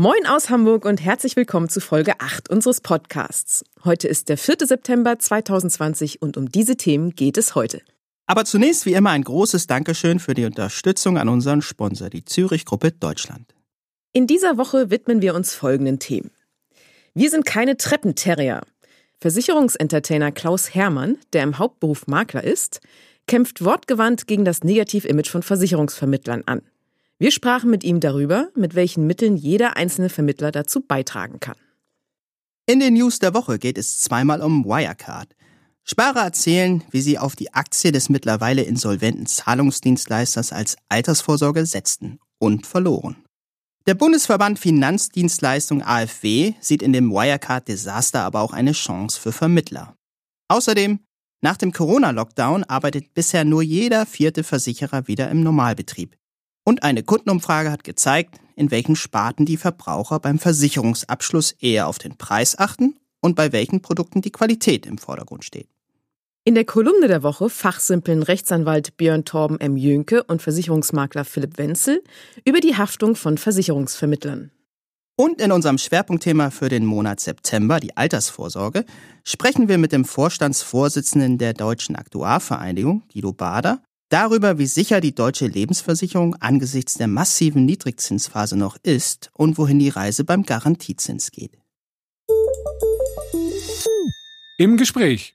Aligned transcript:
Moin 0.00 0.24
aus 0.26 0.48
Hamburg 0.48 0.86
und 0.86 1.04
herzlich 1.04 1.36
willkommen 1.36 1.68
zu 1.68 1.78
Folge 1.78 2.14
8 2.20 2.48
unseres 2.48 2.80
Podcasts. 2.80 3.62
Heute 3.84 4.08
ist 4.08 4.30
der 4.30 4.38
4. 4.38 4.66
September 4.66 5.18
2020 5.18 6.22
und 6.22 6.38
um 6.38 6.50
diese 6.50 6.78
Themen 6.78 7.10
geht 7.10 7.36
es 7.36 7.54
heute. 7.54 7.82
Aber 8.26 8.46
zunächst 8.46 8.86
wie 8.86 8.94
immer 8.94 9.10
ein 9.10 9.24
großes 9.24 9.66
Dankeschön 9.66 10.18
für 10.18 10.32
die 10.32 10.46
Unterstützung 10.46 11.18
an 11.18 11.28
unseren 11.28 11.60
Sponsor, 11.60 12.08
die 12.08 12.24
Zürich 12.24 12.64
Gruppe 12.64 12.92
Deutschland. 12.92 13.54
In 14.14 14.26
dieser 14.26 14.56
Woche 14.56 14.88
widmen 14.88 15.20
wir 15.20 15.34
uns 15.34 15.52
folgenden 15.52 15.98
Themen. 15.98 16.30
Wir 17.12 17.28
sind 17.28 17.44
keine 17.44 17.76
Treppenterrier. 17.76 18.62
Versicherungsentertainer 19.20 20.32
Klaus 20.32 20.74
Hermann, 20.74 21.18
der 21.34 21.42
im 21.42 21.58
Hauptberuf 21.58 22.06
Makler 22.06 22.42
ist, 22.42 22.80
kämpft 23.26 23.62
wortgewandt 23.62 24.26
gegen 24.26 24.46
das 24.46 24.64
Negativimage 24.64 25.28
von 25.28 25.42
Versicherungsvermittlern 25.42 26.44
an. 26.46 26.62
Wir 27.20 27.30
sprachen 27.30 27.68
mit 27.68 27.84
ihm 27.84 28.00
darüber, 28.00 28.48
mit 28.56 28.74
welchen 28.74 29.06
Mitteln 29.06 29.36
jeder 29.36 29.76
einzelne 29.76 30.08
Vermittler 30.08 30.50
dazu 30.52 30.80
beitragen 30.80 31.38
kann. 31.38 31.58
In 32.64 32.80
den 32.80 32.94
News 32.94 33.18
der 33.18 33.34
Woche 33.34 33.58
geht 33.58 33.76
es 33.76 33.98
zweimal 33.98 34.40
um 34.40 34.64
Wirecard. 34.64 35.36
Sparer 35.84 36.22
erzählen, 36.22 36.82
wie 36.90 37.02
sie 37.02 37.18
auf 37.18 37.36
die 37.36 37.52
Aktie 37.52 37.92
des 37.92 38.08
mittlerweile 38.08 38.62
insolventen 38.62 39.26
Zahlungsdienstleisters 39.26 40.50
als 40.50 40.78
Altersvorsorge 40.88 41.66
setzten 41.66 42.20
und 42.38 42.66
verloren. 42.66 43.16
Der 43.86 43.96
Bundesverband 43.96 44.58
Finanzdienstleistung 44.58 45.82
AfW 45.82 46.54
sieht 46.60 46.82
in 46.82 46.94
dem 46.94 47.10
Wirecard-Desaster 47.10 48.22
aber 48.22 48.40
auch 48.40 48.54
eine 48.54 48.72
Chance 48.72 49.20
für 49.20 49.32
Vermittler. 49.32 49.94
Außerdem, 50.48 51.00
nach 51.42 51.58
dem 51.58 51.72
Corona-Lockdown 51.72 52.64
arbeitet 52.64 53.12
bisher 53.12 53.44
nur 53.44 53.60
jeder 53.60 54.06
vierte 54.06 54.42
Versicherer 54.42 55.06
wieder 55.06 55.30
im 55.30 55.42
Normalbetrieb. 55.42 56.16
Und 56.64 56.82
eine 56.82 57.02
Kundenumfrage 57.02 57.70
hat 57.70 57.84
gezeigt, 57.84 58.36
in 58.56 58.70
welchen 58.70 58.96
Sparten 58.96 59.46
die 59.46 59.56
Verbraucher 59.56 60.20
beim 60.20 60.38
Versicherungsabschluss 60.38 61.52
eher 61.52 61.88
auf 61.88 61.98
den 61.98 62.16
Preis 62.16 62.58
achten 62.58 62.96
und 63.20 63.34
bei 63.36 63.52
welchen 63.52 63.82
Produkten 63.82 64.20
die 64.22 64.32
Qualität 64.32 64.86
im 64.86 64.98
Vordergrund 64.98 65.44
steht. 65.44 65.68
In 66.44 66.54
der 66.54 66.64
Kolumne 66.64 67.06
der 67.06 67.22
Woche 67.22 67.50
fachsimpeln 67.50 68.22
Rechtsanwalt 68.22 68.96
Björn 68.96 69.26
Torben 69.26 69.60
M. 69.60 69.76
Jönke 69.76 70.24
und 70.24 70.40
Versicherungsmakler 70.40 71.24
Philipp 71.24 71.58
Wenzel 71.58 72.02
über 72.46 72.60
die 72.60 72.76
Haftung 72.76 73.14
von 73.14 73.36
Versicherungsvermittlern. 73.36 74.50
Und 75.16 75.38
in 75.42 75.52
unserem 75.52 75.76
Schwerpunktthema 75.76 76.48
für 76.50 76.70
den 76.70 76.86
Monat 76.86 77.20
September, 77.20 77.78
die 77.78 77.94
Altersvorsorge, 77.94 78.86
sprechen 79.22 79.68
wir 79.68 79.76
mit 79.76 79.92
dem 79.92 80.06
Vorstandsvorsitzenden 80.06 81.36
der 81.36 81.52
Deutschen 81.52 81.94
Aktuarvereinigung, 81.94 83.02
Guido 83.12 83.34
Bader, 83.34 83.82
darüber, 84.10 84.58
wie 84.58 84.66
sicher 84.66 85.00
die 85.00 85.14
deutsche 85.14 85.46
Lebensversicherung 85.46 86.34
angesichts 86.36 86.94
der 86.94 87.08
massiven 87.08 87.64
Niedrigzinsphase 87.64 88.56
noch 88.56 88.76
ist 88.82 89.30
und 89.32 89.56
wohin 89.56 89.78
die 89.78 89.88
Reise 89.88 90.24
beim 90.24 90.44
Garantiezins 90.44 91.30
geht. 91.30 91.58
Im 94.58 94.76
Gespräch. 94.76 95.34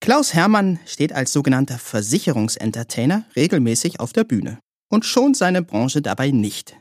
Klaus 0.00 0.34
Hermann 0.34 0.78
steht 0.84 1.12
als 1.12 1.32
sogenannter 1.32 1.78
Versicherungsentertainer 1.78 3.24
regelmäßig 3.36 4.00
auf 4.00 4.12
der 4.12 4.24
Bühne 4.24 4.58
und 4.90 5.06
schont 5.06 5.36
seine 5.36 5.62
Branche 5.62 6.02
dabei 6.02 6.32
nicht. 6.32 6.76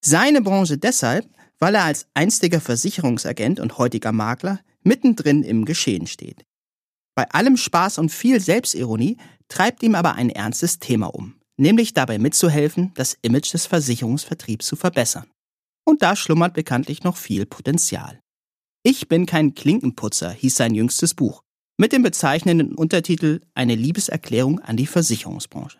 Seine 0.00 0.40
Branche 0.40 0.78
deshalb, 0.78 1.26
weil 1.58 1.74
er 1.74 1.84
als 1.84 2.06
einstiger 2.14 2.60
Versicherungsagent 2.60 3.58
und 3.58 3.76
heutiger 3.76 4.12
Makler 4.12 4.60
mittendrin 4.82 5.42
im 5.42 5.64
Geschehen 5.64 6.06
steht. 6.06 6.44
Bei 7.16 7.28
allem 7.30 7.56
Spaß 7.56 7.98
und 7.98 8.10
viel 8.10 8.40
Selbstironie 8.40 9.18
treibt 9.48 9.82
ihm 9.82 9.94
aber 9.94 10.14
ein 10.14 10.30
ernstes 10.30 10.78
Thema 10.78 11.14
um, 11.14 11.34
nämlich 11.56 11.94
dabei 11.94 12.18
mitzuhelfen, 12.18 12.92
das 12.94 13.16
Image 13.22 13.52
des 13.52 13.66
Versicherungsvertriebs 13.66 14.66
zu 14.66 14.76
verbessern. 14.76 15.26
Und 15.84 16.02
da 16.02 16.16
schlummert 16.16 16.54
bekanntlich 16.54 17.04
noch 17.04 17.16
viel 17.16 17.46
Potenzial. 17.46 18.20
Ich 18.82 19.08
bin 19.08 19.26
kein 19.26 19.54
Klinkenputzer, 19.54 20.30
hieß 20.30 20.56
sein 20.56 20.74
jüngstes 20.74 21.14
Buch, 21.14 21.42
mit 21.76 21.92
dem 21.92 22.02
bezeichnenden 22.02 22.74
Untertitel 22.74 23.40
Eine 23.54 23.74
Liebeserklärung 23.74 24.60
an 24.60 24.76
die 24.76 24.86
Versicherungsbranche. 24.86 25.78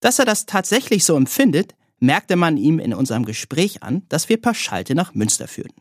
Dass 0.00 0.18
er 0.18 0.24
das 0.24 0.46
tatsächlich 0.46 1.04
so 1.04 1.16
empfindet, 1.16 1.74
merkte 1.98 2.36
man 2.36 2.56
ihm 2.56 2.78
in 2.78 2.94
unserem 2.94 3.24
Gespräch 3.24 3.82
an, 3.82 4.02
das 4.08 4.28
wir 4.28 4.40
per 4.40 4.54
Schalte 4.54 4.94
nach 4.94 5.14
Münster 5.14 5.48
führten. 5.48 5.80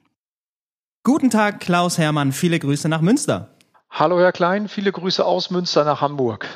Guten 1.03 1.29
Tag, 1.29 1.59
Klaus 1.59 1.97
Hermann, 1.97 2.31
viele 2.31 2.57
Grüße 2.57 2.89
nach 2.89 3.01
Münster. 3.01 3.55
Hallo 3.89 4.19
Herr 4.19 4.31
Klein, 4.31 4.67
viele 4.67 4.91
Grüße 4.91 5.23
aus 5.23 5.51
Münster 5.51 5.83
nach 5.83 6.01
Hamburg. 6.01 6.47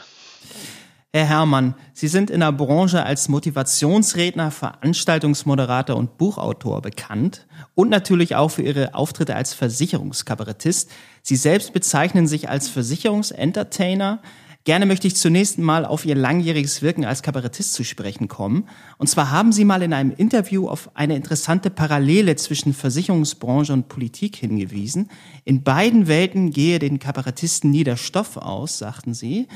Herr 1.12 1.26
Herrmann, 1.26 1.74
Sie 1.94 2.08
sind 2.08 2.30
in 2.30 2.42
der 2.42 2.52
Branche 2.52 3.04
als 3.04 3.30
Motivationsredner, 3.30 4.52
Veranstaltungsmoderator 4.52 5.96
und 5.96 6.20
Buchautor 6.20 6.84
bekannt 6.84 7.48
und 7.74 7.90
natürlich 7.90 8.36
auch 8.36 8.50
für 8.50 8.62
Ihre 8.62 8.94
Auftritte 8.94 9.36
als 9.36 9.56
Versicherungskabarettist. 9.56 10.92
Sie 11.24 11.36
selbst 11.36 11.74
bezeichnen 11.74 12.28
sich 12.28 12.48
als 12.48 12.70
Versicherungsentertainer. 12.70 14.22
Gerne 14.66 14.86
möchte 14.86 15.08
ich 15.08 15.16
zunächst 15.16 15.58
mal 15.58 15.84
auf 15.84 16.06
Ihr 16.06 16.14
langjähriges 16.14 16.84
Wirken 16.84 17.06
als 17.06 17.24
Kabarettist 17.24 17.74
zu 17.74 17.84
sprechen 17.84 18.28
kommen. 18.28 18.70
Und 19.00 19.08
zwar 19.08 19.32
haben 19.32 19.52
Sie 19.52 19.66
mal 19.66 19.82
in 19.82 19.94
einem 19.94 20.12
Interview 20.12 20.68
auf 20.68 20.96
eine 20.96 21.16
interessante 21.16 21.72
Parallele 21.72 22.36
zwischen 22.36 22.76
Versicherungsbranche 22.76 23.74
und 23.74 23.88
Politik 23.88 24.36
hingewiesen. 24.36 25.10
In 25.44 25.64
beiden 25.64 26.08
Welten 26.08 26.52
gehe 26.52 26.78
den 26.78 27.00
Kabarettisten 27.00 27.72
nie 27.72 27.84
der 27.84 27.98
Stoff 27.98 28.38
aus, 28.38 28.78
sagten 28.78 29.16
Sie. 29.16 29.48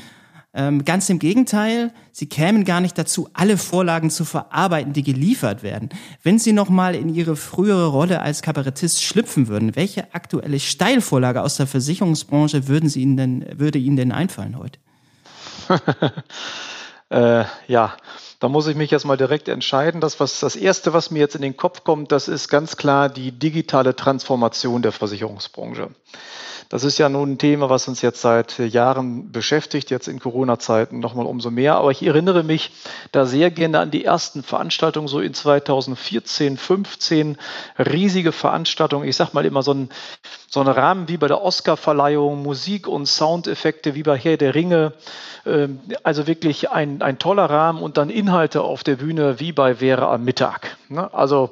Ähm, 0.55 0.85
ganz 0.85 1.09
im 1.09 1.17
Gegenteil, 1.17 1.91
sie 2.11 2.27
kämen 2.27 2.63
gar 2.63 2.79
nicht 2.79 2.95
dazu, 2.95 3.27
alle 3.33 3.57
Vorlagen 3.57 4.11
zu 4.11 4.23
verarbeiten, 4.23 4.93
die 4.93 5.01
geliefert 5.01 5.63
werden. 5.63 5.89
Wenn 6.21 6.37
sie 6.37 6.53
nochmal 6.53 6.93
in 6.93 7.09
ihre 7.09 7.35
frühere 7.35 7.87
Rolle 7.87 8.21
als 8.21 8.43
Kabarettist 8.43 9.01
schlüpfen 9.01 9.47
würden, 9.47 9.75
welche 9.75 10.13
aktuelle 10.13 10.59
Steilvorlage 10.59 11.41
aus 11.41 11.57
der 11.57 11.65
Versicherungsbranche 11.65 12.67
würden 12.67 12.87
sie 12.87 13.01
Ihnen 13.01 13.17
denn, 13.17 13.45
würde 13.59 13.79
Ihnen 13.79 13.97
denn 13.97 14.11
einfallen 14.11 14.59
heute? 14.59 14.77
äh, 17.09 17.45
ja, 17.67 17.97
da 18.43 18.49
muss 18.49 18.67
ich 18.67 18.75
mich 18.75 18.91
jetzt 18.91 19.05
mal 19.05 19.15
direkt 19.15 19.47
entscheiden. 19.47 20.01
Das, 20.01 20.19
was, 20.19 20.41
das 20.41 20.57
Erste, 20.57 20.91
was 20.91 21.11
mir 21.11 21.19
jetzt 21.19 21.35
in 21.35 21.41
den 21.41 21.55
Kopf 21.55 21.85
kommt, 21.85 22.11
das 22.11 22.27
ist 22.27 22.49
ganz 22.49 22.75
klar 22.75 23.07
die 23.07 23.31
digitale 23.31 23.95
Transformation 23.95 24.81
der 24.81 24.91
Versicherungsbranche. 24.91 25.91
Das 26.67 26.83
ist 26.83 26.97
ja 26.97 27.07
nun 27.07 27.33
ein 27.33 27.37
Thema, 27.37 27.69
was 27.69 27.87
uns 27.87 28.01
jetzt 28.01 28.19
seit 28.19 28.59
Jahren 28.59 29.31
beschäftigt, 29.31 29.91
jetzt 29.91 30.09
in 30.09 30.19
Corona-Zeiten 30.19 30.99
nochmal 30.99 31.25
umso 31.25 31.51
mehr. 31.51 31.75
Aber 31.75 31.91
ich 31.91 32.03
erinnere 32.03 32.43
mich 32.43 32.71
da 33.13 33.25
sehr 33.25 33.49
gerne 33.49 33.79
an 33.79 33.91
die 33.91 34.03
ersten 34.03 34.43
Veranstaltungen, 34.43 35.07
so 35.07 35.21
in 35.21 35.33
2014, 35.33 36.57
15, 36.57 37.37
riesige 37.77 38.33
Veranstaltungen. 38.33 39.07
Ich 39.07 39.15
sag 39.15 39.33
mal 39.33 39.45
immer 39.45 39.63
so 39.63 39.73
ein, 39.73 39.89
so 40.49 40.59
ein 40.59 40.67
Rahmen 40.67 41.07
wie 41.07 41.17
bei 41.17 41.27
der 41.27 41.41
Oscar-Verleihung, 41.41 42.43
Musik 42.43 42.89
und 42.89 43.05
Soundeffekte 43.05 43.95
wie 43.95 44.03
bei 44.03 44.17
Herr 44.17 44.35
der 44.35 44.53
Ringe. 44.53 44.93
Ähm, 45.45 45.79
also 46.03 46.27
wirklich 46.27 46.71
ein, 46.71 47.01
ein 47.01 47.19
toller 47.19 47.49
Rahmen 47.49 47.81
und 47.81 47.97
dann 47.97 48.09
Inhalte 48.09 48.32
auf 48.61 48.83
der 48.83 48.97
Bühne 48.97 49.39
wie 49.39 49.51
bei 49.51 49.79
Wäre 49.79 50.07
am 50.07 50.23
Mittag. 50.23 50.77
Ne? 50.89 51.13
Also 51.13 51.51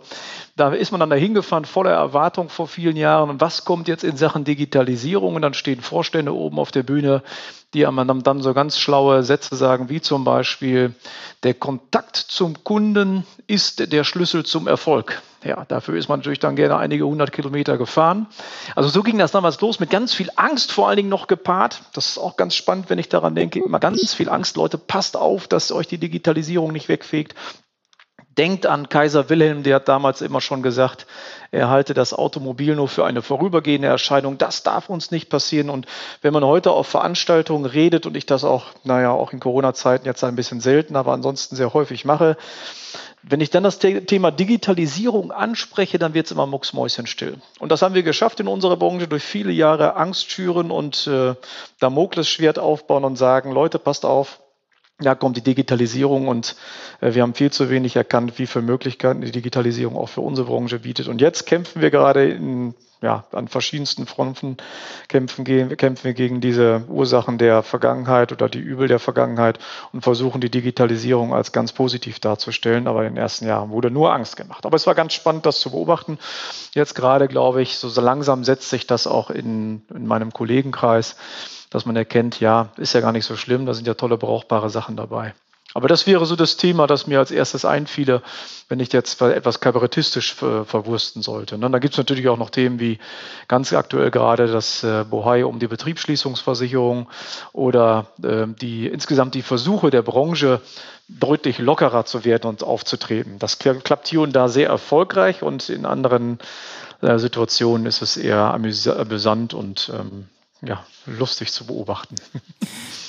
da 0.55 0.73
ist 0.73 0.91
man 0.91 0.99
dann 0.99 1.09
dahin 1.09 1.33
gefahren, 1.33 1.65
voller 1.65 1.91
Erwartung 1.91 2.49
vor 2.49 2.67
vielen 2.67 2.97
Jahren. 2.97 3.29
Und 3.29 3.41
was 3.41 3.63
kommt 3.65 3.87
jetzt 3.87 4.03
in 4.03 4.17
Sachen 4.17 4.43
Digitalisierung? 4.43 5.35
Und 5.35 5.41
dann 5.41 5.53
stehen 5.53 5.81
Vorstände 5.81 6.35
oben 6.35 6.59
auf 6.59 6.71
der 6.71 6.83
Bühne, 6.83 7.23
die 7.73 7.85
einem 7.85 8.23
dann 8.23 8.41
so 8.41 8.53
ganz 8.53 8.77
schlaue 8.77 9.23
Sätze 9.23 9.55
sagen, 9.55 9.89
wie 9.89 10.01
zum 10.01 10.23
Beispiel, 10.23 10.93
der 11.43 11.53
Kontakt 11.53 12.17
zum 12.17 12.63
Kunden 12.63 13.25
ist 13.47 13.91
der 13.91 14.03
Schlüssel 14.03 14.45
zum 14.45 14.67
Erfolg. 14.67 15.21
Ja, 15.43 15.65
dafür 15.67 15.97
ist 15.97 16.07
man 16.07 16.19
natürlich 16.19 16.39
dann 16.39 16.55
gerne 16.55 16.77
einige 16.77 17.05
hundert 17.05 17.31
Kilometer 17.31 17.77
gefahren. 17.77 18.27
Also 18.75 18.89
so 18.89 19.01
ging 19.01 19.17
das 19.17 19.31
damals 19.31 19.59
los, 19.59 19.79
mit 19.79 19.89
ganz 19.89 20.13
viel 20.13 20.29
Angst 20.35 20.71
vor 20.71 20.87
allen 20.87 20.97
Dingen 20.97 21.09
noch 21.09 21.27
gepaart. 21.27 21.81
Das 21.93 22.09
ist 22.09 22.17
auch 22.19 22.37
ganz 22.37 22.53
spannend, 22.53 22.89
wenn 22.89 22.99
ich 22.99 23.09
daran 23.09 23.33
denke. 23.33 23.59
Immer 23.59 23.79
ganz 23.79 24.13
viel 24.13 24.29
Angst. 24.29 24.55
Leute, 24.55 24.77
passt 24.77 25.17
auf, 25.17 25.47
dass 25.47 25.71
euch 25.71 25.87
die 25.87 25.97
Digitalisierung 25.97 26.71
nicht 26.71 26.89
wegfegt 26.89 27.35
Denkt 28.37 28.65
an 28.65 28.87
Kaiser 28.87 29.29
Wilhelm, 29.29 29.63
der 29.63 29.75
hat 29.75 29.89
damals 29.89 30.21
immer 30.21 30.39
schon 30.39 30.61
gesagt, 30.61 31.05
er 31.51 31.69
halte 31.69 31.93
das 31.93 32.13
Automobil 32.13 32.75
nur 32.77 32.87
für 32.87 33.05
eine 33.05 33.21
vorübergehende 33.21 33.89
Erscheinung. 33.89 34.37
Das 34.37 34.63
darf 34.63 34.89
uns 34.89 35.11
nicht 35.11 35.29
passieren. 35.29 35.69
Und 35.69 35.85
wenn 36.21 36.31
man 36.31 36.45
heute 36.45 36.71
auf 36.71 36.87
Veranstaltungen 36.87 37.65
redet 37.65 38.05
und 38.05 38.15
ich 38.15 38.25
das 38.25 38.45
auch, 38.45 38.67
naja, 38.85 39.11
auch 39.11 39.33
in 39.33 39.41
Corona-Zeiten 39.41 40.05
jetzt 40.05 40.23
ein 40.23 40.37
bisschen 40.37 40.61
selten, 40.61 40.95
aber 40.95 41.11
ansonsten 41.11 41.57
sehr 41.57 41.73
häufig 41.73 42.05
mache, 42.05 42.37
wenn 43.21 43.41
ich 43.41 43.49
dann 43.49 43.63
das 43.63 43.79
Thema 43.79 44.31
Digitalisierung 44.31 45.31
anspreche, 45.31 45.99
dann 45.99 46.13
wird 46.13 46.25
es 46.25 46.31
immer 46.31 46.47
mucksmäuschenstill. 46.47 47.37
Und 47.59 47.71
das 47.71 47.81
haben 47.81 47.93
wir 47.93 48.03
geschafft 48.03 48.39
in 48.39 48.47
unserer 48.47 48.77
Branche 48.77 49.07
durch 49.07 49.23
viele 49.23 49.51
Jahre 49.51 49.95
Angst 49.95 50.31
schüren 50.31 50.71
und 50.71 51.05
äh, 51.05 51.35
Damoklesschwert 51.79 52.57
aufbauen 52.57 53.03
und 53.03 53.17
sagen, 53.17 53.51
Leute, 53.51 53.77
passt 53.77 54.05
auf, 54.05 54.39
da 55.01 55.15
kommt 55.15 55.37
die 55.37 55.41
Digitalisierung 55.41 56.27
und 56.27 56.55
äh, 57.01 57.13
wir 57.13 57.23
haben 57.23 57.33
viel 57.33 57.51
zu 57.51 57.69
wenig 57.69 57.95
erkannt, 57.95 58.37
wie 58.37 58.47
viele 58.47 58.65
Möglichkeiten 58.65 59.21
die 59.21 59.31
Digitalisierung 59.31 59.95
auch 59.95 60.09
für 60.09 60.21
unsere 60.21 60.47
Branche 60.47 60.79
bietet. 60.79 61.07
Und 61.07 61.21
jetzt 61.21 61.45
kämpfen 61.45 61.81
wir 61.81 61.91
gerade 61.91 62.29
in, 62.29 62.73
ja, 63.01 63.25
an 63.31 63.47
verschiedensten 63.47 64.05
Fronten, 64.05 64.57
kämpfen, 65.07 65.43
kämpfen 65.43 66.03
wir 66.03 66.13
gegen 66.13 66.39
diese 66.39 66.83
Ursachen 66.87 67.37
der 67.37 67.63
Vergangenheit 67.63 68.31
oder 68.31 68.47
die 68.47 68.59
Übel 68.59 68.87
der 68.87 68.99
Vergangenheit 68.99 69.59
und 69.91 70.01
versuchen 70.01 70.39
die 70.39 70.51
Digitalisierung 70.51 71.33
als 71.33 71.51
ganz 71.51 71.71
positiv 71.71 72.19
darzustellen. 72.19 72.87
Aber 72.87 73.03
in 73.03 73.15
den 73.15 73.21
ersten 73.21 73.47
Jahren 73.47 73.71
wurde 73.71 73.89
nur 73.89 74.13
Angst 74.13 74.37
gemacht. 74.37 74.65
Aber 74.65 74.75
es 74.75 74.85
war 74.85 74.95
ganz 74.95 75.13
spannend, 75.13 75.45
das 75.45 75.59
zu 75.59 75.71
beobachten. 75.71 76.19
Jetzt 76.73 76.93
gerade, 76.93 77.27
glaube 77.27 77.61
ich, 77.61 77.77
so 77.77 77.99
langsam 77.99 78.43
setzt 78.43 78.69
sich 78.69 78.85
das 78.85 79.07
auch 79.07 79.31
in, 79.31 79.81
in 79.93 80.05
meinem 80.05 80.31
Kollegenkreis 80.31 81.15
dass 81.71 81.87
man 81.87 81.95
erkennt, 81.95 82.39
ja, 82.39 82.69
ist 82.77 82.93
ja 82.93 83.01
gar 83.01 83.11
nicht 83.11 83.25
so 83.25 83.35
schlimm, 83.35 83.65
da 83.65 83.73
sind 83.73 83.87
ja 83.87 83.95
tolle, 83.95 84.17
brauchbare 84.17 84.69
Sachen 84.69 84.95
dabei. 84.95 85.33
Aber 85.73 85.87
das 85.87 86.05
wäre 86.05 86.25
so 86.25 86.35
das 86.35 86.57
Thema, 86.57 86.85
das 86.85 87.07
mir 87.07 87.19
als 87.19 87.31
erstes 87.31 87.63
einfiele, 87.63 88.21
wenn 88.67 88.81
ich 88.81 88.91
jetzt 88.91 89.21
etwas 89.21 89.61
kabarettistisch 89.61 90.33
verwursten 90.33 91.21
sollte. 91.21 91.55
Und 91.55 91.61
dann 91.61 91.71
gibt 91.79 91.93
es 91.93 91.97
natürlich 91.97 92.27
auch 92.27 92.37
noch 92.37 92.49
Themen 92.49 92.79
wie 92.79 92.99
ganz 93.47 93.71
aktuell 93.71 94.11
gerade 94.11 94.47
das 94.47 94.83
äh, 94.83 95.05
Bohai 95.09 95.45
um 95.45 95.59
die 95.59 95.67
Betriebsschließungsversicherung 95.67 97.07
oder 97.53 98.07
äh, 98.21 98.47
die 98.47 98.87
insgesamt 98.87 99.33
die 99.33 99.43
Versuche 99.43 99.91
der 99.91 100.01
Branche, 100.01 100.59
deutlich 101.07 101.57
lockerer 101.57 102.05
zu 102.05 102.23
werden 102.23 102.47
und 102.47 102.63
aufzutreten. 102.63 103.37
Das 103.39 103.59
klappt 103.59 104.07
hier 104.07 104.21
und 104.21 104.33
da 104.33 104.47
sehr 104.47 104.69
erfolgreich 104.69 105.43
und 105.43 105.69
in 105.69 105.85
anderen 105.85 106.39
äh, 107.01 107.17
Situationen 107.17 107.85
ist 107.85 108.01
es 108.01 108.17
eher 108.17 108.53
amüsant 108.53 109.53
und 109.53 109.91
ähm, 109.93 110.29
ja, 110.61 110.85
lustig 111.05 111.51
zu 111.51 111.65
beobachten. 111.65 112.15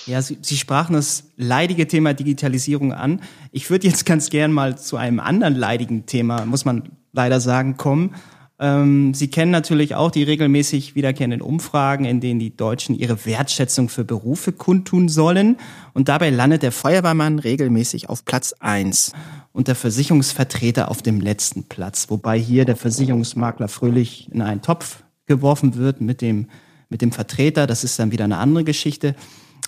Ja, 0.04 0.20
Sie, 0.20 0.36
Sie 0.40 0.56
sprachen 0.56 0.94
das 0.94 1.30
leidige 1.36 1.86
Thema 1.86 2.12
Digitalisierung 2.12 2.92
an. 2.92 3.20
Ich 3.52 3.70
würde 3.70 3.86
jetzt 3.86 4.04
ganz 4.04 4.30
gern 4.30 4.50
mal 4.50 4.76
zu 4.76 4.96
einem 4.96 5.20
anderen 5.20 5.54
leidigen 5.54 6.06
Thema, 6.06 6.44
muss 6.44 6.64
man 6.64 6.90
leider 7.12 7.38
sagen, 7.38 7.76
kommen. 7.76 8.16
Ähm, 8.58 9.14
Sie 9.14 9.28
kennen 9.28 9.52
natürlich 9.52 9.94
auch 9.94 10.10
die 10.10 10.24
regelmäßig 10.24 10.96
wiederkehrenden 10.96 11.40
Umfragen, 11.40 12.04
in 12.04 12.20
denen 12.20 12.40
die 12.40 12.56
Deutschen 12.56 12.96
ihre 12.98 13.24
Wertschätzung 13.26 13.88
für 13.88 14.04
Berufe 14.04 14.50
kundtun 14.50 15.08
sollen. 15.08 15.56
Und 15.94 16.08
dabei 16.08 16.30
landet 16.30 16.64
der 16.64 16.72
Feuerwehrmann 16.72 17.38
regelmäßig 17.38 18.08
auf 18.08 18.24
Platz 18.24 18.54
eins 18.58 19.12
und 19.52 19.68
der 19.68 19.76
Versicherungsvertreter 19.76 20.90
auf 20.90 21.02
dem 21.02 21.20
letzten 21.20 21.62
Platz. 21.62 22.10
Wobei 22.10 22.40
hier 22.40 22.64
der 22.64 22.76
Versicherungsmakler 22.76 23.68
fröhlich 23.68 24.28
in 24.32 24.42
einen 24.42 24.62
Topf 24.62 25.04
geworfen 25.26 25.76
wird 25.76 26.00
mit 26.00 26.20
dem 26.20 26.48
mit 26.92 27.02
dem 27.02 27.10
Vertreter, 27.10 27.66
das 27.66 27.82
ist 27.82 27.98
dann 27.98 28.12
wieder 28.12 28.24
eine 28.24 28.38
andere 28.38 28.62
Geschichte. 28.62 29.16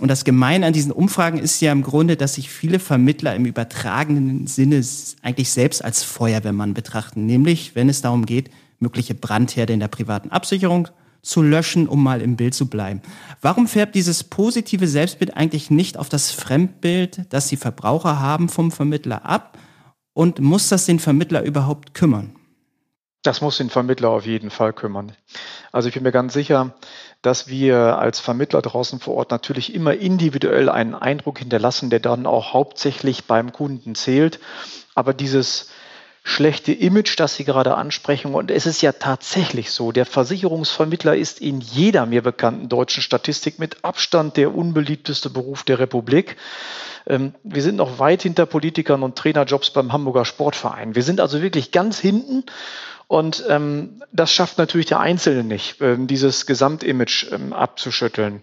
Und 0.01 0.09
das 0.09 0.25
Gemeine 0.25 0.67
an 0.67 0.73
diesen 0.73 0.93
Umfragen 0.93 1.39
ist 1.39 1.61
ja 1.61 1.73
im 1.73 1.83
Grunde, 1.83 2.17
dass 2.17 2.35
sich 2.35 2.51
viele 2.51 2.79
Vermittler 2.79 3.35
im 3.35 3.47
übertragenen 3.47 4.47
Sinne 4.47 4.85
eigentlich 5.23 5.51
selbst 5.51 5.85
als 5.85 6.03
Feuerwehrmann 6.05 6.75
betrachten, 6.75 7.27
nämlich 7.27 7.75
wenn 7.75 7.89
es 7.89 8.03
darum 8.03 8.27
geht, 8.27 8.51
mögliche 8.79 9.15
Brandherde 9.15 9.73
in 9.73 9.81
der 9.81 9.89
privaten 9.89 10.31
Absicherung 10.31 10.89
zu 11.23 11.43
löschen, 11.43 11.89
um 11.89 12.03
mal 12.03 12.21
im 12.21 12.37
Bild 12.37 12.55
zu 12.55 12.67
bleiben. 12.67 13.01
Warum 13.41 13.67
färbt 13.67 13.95
dieses 13.95 14.25
positive 14.25 14.87
Selbstbild 14.87 15.37
eigentlich 15.37 15.71
nicht 15.71 15.97
auf 15.97 16.09
das 16.09 16.31
Fremdbild, 16.31 17.23
das 17.31 17.49
die 17.49 17.57
Verbraucher 17.57 18.21
haben 18.21 18.49
vom 18.49 18.71
Vermittler 18.71 19.25
ab? 19.25 19.59
Und 20.13 20.39
muss 20.39 20.69
das 20.69 20.87
den 20.87 21.01
Vermittler 21.01 21.43
überhaupt 21.43 21.95
kümmern? 21.95 22.37
Das 23.25 23.41
muss 23.41 23.57
den 23.57 23.71
Vermittler 23.71 24.11
auf 24.11 24.27
jeden 24.27 24.51
Fall 24.51 24.75
kümmern. 24.75 25.13
Also 25.73 25.89
ich 25.89 25.95
bin 25.95 26.03
mir 26.03 26.13
ganz 26.13 26.35
sicher, 26.35 26.75
dass 27.23 27.49
wir 27.49 27.99
als 27.99 28.21
Vermittler 28.21 28.61
draußen 28.61 29.01
vor 29.01 29.15
Ort 29.15 29.31
natürlich 29.31 29.75
immer 29.75 29.95
individuell 29.95 30.69
einen 30.69 30.95
Eindruck 30.95 31.39
hinterlassen, 31.39 31.89
der 31.89 32.01
dann 32.01 32.27
auch 32.27 32.53
hauptsächlich 32.53 33.25
beim 33.25 33.51
Kunden 33.51 33.95
zählt. 33.95 34.41
Aber 34.95 35.15
dieses 35.15 35.71
schlechte 36.23 36.73
Image, 36.73 37.19
das 37.19 37.37
Sie 37.37 37.45
gerade 37.45 37.77
ansprechen. 37.77 38.35
Und 38.35 38.51
es 38.51 38.67
ist 38.67 38.83
ja 38.83 38.93
tatsächlich 38.93 39.71
so, 39.71 39.91
der 39.91 40.05
Versicherungsvermittler 40.05 41.17
ist 41.17 41.41
in 41.41 41.63
jeder 41.63 42.05
mir 42.05 42.23
bekannten 42.23 42.69
deutschen 42.69 43.03
Statistik 43.03 43.59
mit 43.59 43.85
Abstand 43.85 44.37
der 44.37 44.55
unbeliebteste 44.55 45.31
Beruf 45.31 45.63
der 45.63 45.79
Republik. 45.79 46.37
Ähm, 47.07 47.35
wir 47.43 47.63
sind 47.63 47.77
noch 47.77 47.99
weit 47.99 48.23
hinter 48.23 48.45
Politikern 48.45 49.03
und 49.03 49.17
Trainerjobs 49.17 49.71
beim 49.71 49.93
Hamburger 49.93 50.27
Sportverein. 50.27 50.95
Wir 50.95 51.03
sind 51.03 51.21
also 51.21 51.41
wirklich 51.41 51.71
ganz 51.73 51.99
hinten. 51.99 52.45
Und 53.07 53.45
ähm, 53.49 54.03
das 54.13 54.33
schafft 54.33 54.59
natürlich 54.59 54.87
der 54.87 55.01
Einzelne 55.01 55.45
nicht, 55.45 55.81
ähm, 55.81 56.07
dieses 56.07 56.47
Gesamtimage 56.47 57.29
ähm, 57.33 57.53
abzuschütteln. 57.53 58.43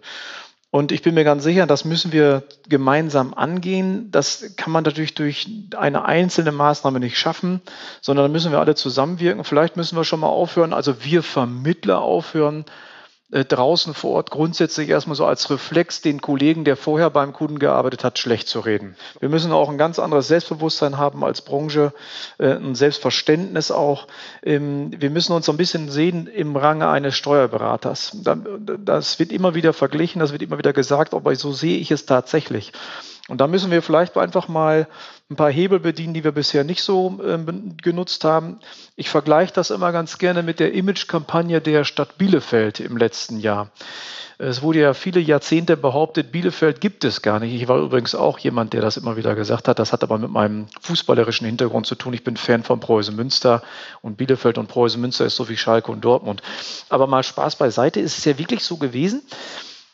Und 0.71 0.93
ich 0.93 1.01
bin 1.01 1.15
mir 1.15 1.25
ganz 1.25 1.43
sicher, 1.43 1.67
das 1.67 1.83
müssen 1.83 2.13
wir 2.13 2.43
gemeinsam 2.69 3.33
angehen. 3.33 4.09
Das 4.09 4.53
kann 4.55 4.71
man 4.71 4.85
natürlich 4.85 5.13
durch 5.13 5.49
eine 5.75 6.05
einzelne 6.05 6.53
Maßnahme 6.53 7.01
nicht 7.01 7.19
schaffen, 7.19 7.61
sondern 7.99 8.25
da 8.25 8.31
müssen 8.31 8.53
wir 8.53 8.59
alle 8.59 8.75
zusammenwirken. 8.75 9.43
Vielleicht 9.43 9.75
müssen 9.75 9.97
wir 9.97 10.05
schon 10.05 10.21
mal 10.21 10.27
aufhören, 10.27 10.71
also 10.71 11.03
wir 11.03 11.23
Vermittler 11.23 11.99
aufhören, 11.99 12.63
äh, 13.31 13.45
draußen 13.45 13.93
vor 13.93 14.11
Ort 14.11 14.31
grundsätzlich 14.31 14.89
erstmal 14.89 15.15
so 15.15 15.25
als 15.25 15.49
Reflex 15.49 16.01
den 16.01 16.21
Kollegen, 16.21 16.65
der 16.65 16.75
vorher 16.75 17.09
beim 17.09 17.33
Kunden 17.33 17.59
gearbeitet 17.59 18.03
hat, 18.03 18.19
schlecht 18.19 18.47
zu 18.47 18.59
reden. 18.59 18.95
Wir 19.19 19.29
müssen 19.29 19.51
auch 19.51 19.69
ein 19.69 19.77
ganz 19.77 19.99
anderes 19.99 20.27
Selbstbewusstsein 20.27 20.97
haben 20.97 21.23
als 21.23 21.41
Branche, 21.41 21.93
äh, 22.37 22.51
ein 22.53 22.75
Selbstverständnis 22.75 23.71
auch. 23.71 24.07
Ähm, 24.43 24.91
wir 24.97 25.09
müssen 25.09 25.33
uns 25.33 25.45
so 25.45 25.53
ein 25.53 25.57
bisschen 25.57 25.89
sehen 25.89 26.27
im 26.27 26.55
Range 26.55 26.87
eines 26.87 27.15
Steuerberaters. 27.15 28.17
Das 28.21 29.19
wird 29.19 29.31
immer 29.31 29.55
wieder 29.55 29.73
verglichen, 29.73 30.19
das 30.19 30.31
wird 30.31 30.41
immer 30.41 30.57
wieder 30.57 30.73
gesagt, 30.73 31.13
aber 31.13 31.35
so 31.35 31.53
sehe 31.53 31.77
ich 31.77 31.91
es 31.91 32.05
tatsächlich. 32.05 32.73
Und 33.27 33.39
da 33.39 33.47
müssen 33.47 33.71
wir 33.71 33.81
vielleicht 33.81 34.17
einfach 34.17 34.49
mal 34.49 34.87
ein 35.31 35.37
paar 35.37 35.51
Hebel 35.51 35.79
bedienen, 35.79 36.13
die 36.13 36.23
wir 36.23 36.33
bisher 36.33 36.63
nicht 36.63 36.83
so 36.83 37.19
äh, 37.23 37.39
genutzt 37.81 38.25
haben. 38.25 38.59
Ich 38.97 39.09
vergleiche 39.09 39.53
das 39.53 39.71
immer 39.71 39.91
ganz 39.93 40.17
gerne 40.17 40.43
mit 40.43 40.59
der 40.59 40.73
Image-Kampagne 40.73 41.61
der 41.61 41.85
Stadt 41.85 42.17
Bielefeld 42.17 42.81
im 42.81 42.97
letzten 42.97 43.39
Jahr. 43.39 43.71
Es 44.37 44.61
wurde 44.61 44.79
ja 44.79 44.93
viele 44.93 45.19
Jahrzehnte 45.19 45.77
behauptet, 45.77 46.31
Bielefeld 46.31 46.81
gibt 46.81 47.05
es 47.05 47.21
gar 47.21 47.39
nicht. 47.39 47.53
Ich 47.53 47.67
war 47.67 47.77
übrigens 47.79 48.15
auch 48.15 48.39
jemand, 48.39 48.73
der 48.73 48.81
das 48.81 48.97
immer 48.97 49.15
wieder 49.15 49.35
gesagt 49.35 49.67
hat. 49.67 49.77
Das 49.79 49.93
hat 49.93 50.03
aber 50.03 50.17
mit 50.17 50.31
meinem 50.31 50.65
fußballerischen 50.81 51.45
Hintergrund 51.45 51.85
zu 51.85 51.95
tun. 51.95 52.13
Ich 52.13 52.23
bin 52.23 52.37
Fan 52.37 52.63
von 52.63 52.79
Preußen 52.79 53.15
Münster 53.15 53.61
und 54.01 54.17
Bielefeld 54.17 54.57
und 54.57 54.67
Preußen 54.67 54.99
Münster 54.99 55.25
ist 55.25 55.35
so 55.35 55.47
wie 55.47 55.57
Schalke 55.57 55.91
und 55.91 56.03
Dortmund. 56.03 56.41
Aber 56.89 57.05
mal 57.05 57.23
Spaß 57.23 57.55
beiseite, 57.55 57.99
ist 57.99 58.17
es 58.17 58.25
ja 58.25 58.37
wirklich 58.39 58.63
so 58.63 58.77
gewesen, 58.77 59.21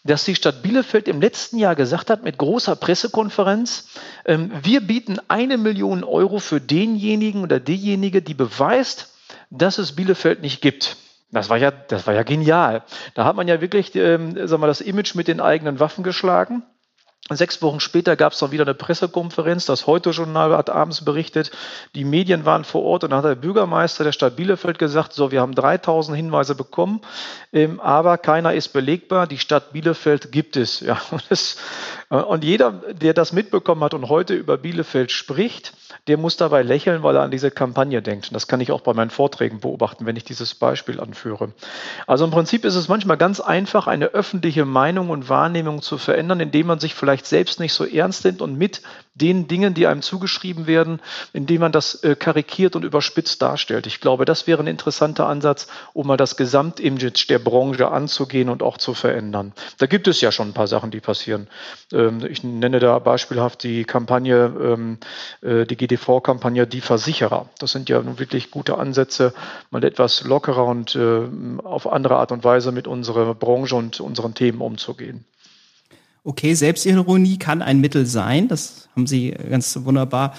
dass 0.07 0.25
die 0.25 0.35
Stadt 0.35 0.63
Bielefeld 0.63 1.07
im 1.07 1.21
letzten 1.21 1.57
Jahr 1.57 1.75
gesagt 1.75 2.09
hat, 2.09 2.23
mit 2.23 2.37
großer 2.37 2.75
Pressekonferenz, 2.75 3.89
ähm, 4.25 4.51
wir 4.63 4.81
bieten 4.81 5.19
eine 5.27 5.57
Million 5.57 6.03
Euro 6.03 6.39
für 6.39 6.59
denjenigen 6.59 7.43
oder 7.43 7.59
diejenige, 7.59 8.21
die 8.21 8.33
beweist, 8.33 9.13
dass 9.49 9.77
es 9.77 9.95
Bielefeld 9.95 10.41
nicht 10.41 10.61
gibt. 10.61 10.97
Das 11.31 11.49
war 11.49 11.57
ja, 11.57 11.71
das 11.71 12.07
war 12.07 12.13
ja 12.13 12.23
genial. 12.23 12.83
Da 13.13 13.25
hat 13.25 13.35
man 13.35 13.47
ja 13.47 13.59
wirklich, 13.59 13.93
ähm, 13.95 14.47
sagen 14.47 14.61
wir, 14.61 14.67
das 14.67 14.81
Image 14.81 15.13
mit 15.15 15.27
den 15.27 15.41
eigenen 15.41 15.79
Waffen 15.79 16.03
geschlagen. 16.03 16.63
Sechs 17.29 17.61
Wochen 17.61 17.81
später 17.81 18.15
gab 18.15 18.31
es 18.31 18.39
dann 18.39 18.51
wieder 18.51 18.63
eine 18.63 18.73
Pressekonferenz. 18.73 19.65
Das 19.65 19.85
Heute-Journal 19.85 20.55
hat 20.55 20.69
abends 20.69 21.03
berichtet, 21.03 21.51
die 21.93 22.05
Medien 22.05 22.45
waren 22.45 22.63
vor 22.63 22.83
Ort 22.83 23.03
und 23.03 23.09
dann 23.09 23.17
hat 23.19 23.25
der 23.25 23.35
Bürgermeister 23.35 24.05
der 24.05 24.13
Stadt 24.13 24.37
Bielefeld 24.37 24.79
gesagt, 24.79 25.11
so, 25.11 25.29
wir 25.31 25.41
haben 25.41 25.53
3000 25.53 26.15
Hinweise 26.15 26.55
bekommen, 26.55 27.01
ähm, 27.51 27.81
aber 27.81 28.17
keiner 28.17 28.53
ist 28.53 28.69
belegbar. 28.69 29.27
Die 29.27 29.39
Stadt 29.39 29.73
Bielefeld 29.73 30.31
gibt 30.31 30.55
es. 30.55 30.79
Ja, 30.79 31.01
und, 31.11 31.23
das, 31.29 31.57
äh, 32.09 32.15
und 32.15 32.45
jeder, 32.45 32.71
der 32.71 33.13
das 33.13 33.33
mitbekommen 33.33 33.83
hat 33.83 33.93
und 33.93 34.07
heute 34.07 34.33
über 34.33 34.57
Bielefeld 34.57 35.11
spricht, 35.11 35.73
der 36.07 36.17
muss 36.17 36.37
dabei 36.37 36.61
lächeln, 36.61 37.03
weil 37.03 37.15
er 37.15 37.23
an 37.23 37.31
diese 37.31 37.51
Kampagne 37.51 38.01
denkt. 38.01 38.29
Und 38.29 38.33
das 38.33 38.47
kann 38.47 38.61
ich 38.61 38.71
auch 38.71 38.81
bei 38.81 38.93
meinen 38.93 39.09
Vorträgen 39.09 39.59
beobachten, 39.59 40.05
wenn 40.05 40.15
ich 40.15 40.23
dieses 40.23 40.55
Beispiel 40.55 40.99
anführe. 40.99 41.51
Also 42.05 42.23
im 42.23 42.31
Prinzip 42.31 42.63
ist 42.63 42.75
es 42.75 42.87
manchmal 42.87 43.17
ganz 43.17 43.39
einfach, 43.39 43.87
eine 43.87 44.07
öffentliche 44.07 44.65
Meinung 44.65 45.09
und 45.09 45.27
Wahrnehmung 45.27 45.81
zu 45.81 45.97
verändern, 45.97 46.39
indem 46.39 46.67
man 46.67 46.79
sich 46.79 46.95
vielleicht 46.95 47.16
vielleicht 47.17 47.25
selbst 47.25 47.59
nicht 47.59 47.73
so 47.73 47.85
ernst 47.85 48.25
nimmt 48.25 48.41
und 48.41 48.57
mit 48.57 48.81
den 49.15 49.47
Dingen, 49.47 49.73
die 49.73 49.87
einem 49.87 50.03
zugeschrieben 50.03 50.67
werden, 50.67 51.01
indem 51.33 51.61
man 51.61 51.71
das 51.71 52.03
äh, 52.03 52.15
karikiert 52.15 52.75
und 52.75 52.83
überspitzt 52.83 53.41
darstellt. 53.41 53.87
Ich 53.87 53.99
glaube, 53.99 54.25
das 54.25 54.45
wäre 54.45 54.61
ein 54.61 54.67
interessanter 54.67 55.27
Ansatz, 55.27 55.67
um 55.93 56.05
mal 56.05 56.17
das 56.17 56.37
Gesamtimage 56.37 57.25
der 57.27 57.39
Branche 57.39 57.89
anzugehen 57.89 58.49
und 58.49 58.61
auch 58.61 58.77
zu 58.77 58.93
verändern. 58.93 59.53
Da 59.79 59.87
gibt 59.87 60.07
es 60.07 60.21
ja 60.21 60.31
schon 60.31 60.49
ein 60.49 60.53
paar 60.53 60.67
Sachen, 60.67 60.91
die 60.91 60.99
passieren. 60.99 61.47
Ähm, 61.91 62.23
ich 62.29 62.43
nenne 62.43 62.79
da 62.79 62.99
beispielhaft 62.99 63.63
die 63.63 63.85
Kampagne, 63.85 64.53
ähm, 64.61 64.99
äh, 65.41 65.65
die 65.65 65.77
GDV-Kampagne 65.77 66.67
Die 66.67 66.81
Versicherer. 66.81 67.49
Das 67.57 67.71
sind 67.71 67.89
ja 67.89 67.99
nun 68.01 68.19
wirklich 68.19 68.51
gute 68.51 68.77
Ansätze, 68.77 69.33
mal 69.71 69.83
etwas 69.83 70.23
lockerer 70.25 70.65
und 70.65 70.95
äh, 70.95 71.21
auf 71.63 71.91
andere 71.91 72.17
Art 72.17 72.31
und 72.31 72.43
Weise 72.43 72.71
mit 72.71 72.87
unserer 72.87 73.33
Branche 73.33 73.75
und 73.75 73.99
unseren 73.99 74.35
Themen 74.35 74.61
umzugehen. 74.61 75.25
Okay, 76.27 76.55
Selbstironie 76.55 77.39
kann 77.39 77.61
ein 77.61 77.79
Mittel 77.79 78.05
sein. 78.05 78.49
Das 78.49 78.89
haben 78.93 79.07
Sie 79.07 79.31
ganz 79.31 79.79
wunderbar 79.83 80.33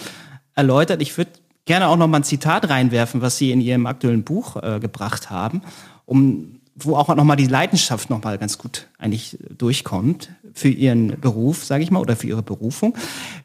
erläutert. 0.54 1.00
Ich 1.00 1.16
würde 1.16 1.30
gerne 1.64 1.88
auch 1.88 1.96
noch 1.96 2.06
mal 2.06 2.18
ein 2.18 2.24
Zitat 2.24 2.68
reinwerfen, 2.68 3.22
was 3.22 3.38
Sie 3.38 3.52
in 3.52 3.62
Ihrem 3.62 3.86
aktuellen 3.86 4.22
Buch 4.22 4.62
äh, 4.62 4.80
gebracht 4.80 5.30
haben, 5.30 5.62
um 6.04 6.60
wo 6.74 6.94
auch 6.94 7.08
noch 7.08 7.24
mal 7.24 7.36
die 7.36 7.46
Leidenschaft 7.46 8.10
noch 8.10 8.22
mal 8.22 8.36
ganz 8.36 8.58
gut 8.58 8.88
eigentlich 8.98 9.38
durchkommt 9.56 10.28
für 10.52 10.68
Ihren 10.68 11.18
Beruf, 11.20 11.64
sage 11.64 11.82
ich 11.82 11.90
mal, 11.90 12.00
oder 12.00 12.16
für 12.16 12.26
Ihre 12.26 12.42
Berufung. 12.42 12.94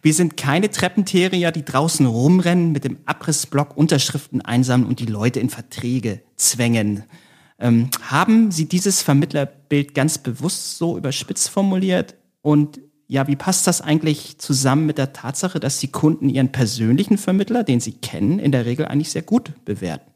Wir 0.01 0.13
sind 0.13 0.35
keine 0.35 0.69
Treppenterier, 0.69 1.51
die 1.51 1.63
draußen 1.63 2.05
rumrennen, 2.05 2.73
mit 2.73 2.83
dem 2.83 2.97
Abrissblock 3.05 3.77
Unterschriften 3.77 4.41
einsammeln 4.41 4.89
und 4.89 4.99
die 4.99 5.05
Leute 5.05 5.39
in 5.39 5.49
Verträge 5.49 6.19
zwängen. 6.35 7.05
Ähm, 7.57 7.89
haben 8.01 8.51
Sie 8.51 8.67
dieses 8.67 9.01
Vermittlerbild 9.01 9.95
ganz 9.95 10.17
bewusst 10.17 10.77
so 10.77 10.97
überspitzt 10.97 11.49
formuliert? 11.49 12.15
Und 12.43 12.79
ja, 13.07 13.27
wie 13.27 13.35
passt 13.35 13.65
das 13.65 13.81
eigentlich 13.81 14.37
zusammen 14.37 14.85
mit 14.85 14.97
der 14.97 15.13
Tatsache, 15.13 15.59
dass 15.59 15.79
die 15.79 15.91
Kunden 15.91 16.29
ihren 16.29 16.51
persönlichen 16.51 17.17
Vermittler, 17.17 17.63
den 17.63 17.79
sie 17.79 17.93
kennen, 17.93 18.37
in 18.37 18.51
der 18.51 18.65
Regel 18.65 18.85
eigentlich 18.85 19.11
sehr 19.11 19.21
gut 19.23 19.53
bewerten? 19.65 20.11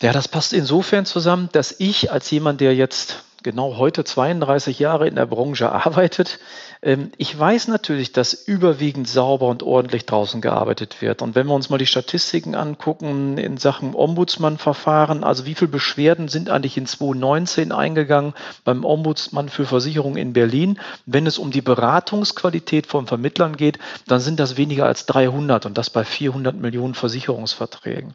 Ja, 0.00 0.12
das 0.12 0.28
passt 0.28 0.52
insofern 0.52 1.04
zusammen, 1.04 1.48
dass 1.52 1.74
ich 1.78 2.12
als 2.12 2.30
jemand, 2.30 2.60
der 2.60 2.74
jetzt 2.74 3.24
genau 3.42 3.76
heute 3.76 4.04
32 4.04 4.78
Jahre 4.78 5.08
in 5.08 5.16
der 5.16 5.26
Branche 5.26 5.70
arbeitet, 5.72 6.38
ich 6.80 7.36
weiß 7.36 7.66
natürlich, 7.66 8.12
dass 8.12 8.32
überwiegend 8.32 9.08
sauber 9.08 9.48
und 9.48 9.64
ordentlich 9.64 10.06
draußen 10.06 10.40
gearbeitet 10.40 11.02
wird. 11.02 11.22
Und 11.22 11.34
wenn 11.34 11.48
wir 11.48 11.54
uns 11.54 11.70
mal 11.70 11.78
die 11.78 11.86
Statistiken 11.86 12.54
angucken 12.54 13.36
in 13.36 13.56
Sachen 13.56 13.96
Ombudsmann-Verfahren, 13.96 15.24
also 15.24 15.44
wie 15.44 15.56
viele 15.56 15.72
Beschwerden 15.72 16.28
sind 16.28 16.50
eigentlich 16.50 16.76
in 16.76 16.86
2019 16.86 17.72
eingegangen 17.72 18.32
beim 18.62 18.84
Ombudsmann 18.84 19.48
für 19.48 19.66
Versicherungen 19.66 20.18
in 20.18 20.32
Berlin? 20.32 20.78
Wenn 21.04 21.26
es 21.26 21.38
um 21.38 21.50
die 21.50 21.62
Beratungsqualität 21.62 22.86
von 22.86 23.08
Vermittlern 23.08 23.56
geht, 23.56 23.80
dann 24.06 24.20
sind 24.20 24.38
das 24.38 24.56
weniger 24.56 24.86
als 24.86 25.04
300 25.06 25.66
und 25.66 25.76
das 25.76 25.90
bei 25.90 26.04
400 26.04 26.54
Millionen 26.54 26.94
Versicherungsverträgen. 26.94 28.14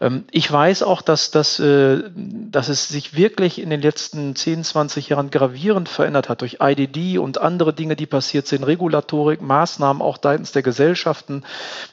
Ähm, 0.00 0.24
ich 0.30 0.50
weiß 0.50 0.84
auch, 0.84 1.02
dass, 1.02 1.32
dass, 1.32 1.58
äh, 1.58 2.04
dass 2.14 2.68
es 2.68 2.88
sich 2.88 3.16
wirklich 3.16 3.60
in 3.60 3.70
den 3.70 3.82
letzten 3.82 4.36
10, 4.36 4.62
20 4.62 5.08
Jahren 5.08 5.30
gravierend 5.30 5.88
verändert 5.88 6.28
hat 6.28 6.42
durch 6.42 6.58
IDD 6.60 7.18
und 7.18 7.38
andere 7.38 7.72
Dinge, 7.72 7.95
die 7.96 8.06
passiert 8.06 8.46
sind, 8.46 8.64
Regulatorik, 8.64 9.40
Maßnahmen 9.40 10.02
auch 10.02 10.18
seitens 10.22 10.52
der 10.52 10.62
Gesellschaften, 10.62 11.44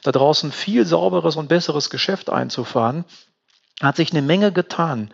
da 0.02 0.12
draußen 0.12 0.52
viel 0.52 0.86
sauberes 0.86 1.36
und 1.36 1.48
besseres 1.48 1.90
Geschäft 1.90 2.30
einzufahren, 2.30 3.04
hat 3.80 3.96
sich 3.96 4.12
eine 4.12 4.22
Menge 4.22 4.52
getan. 4.52 5.10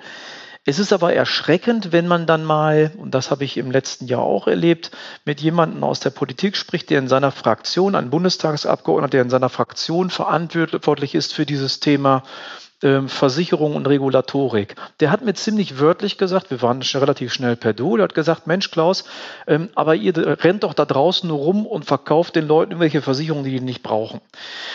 Es 0.66 0.78
ist 0.78 0.92
aber 0.92 1.14
erschreckend, 1.14 1.90
wenn 1.90 2.06
man 2.06 2.26
dann 2.26 2.44
mal, 2.44 2.92
und 2.99 3.14
das 3.14 3.30
habe 3.30 3.44
ich 3.44 3.56
im 3.56 3.70
letzten 3.70 4.06
Jahr 4.06 4.23
auch 4.23 4.47
erlebt, 4.47 4.90
mit 5.25 5.40
jemandem 5.40 5.82
aus 5.82 6.00
der 6.00 6.11
Politik 6.11 6.54
spricht, 6.54 6.90
der 6.90 6.99
in 6.99 7.09
seiner 7.09 7.32
Fraktion, 7.32 7.94
ein 7.94 8.11
Bundestagsabgeordneter, 8.11 9.11
der 9.11 9.23
in 9.23 9.30
seiner 9.30 9.49
Fraktion 9.49 10.11
verantwortlich 10.11 11.14
ist 11.14 11.32
für 11.32 11.47
dieses 11.47 11.80
Thema, 11.80 12.25
ähm, 12.83 13.09
Versicherung 13.09 13.77
und 13.77 13.87
Regulatorik. 13.87 14.77
Der 15.01 15.11
hat 15.11 15.25
mir 15.25 15.35
ziemlich 15.35 15.79
wörtlich 15.79 16.19
gesagt, 16.19 16.51
wir 16.51 16.63
waren 16.63 16.83
schon 16.83 17.01
relativ 17.01 17.33
schnell 17.33 17.57
per 17.57 17.73
Du, 17.73 17.97
der 17.97 18.05
hat 18.05 18.15
gesagt, 18.15 18.47
Mensch 18.47 18.71
Klaus, 18.71 19.05
ähm, 19.47 19.69
aber 19.75 19.95
ihr 19.95 20.15
rennt 20.43 20.63
doch 20.63 20.75
da 20.75 20.85
draußen 20.85 21.29
nur 21.29 21.39
rum 21.39 21.67
und 21.67 21.85
verkauft 21.85 22.37
den 22.37 22.47
Leuten 22.47 22.73
irgendwelche 22.73 23.03
Versicherungen, 23.03 23.45
die 23.45 23.53
die 23.53 23.61
nicht 23.61 23.83
brauchen. 23.83 24.21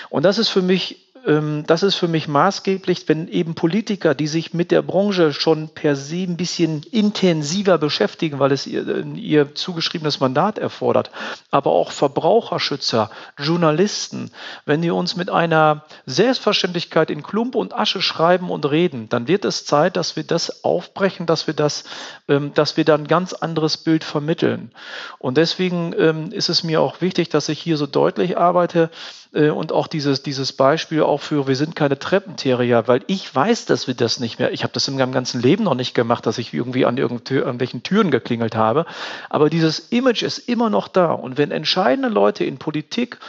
Und 0.09 0.23
das 0.23 0.37
ist 0.37 0.49
für 0.49 0.61
mich 0.61 1.04
das 1.25 1.81
ist 1.81 1.95
für 1.95 2.07
mich 2.07 2.27
maßgeblich, 2.27 3.09
wenn 3.09 3.27
eben 3.27 3.55
Politiker, 3.55 4.13
die 4.13 4.27
sich 4.27 4.53
mit 4.53 4.69
der 4.69 4.83
Branche 4.83 5.33
schon 5.33 5.69
per 5.69 5.95
se 5.95 6.17
ein 6.17 6.37
bisschen 6.37 6.83
intensiver 6.91 7.79
beschäftigen, 7.79 8.37
weil 8.37 8.51
es 8.51 8.67
ihr, 8.67 9.03
ihr 9.15 9.55
zugeschriebenes 9.55 10.19
Mandat 10.19 10.59
erfordert, 10.59 11.09
aber 11.49 11.71
auch 11.71 11.91
Verbraucherschützer, 11.91 13.09
Journalisten, 13.39 14.29
wenn 14.65 14.83
die 14.83 14.91
uns 14.91 15.15
mit 15.15 15.31
einer 15.31 15.85
Selbstverständlichkeit 16.05 17.09
in 17.09 17.23
Klump 17.23 17.55
und 17.55 17.73
Asche 17.73 18.03
schreiben 18.03 18.51
und 18.51 18.69
reden, 18.69 19.09
dann 19.09 19.27
wird 19.27 19.45
es 19.45 19.65
Zeit, 19.65 19.97
dass 19.97 20.15
wir 20.15 20.25
das 20.25 20.63
aufbrechen, 20.63 21.25
dass 21.25 21.47
wir 21.47 21.55
das, 21.55 21.85
ähm, 22.27 22.53
dass 22.53 22.77
wir 22.77 22.85
dann 22.85 23.01
ein 23.01 23.07
ganz 23.07 23.33
anderes 23.33 23.77
Bild 23.77 24.03
vermitteln. 24.03 24.71
Und 25.17 25.37
deswegen 25.37 25.95
ähm, 25.97 26.31
ist 26.31 26.49
es 26.49 26.63
mir 26.63 26.81
auch 26.81 27.01
wichtig, 27.01 27.29
dass 27.29 27.49
ich 27.49 27.59
hier 27.59 27.77
so 27.77 27.87
deutlich 27.87 28.37
arbeite, 28.37 28.91
äh, 29.24 29.24
und 29.35 29.73
auch 29.73 29.87
dieses, 29.87 30.23
dieses 30.23 30.53
Beispiel 30.53 31.03
auch 31.03 31.19
für, 31.19 31.47
wir 31.47 31.57
sind 31.57 31.75
keine 31.75 31.99
Treppenterier, 31.99 32.87
weil 32.87 33.01
ich 33.07 33.35
weiß, 33.35 33.65
dass 33.65 33.85
wir 33.85 33.93
das 33.93 34.21
nicht 34.21 34.39
mehr, 34.39 34.53
ich 34.53 34.63
habe 34.63 34.71
das 34.71 34.87
in 34.87 34.95
meinem 34.95 35.11
ganzen 35.11 35.41
Leben 35.41 35.65
noch 35.65 35.75
nicht 35.75 35.93
gemacht, 35.93 36.25
dass 36.25 36.37
ich 36.37 36.53
irgendwie 36.53 36.85
an 36.85 36.97
irgendwelchen 36.97 37.83
Türen 37.83 38.11
geklingelt 38.11 38.55
habe, 38.55 38.85
aber 39.29 39.49
dieses 39.49 39.79
Image 39.79 40.23
ist 40.23 40.37
immer 40.37 40.69
noch 40.69 40.87
da. 40.87 41.11
Und 41.11 41.37
wenn 41.37 41.51
entscheidende 41.51 42.07
Leute 42.07 42.45
in 42.45 42.57
Politik 42.57 43.19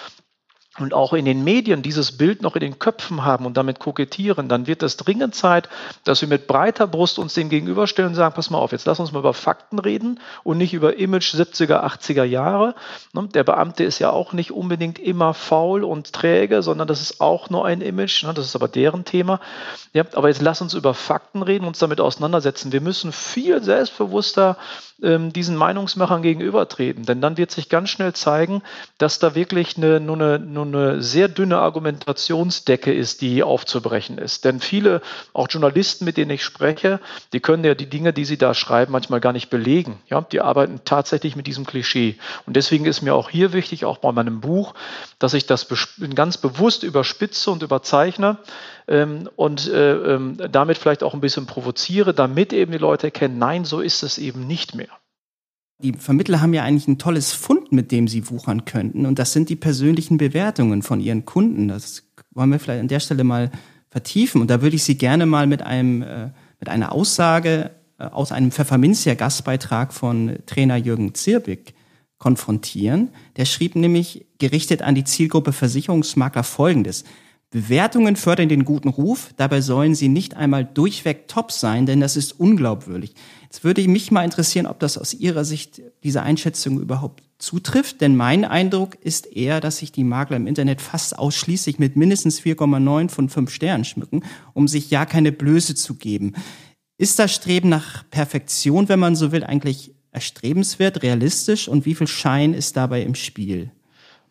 und 0.79 0.95
auch 0.95 1.13
in 1.13 1.25
den 1.25 1.45
Medien 1.45 1.83
dieses 1.83 2.17
Bild 2.17 2.43
noch 2.43 2.55
in 2.57 2.61
den 2.61 2.79
Köpfen 2.79 3.25
haben 3.25 3.47
und 3.47 3.57
damit 3.57 3.79
kokettieren, 3.79 4.49
dann 4.49 4.67
wird 4.67 4.83
es 4.83 4.97
dringend 4.97 5.35
Zeit, 5.35 5.69
dass 6.05 6.21
wir 6.21 6.29
mit 6.29 6.47
breiter 6.47 6.87
Brust 6.87 7.19
uns 7.19 7.35
dem 7.35 7.49
gegenüberstellen 7.49 8.11
und 8.11 8.15
sagen, 8.15 8.35
pass 8.35 8.51
mal 8.51 8.59
auf, 8.59 8.73
jetzt 8.73 8.87
lass 8.87 9.01
uns 9.01 9.13
mal 9.13 9.21
über 9.21 9.35
Fakten 9.35 9.79
reden 9.79 10.21
und 10.45 10.59
nicht 10.59 10.75
über 10.75 10.97
Image 10.99 11.35
70er, 11.35 11.83
80er 11.85 12.25
Jahre. 12.25 12.75
Ne, 13.13 13.29
der 13.29 13.45
Beamte 13.45 13.85
ist 13.85 13.99
ja 13.99 14.11
auch 14.11 14.33
nicht 14.33 14.53
unbedingt 14.53 14.99
immer 14.99 15.35
faul 15.35 15.85
und 15.85 16.13
träge, 16.13 16.63
sondern 16.63 16.89
das 16.89 17.01
ist 17.01 17.21
auch 17.21 17.51
nur 17.51 17.65
ein 17.65 17.81
Image, 17.81 18.25
ne, 18.25 18.35
das 18.35 18.47
ist 18.47 18.57
aber 18.57 18.69
deren 18.69 19.05
Thema. 19.05 19.41
Ja, 19.93 20.05
aber 20.15 20.29
jetzt 20.29 20.43
lass 20.43 20.61
uns 20.61 20.75
über 20.75 20.95
Fakten 20.95 21.43
reden, 21.43 21.67
uns 21.67 21.79
damit 21.79 22.01
auseinandersetzen. 22.01 22.73
Wir 22.73 22.81
müssen 22.81 23.13
viel 23.13 23.63
selbstbewusster 23.63 24.57
ähm, 25.03 25.33
diesen 25.33 25.57
Meinungsmachern 25.57 26.23
gegenübertreten. 26.23 27.05
Denn 27.05 27.21
dann 27.21 27.37
wird 27.37 27.51
sich 27.51 27.69
ganz 27.69 27.91
schnell 27.91 28.13
zeigen, 28.15 28.63
dass 28.99 29.19
da 29.19 29.35
wirklich 29.35 29.77
eine, 29.77 30.01
nur, 30.01 30.17
eine, 30.17 30.39
nur 30.39 30.65
eine 30.65 31.03
sehr 31.03 31.29
dünne 31.29 31.59
Argumentationsdecke 31.59 32.93
ist, 32.93 33.21
die 33.21 33.43
aufzubrechen 33.43 34.19
ist. 34.19 34.45
Denn 34.45 34.61
viele, 34.61 35.03
auch 35.33 35.49
Journalisten, 35.51 36.05
mit 36.05 36.17
denen 36.17 36.31
ich 36.31 36.45
spreche, 36.45 37.01
die 37.33 37.41
können 37.41 37.65
ja 37.65 37.75
die 37.75 37.91
Dinge, 37.91 38.13
die 38.13 38.25
sie 38.25 38.39
da 38.39 38.55
schreiben, 38.55 38.93
manchmal 38.93 39.21
gar 39.21 39.33
nicht 39.33 39.51
belegen. 39.51 39.99
Ja, 40.09 40.23
die 40.23 40.41
arbeiten 40.41 40.81
tatsächlich 40.85 41.37
mit 41.37 41.47
diesem 41.47 41.67
Klischee. 41.67 42.17
Und 42.47 42.57
deswegen 42.57 42.87
ist 42.87 43.03
mir 43.03 43.15
auch 43.15 43.29
hier 43.29 43.53
wichtig, 43.53 43.85
auch 43.85 43.99
bei 43.99 44.13
meinem 44.13 44.41
Buch, 44.41 44.75
dass 45.19 45.35
ich 45.35 45.47
das 45.47 45.67
ganz 46.15 46.39
bewusst 46.39 46.83
überspitze 46.83 47.51
und 47.51 47.63
überzeichne 47.63 48.39
ähm, 48.89 49.29
und 49.37 49.69
äh, 49.69 50.15
ähm, 50.15 50.37
damit 50.51 50.79
vielleicht 50.79 51.03
auch 51.03 51.15
ein 51.15 51.21
bisschen 51.21 51.47
provoziere, 51.47 52.15
damit 52.15 52.53
eben 52.53 52.73
die 52.73 52.79
Leute 52.79 53.09
erkennen, 53.09 53.39
nein, 53.39 53.65
so 53.65 53.81
ist 53.81 54.03
es 54.03 54.19
eben 54.19 54.47
nicht 54.47 54.75
mehr. 54.75 54.89
Die 55.83 55.93
Vermittler 55.93 56.41
haben 56.41 56.55
ja 56.55 56.63
eigentlich 56.63 56.89
ein 56.89 56.99
tolles 56.99 57.33
Fund, 57.33 57.71
mit 57.71 57.93
dem 57.93 58.09
sie 58.09 58.31
wuchern 58.31 58.65
könnten. 58.65 59.05
Und 59.05 59.19
das 59.19 59.33
sind 59.33 59.51
die 59.51 59.57
persönlichen 59.57 60.17
Bewertungen 60.17 60.83
von 60.83 61.01
ihren 61.01 61.27
Kunden. 61.27 61.69
Das 61.69 62.05
wollen 62.31 62.51
wir 62.51 62.59
vielleicht 62.59 62.81
an 62.81 62.89
der 62.89 63.01
Stelle 63.01 63.25
mal 63.25 63.51
vertiefen. 63.91 64.41
Und 64.41 64.49
da 64.49 64.63
würde 64.63 64.77
ich 64.77 64.85
Sie 64.85 64.97
gerne 64.97 65.27
mal 65.27 65.47
mit 65.47 65.63
einem, 65.63 66.03
äh, 66.03 66.31
mit 66.61 66.69
einer 66.69 66.93
Aussage 66.93 67.73
äh, 67.99 68.05
aus 68.05 68.33
einem 68.33 68.53
Pfefferminzia-Gastbeitrag 68.53 69.93
von 69.93 70.39
Trainer 70.47 70.77
Jürgen 70.77 71.15
Zirbig 71.15 71.75
konfrontieren. 72.19 73.11
Der 73.37 73.45
schrieb 73.45 73.77
nämlich, 73.77 74.27
gerichtet 74.39 74.81
an 74.81 74.95
die 74.95 75.05
Zielgruppe 75.05 75.53
Versicherungsmakler 75.53 76.43
Folgendes. 76.43 77.05
Bewertungen 77.57 78.17
fördern 78.17 78.51
den 78.51 78.67
guten 78.67 78.91
Ruf, 78.91 79.31
dabei 79.39 79.63
sollen 79.63 79.95
sie 79.95 80.09
nicht 80.09 80.37
einmal 80.37 80.63
durchweg 80.63 81.27
top 81.27 81.51
sein, 81.51 81.87
denn 81.87 82.01
das 82.01 82.15
ist 82.15 82.39
unglaubwürdig. 82.39 83.15
Jetzt 83.45 83.65
würde 83.65 83.89
mich 83.89 84.11
mal 84.11 84.25
interessieren, 84.25 84.67
ob 84.67 84.79
das 84.79 84.99
aus 84.99 85.15
Ihrer 85.15 85.43
Sicht 85.43 85.81
diese 86.05 86.23
Einschätzung 86.23 86.79
überhaupt 86.79 87.23
zutrifft, 87.39 88.03
denn 88.03 88.15
mein 88.15 88.45
Eindruck 88.45 88.97
ist 88.97 89.25
eher, 89.25 89.63
dass 89.63 89.79
sich 89.79 89.91
die 89.91 90.05
Makler 90.05 90.37
im 90.37 90.47
Internet 90.47 90.83
fast 90.83 91.19
ausschließlich 91.19 91.79
mit 91.79 91.97
mindestens 91.97 92.43
4,9 92.43 93.09
von 93.09 93.31
5 93.31 93.51
Sternen 93.51 93.87
schmücken, 93.87 94.23
um 94.53 94.69
sich 94.69 94.91
ja 94.91 95.07
keine 95.07 95.33
Blöße 95.33 95.75
zu 95.75 95.95
geben. 95.95 96.35
Ist 96.99 97.19
das 97.19 97.35
Streben 97.35 97.71
nach 97.71 98.05
Perfektion, 98.11 98.91
wenn 98.91 99.01
man 99.01 99.17
so 99.17 99.33
will, 99.33 99.45
eigentlich 99.45 99.95
erstrebenswert, 100.13 101.03
realistisch 101.03 101.69
und 101.69 101.87
wie 101.87 101.95
viel 101.95 102.07
Schein 102.07 102.53
ist 102.53 102.77
dabei 102.77 103.01
im 103.01 103.15
Spiel? 103.15 103.71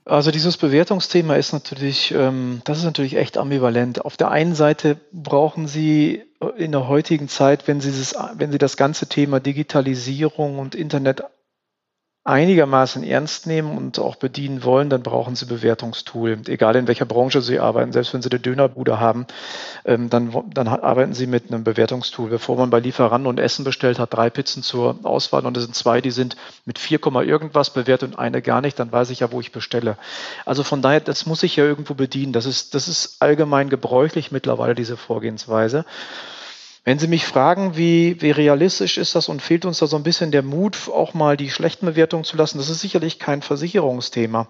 Also 0.05 0.29
dieses 0.29 0.57
Bewertungsthema 0.57 1.35
ist 1.35 1.51
natürlich, 1.51 2.11
ähm, 2.11 2.61
das 2.63 2.77
ist 2.77 2.83
natürlich 2.83 3.15
echt 3.15 3.39
ambivalent. 3.39 4.05
Auf 4.05 4.17
der 4.17 4.29
einen 4.29 4.53
Seite 4.53 4.97
brauchen 5.11 5.67
Sie 5.67 6.23
in 6.57 6.71
der 6.71 6.87
heutigen 6.87 7.27
Zeit, 7.27 7.67
wenn 7.67 7.81
Sie, 7.81 7.89
das, 7.89 8.15
wenn 8.35 8.51
Sie 8.51 8.59
das 8.59 8.77
ganze 8.77 9.07
Thema 9.07 9.39
Digitalisierung 9.39 10.59
und 10.59 10.75
Internet 10.75 11.23
einigermaßen 12.25 13.03
ernst 13.03 13.45
nehmen 13.45 13.77
und 13.77 13.99
auch 13.99 14.15
bedienen 14.15 14.63
wollen, 14.63 14.89
dann 14.89 15.03
brauchen 15.03 15.35
sie 15.35 15.45
Bewertungstool. 15.45 16.39
Egal 16.47 16.75
in 16.75 16.87
welcher 16.87 17.05
Branche 17.05 17.39
sie 17.39 17.59
arbeiten, 17.59 17.93
selbst 17.93 18.15
wenn 18.15 18.23
sie 18.23 18.31
eine 18.31 18.39
Dönerbude 18.39 18.99
haben, 18.99 19.27
ähm, 19.85 20.09
dann, 20.09 20.35
dann 20.51 20.67
arbeiten 20.67 21.13
sie 21.13 21.27
mit 21.27 21.51
einem 21.51 21.63
Bewertungstool. 21.63 22.31
Bevor 22.31 22.57
man 22.57 22.71
bei 22.71 22.79
Lieferanten 22.79 23.27
und 23.27 23.39
Essen 23.39 23.63
bestellt, 23.63 23.99
hat 23.99 24.11
drei 24.11 24.31
Pizzen 24.31 24.63
zur 24.63 24.97
Auswahl 25.03 25.45
und 25.45 25.55
es 25.55 25.65
sind 25.65 25.75
zwei, 25.75 26.01
die 26.01 26.09
sind 26.09 26.35
mit 26.65 26.79
4, 26.79 26.99
irgendwas 27.05 27.69
bewertet 27.69 28.13
und 28.13 28.19
eine 28.19 28.41
gar 28.41 28.61
nicht, 28.61 28.79
dann 28.79 28.91
weiß 28.91 29.11
ich 29.11 29.19
ja, 29.19 29.31
wo 29.31 29.39
ich 29.39 29.51
bestelle. 29.51 29.95
Also 30.45 30.63
von 30.63 30.81
daher, 30.81 31.01
das 31.01 31.27
muss 31.27 31.43
ich 31.43 31.55
ja 31.57 31.63
irgendwo 31.63 31.93
bedienen. 31.93 32.33
Das 32.33 32.47
ist, 32.47 32.73
das 32.73 32.87
ist 32.87 33.17
allgemein 33.21 33.69
gebräuchlich 33.69 34.31
mittlerweile, 34.31 34.73
diese 34.73 34.97
Vorgehensweise. 34.97 35.85
Wenn 36.85 36.99
Sie 36.99 37.07
mich 37.07 37.25
fragen, 37.25 37.75
wie, 37.75 38.21
wie 38.21 38.31
realistisch 38.31 38.97
ist 38.97 39.15
das 39.15 39.27
und 39.27 39.41
fehlt 39.41 39.65
uns 39.65 39.79
da 39.79 39.87
so 39.87 39.97
ein 39.97 40.03
bisschen 40.03 40.31
der 40.31 40.43
Mut, 40.43 40.87
auch 40.87 41.13
mal 41.13 41.35
die 41.35 41.49
schlechten 41.49 41.85
Bewertungen 41.87 42.23
zu 42.23 42.37
lassen, 42.37 42.59
das 42.59 42.69
ist 42.69 42.79
sicherlich 42.79 43.19
kein 43.19 43.41
Versicherungsthema. 43.41 44.47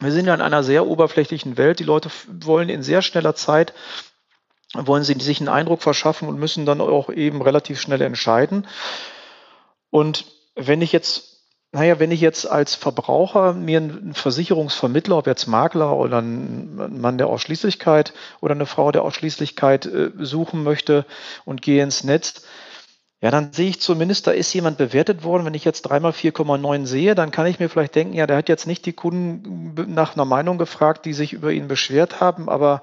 Wir 0.00 0.12
sind 0.12 0.26
ja 0.26 0.34
in 0.34 0.40
einer 0.40 0.62
sehr 0.62 0.86
oberflächlichen 0.86 1.56
Welt. 1.56 1.80
Die 1.80 1.84
Leute 1.84 2.10
wollen 2.28 2.68
in 2.68 2.82
sehr 2.82 3.02
schneller 3.02 3.34
Zeit 3.34 3.74
wollen 4.74 5.04
sie 5.04 5.14
sich 5.14 5.40
einen 5.40 5.48
Eindruck 5.48 5.82
verschaffen 5.82 6.28
und 6.28 6.38
müssen 6.38 6.66
dann 6.66 6.80
auch 6.80 7.08
eben 7.08 7.40
relativ 7.40 7.80
schnell 7.80 8.00
entscheiden. 8.02 8.66
Und 9.90 10.26
wenn 10.54 10.82
ich 10.82 10.92
jetzt 10.92 11.35
naja, 11.76 11.98
wenn 11.98 12.10
ich 12.10 12.22
jetzt 12.22 12.50
als 12.50 12.74
Verbraucher 12.74 13.52
mir 13.52 13.76
einen 13.76 14.14
Versicherungsvermittler, 14.14 15.18
ob 15.18 15.26
jetzt 15.26 15.46
Makler 15.46 15.94
oder 15.94 16.22
ein 16.22 16.98
Mann 17.02 17.18
der 17.18 17.26
Ausschließlichkeit 17.26 18.14
oder 18.40 18.54
eine 18.54 18.64
Frau 18.64 18.92
der 18.92 19.02
Ausschließlichkeit 19.02 19.84
äh, 19.84 20.10
suchen 20.18 20.62
möchte 20.62 21.04
und 21.44 21.60
gehe 21.60 21.82
ins 21.82 22.02
Netz, 22.02 22.46
ja, 23.20 23.30
dann 23.30 23.52
sehe 23.52 23.68
ich 23.68 23.82
zumindest, 23.82 24.26
da 24.26 24.30
ist 24.30 24.54
jemand 24.54 24.78
bewertet 24.78 25.22
worden. 25.22 25.44
Wenn 25.44 25.52
ich 25.52 25.66
jetzt 25.66 25.82
dreimal 25.82 26.12
4,9 26.12 26.86
sehe, 26.86 27.14
dann 27.14 27.30
kann 27.30 27.44
ich 27.44 27.60
mir 27.60 27.68
vielleicht 27.68 27.94
denken, 27.94 28.14
ja, 28.14 28.26
der 28.26 28.38
hat 28.38 28.48
jetzt 28.48 28.66
nicht 28.66 28.86
die 28.86 28.94
Kunden 28.94 29.74
nach 29.92 30.14
einer 30.14 30.24
Meinung 30.24 30.56
gefragt, 30.56 31.04
die 31.04 31.12
sich 31.12 31.34
über 31.34 31.52
ihn 31.52 31.68
beschwert 31.68 32.20
haben, 32.22 32.48
aber 32.48 32.80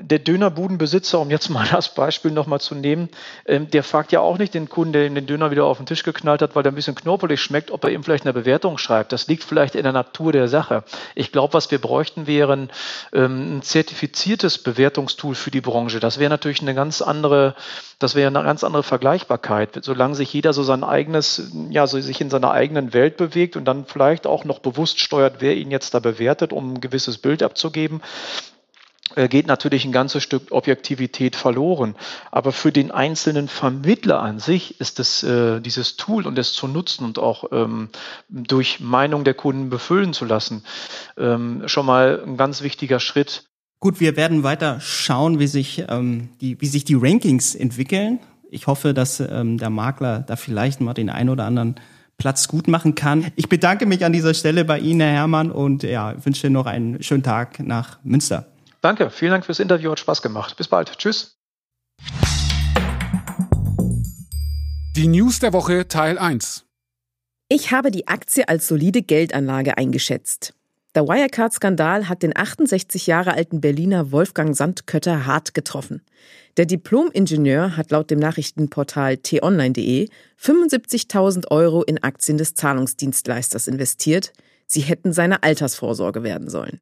der 0.00 0.20
Dönerbudenbesitzer, 0.20 1.18
um 1.18 1.30
jetzt 1.30 1.48
mal 1.48 1.66
das 1.70 1.94
Beispiel 1.94 2.30
nochmal 2.30 2.60
zu 2.60 2.74
nehmen, 2.74 3.08
ähm, 3.46 3.70
der 3.70 3.82
fragt 3.82 4.12
ja 4.12 4.20
auch 4.20 4.38
nicht 4.38 4.54
den 4.54 4.68
Kunden, 4.68 4.92
der 4.92 5.06
ihm 5.06 5.14
den 5.14 5.26
Döner 5.26 5.50
wieder 5.50 5.64
auf 5.64 5.78
den 5.78 5.86
Tisch 5.86 6.04
geknallt 6.04 6.40
hat, 6.40 6.54
weil 6.54 6.62
der 6.62 6.72
ein 6.72 6.76
bisschen 6.76 6.94
knorpelig 6.94 7.40
schmeckt, 7.40 7.70
ob 7.70 7.84
er 7.84 7.90
ihm 7.90 8.04
vielleicht 8.04 8.24
eine 8.24 8.32
Bewertung 8.32 8.78
schreibt. 8.78 9.12
Das 9.12 9.26
liegt 9.26 9.44
vielleicht 9.44 9.74
in 9.74 9.82
der 9.82 9.92
Natur 9.92 10.32
der 10.32 10.48
Sache. 10.48 10.84
Ich 11.14 11.32
glaube, 11.32 11.54
was 11.54 11.70
wir 11.70 11.80
bräuchten, 11.80 12.26
wären 12.26 12.70
ähm, 13.12 13.58
ein 13.58 13.62
zertifiziertes 13.62 14.58
Bewertungstool 14.58 15.34
für 15.34 15.50
die 15.50 15.60
Branche. 15.60 16.00
Das 16.00 16.18
wäre 16.18 16.30
natürlich 16.30 16.62
eine 16.62 16.74
ganz 16.74 17.02
andere, 17.02 17.54
das 17.98 18.14
wäre 18.14 18.28
eine 18.28 18.44
ganz 18.44 18.62
andere 18.62 18.84
Vergleichbarkeit. 18.84 19.78
Solange 19.82 20.14
sich 20.14 20.32
jeder 20.32 20.52
so 20.52 20.62
sein 20.62 20.84
eigenes, 20.84 21.50
ja, 21.70 21.86
so 21.86 22.00
sich 22.00 22.20
in 22.20 22.30
seiner 22.30 22.52
eigenen 22.52 22.92
Welt 22.94 23.16
bewegt 23.16 23.56
und 23.56 23.64
dann 23.64 23.84
vielleicht 23.84 24.26
auch 24.26 24.44
noch 24.44 24.60
bewusst 24.60 25.00
steuert, 25.00 25.36
wer 25.40 25.56
ihn 25.56 25.70
jetzt 25.70 25.94
da 25.94 25.98
bewertet, 25.98 26.52
um 26.52 26.74
ein 26.74 26.80
gewisses 26.80 27.18
Bild 27.18 27.42
abzugeben, 27.42 28.00
geht 29.28 29.46
natürlich 29.46 29.84
ein 29.84 29.92
ganzes 29.92 30.22
Stück 30.22 30.50
Objektivität 30.50 31.36
verloren. 31.36 31.94
Aber 32.30 32.52
für 32.52 32.72
den 32.72 32.90
einzelnen 32.90 33.48
Vermittler 33.48 34.20
an 34.20 34.38
sich 34.38 34.80
ist 34.80 35.00
es 35.00 35.22
äh, 35.22 35.60
dieses 35.60 35.96
Tool 35.96 36.26
und 36.26 36.38
es 36.38 36.52
zu 36.52 36.68
nutzen 36.68 37.04
und 37.04 37.18
auch 37.18 37.44
ähm, 37.52 37.88
durch 38.28 38.80
Meinung 38.80 39.24
der 39.24 39.34
Kunden 39.34 39.70
befüllen 39.70 40.12
zu 40.12 40.24
lassen, 40.24 40.62
ähm, 41.16 41.62
schon 41.66 41.86
mal 41.86 42.22
ein 42.24 42.36
ganz 42.36 42.62
wichtiger 42.62 43.00
Schritt. 43.00 43.44
Gut, 43.80 44.00
wir 44.00 44.16
werden 44.16 44.42
weiter 44.42 44.80
schauen, 44.80 45.38
wie 45.38 45.46
sich, 45.46 45.84
ähm, 45.88 46.30
die, 46.40 46.60
wie 46.60 46.66
sich 46.66 46.84
die 46.84 46.96
Rankings 46.96 47.54
entwickeln. 47.54 48.18
Ich 48.50 48.66
hoffe, 48.66 48.94
dass 48.94 49.20
ähm, 49.20 49.58
der 49.58 49.70
Makler 49.70 50.20
da 50.20 50.36
vielleicht 50.36 50.80
mal 50.80 50.94
den 50.94 51.10
einen 51.10 51.28
oder 51.28 51.44
anderen 51.44 51.76
Platz 52.16 52.48
gut 52.48 52.66
machen 52.66 52.96
kann. 52.96 53.26
Ich 53.36 53.48
bedanke 53.48 53.86
mich 53.86 54.04
an 54.04 54.12
dieser 54.12 54.34
Stelle 54.34 54.64
bei 54.64 54.80
Ihnen, 54.80 55.00
Herr 55.00 55.12
Herrmann, 55.12 55.52
und 55.52 55.84
ja, 55.84 56.14
wünsche 56.24 56.50
noch 56.50 56.66
einen 56.66 57.02
schönen 57.02 57.22
Tag 57.22 57.60
nach 57.60 58.00
Münster. 58.02 58.46
Danke, 58.80 59.10
vielen 59.10 59.32
Dank 59.32 59.44
fürs 59.44 59.60
Interview, 59.60 59.90
hat 59.90 60.00
Spaß 60.00 60.22
gemacht. 60.22 60.56
Bis 60.56 60.68
bald. 60.68 60.96
Tschüss. 60.98 61.36
Die 64.96 65.08
News 65.08 65.38
der 65.38 65.52
Woche 65.52 65.88
Teil 65.88 66.18
1. 66.18 66.64
Ich 67.48 67.72
habe 67.72 67.90
die 67.90 68.08
Aktie 68.08 68.48
als 68.48 68.68
solide 68.68 69.02
Geldanlage 69.02 69.78
eingeschätzt. 69.78 70.54
Der 70.94 71.06
Wirecard-Skandal 71.06 72.08
hat 72.08 72.22
den 72.22 72.36
68 72.36 73.06
Jahre 73.06 73.34
alten 73.34 73.60
Berliner 73.60 74.10
Wolfgang 74.10 74.56
Sandkötter 74.56 75.26
hart 75.26 75.54
getroffen. 75.54 76.02
Der 76.56 76.66
Diplom-Ingenieur 76.66 77.76
hat 77.76 77.90
laut 77.90 78.10
dem 78.10 78.18
Nachrichtenportal 78.18 79.18
t-online.de 79.18 80.08
75.000 80.42 81.50
Euro 81.50 81.82
in 81.82 82.02
Aktien 82.02 82.36
des 82.36 82.54
Zahlungsdienstleisters 82.54 83.68
investiert. 83.68 84.32
Sie 84.66 84.80
hätten 84.80 85.12
seine 85.12 85.42
Altersvorsorge 85.42 86.22
werden 86.22 86.50
sollen. 86.50 86.80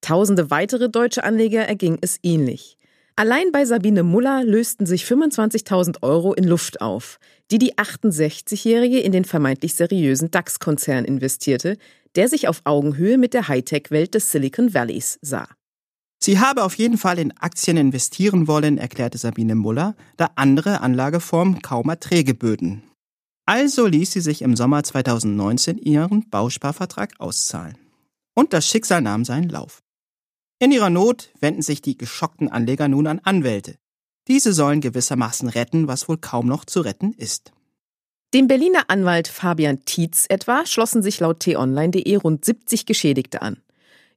Tausende 0.00 0.50
weitere 0.50 0.88
deutsche 0.88 1.24
Anleger 1.24 1.66
erging 1.66 1.98
es 2.00 2.18
ähnlich. 2.22 2.78
Allein 3.16 3.50
bei 3.50 3.64
Sabine 3.64 4.04
Muller 4.04 4.44
lösten 4.44 4.86
sich 4.86 5.04
25.000 5.04 6.02
Euro 6.02 6.34
in 6.34 6.44
Luft 6.44 6.80
auf, 6.80 7.18
die 7.50 7.58
die 7.58 7.74
68-Jährige 7.74 9.00
in 9.00 9.10
den 9.10 9.24
vermeintlich 9.24 9.74
seriösen 9.74 10.30
DAX-Konzern 10.30 11.04
investierte, 11.04 11.78
der 12.14 12.28
sich 12.28 12.46
auf 12.46 12.60
Augenhöhe 12.62 13.18
mit 13.18 13.34
der 13.34 13.48
Hightech-Welt 13.48 14.14
des 14.14 14.30
Silicon 14.30 14.72
Valleys 14.72 15.18
sah. 15.20 15.48
Sie 16.22 16.38
habe 16.38 16.62
auf 16.62 16.74
jeden 16.74 16.96
Fall 16.96 17.18
in 17.18 17.36
Aktien 17.38 17.76
investieren 17.76 18.46
wollen, 18.46 18.78
erklärte 18.78 19.18
Sabine 19.18 19.56
Muller, 19.56 19.96
da 20.16 20.30
andere 20.36 20.80
Anlageformen 20.80 21.60
kaum 21.60 21.88
Erträge 21.88 22.34
böten. 22.34 22.82
Also 23.46 23.86
ließ 23.86 24.12
sie 24.12 24.20
sich 24.20 24.42
im 24.42 24.56
Sommer 24.56 24.84
2019 24.84 25.78
ihren 25.78 26.28
Bausparvertrag 26.28 27.14
auszahlen. 27.18 27.78
Und 28.36 28.52
das 28.52 28.66
Schicksal 28.68 29.00
nahm 29.00 29.24
seinen 29.24 29.48
Lauf. 29.48 29.80
In 30.60 30.72
ihrer 30.72 30.90
Not 30.90 31.30
wenden 31.40 31.62
sich 31.62 31.82
die 31.82 31.96
geschockten 31.96 32.48
Anleger 32.48 32.88
nun 32.88 33.06
an 33.06 33.20
Anwälte. 33.22 33.76
Diese 34.26 34.52
sollen 34.52 34.80
gewissermaßen 34.80 35.48
retten, 35.48 35.86
was 35.86 36.08
wohl 36.08 36.18
kaum 36.18 36.46
noch 36.46 36.64
zu 36.64 36.80
retten 36.80 37.12
ist. 37.12 37.52
Dem 38.34 38.48
Berliner 38.48 38.84
Anwalt 38.88 39.28
Fabian 39.28 39.84
Tietz 39.84 40.26
etwa 40.28 40.66
schlossen 40.66 41.02
sich 41.02 41.20
laut 41.20 41.40
t-online.de 41.40 42.16
rund 42.16 42.44
70 42.44 42.86
Geschädigte 42.86 43.40
an. 43.40 43.62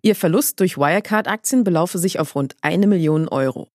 Ihr 0.02 0.16
Verlust 0.16 0.60
durch 0.60 0.78
Wirecard-Aktien 0.78 1.64
belaufe 1.64 2.00
sich 2.00 2.20
auf 2.20 2.34
rund 2.34 2.56
eine 2.62 2.88
Million 2.88 3.28
Euro. 3.28 3.70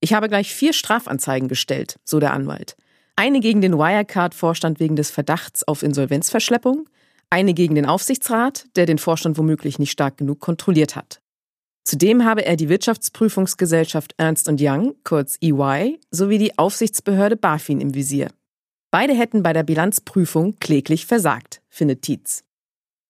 Ich 0.00 0.14
habe 0.14 0.28
gleich 0.28 0.54
vier 0.54 0.72
Strafanzeigen 0.72 1.48
gestellt, 1.48 1.98
so 2.04 2.20
der 2.20 2.32
Anwalt. 2.32 2.76
Eine 3.16 3.40
gegen 3.40 3.60
den 3.60 3.76
Wirecard-Vorstand 3.76 4.78
wegen 4.78 4.94
des 4.94 5.10
Verdachts 5.10 5.66
auf 5.66 5.82
Insolvenzverschleppung, 5.82 6.88
eine 7.28 7.54
gegen 7.54 7.74
den 7.74 7.86
Aufsichtsrat, 7.86 8.68
der 8.76 8.86
den 8.86 8.98
Vorstand 8.98 9.36
womöglich 9.36 9.80
nicht 9.80 9.90
stark 9.90 10.16
genug 10.16 10.38
kontrolliert 10.38 10.94
hat. 10.94 11.20
Zudem 11.84 12.24
habe 12.24 12.46
er 12.46 12.56
die 12.56 12.70
Wirtschaftsprüfungsgesellschaft 12.70 14.14
Ernst 14.16 14.50
Young, 14.58 14.94
kurz 15.04 15.36
EY, 15.42 16.00
sowie 16.10 16.38
die 16.38 16.58
Aufsichtsbehörde 16.58 17.36
BaFin 17.36 17.82
im 17.82 17.94
Visier. 17.94 18.30
Beide 18.90 19.12
hätten 19.12 19.42
bei 19.42 19.52
der 19.52 19.64
Bilanzprüfung 19.64 20.58
kläglich 20.60 21.04
versagt, 21.04 21.60
findet 21.68 22.00
Tietz. 22.02 22.42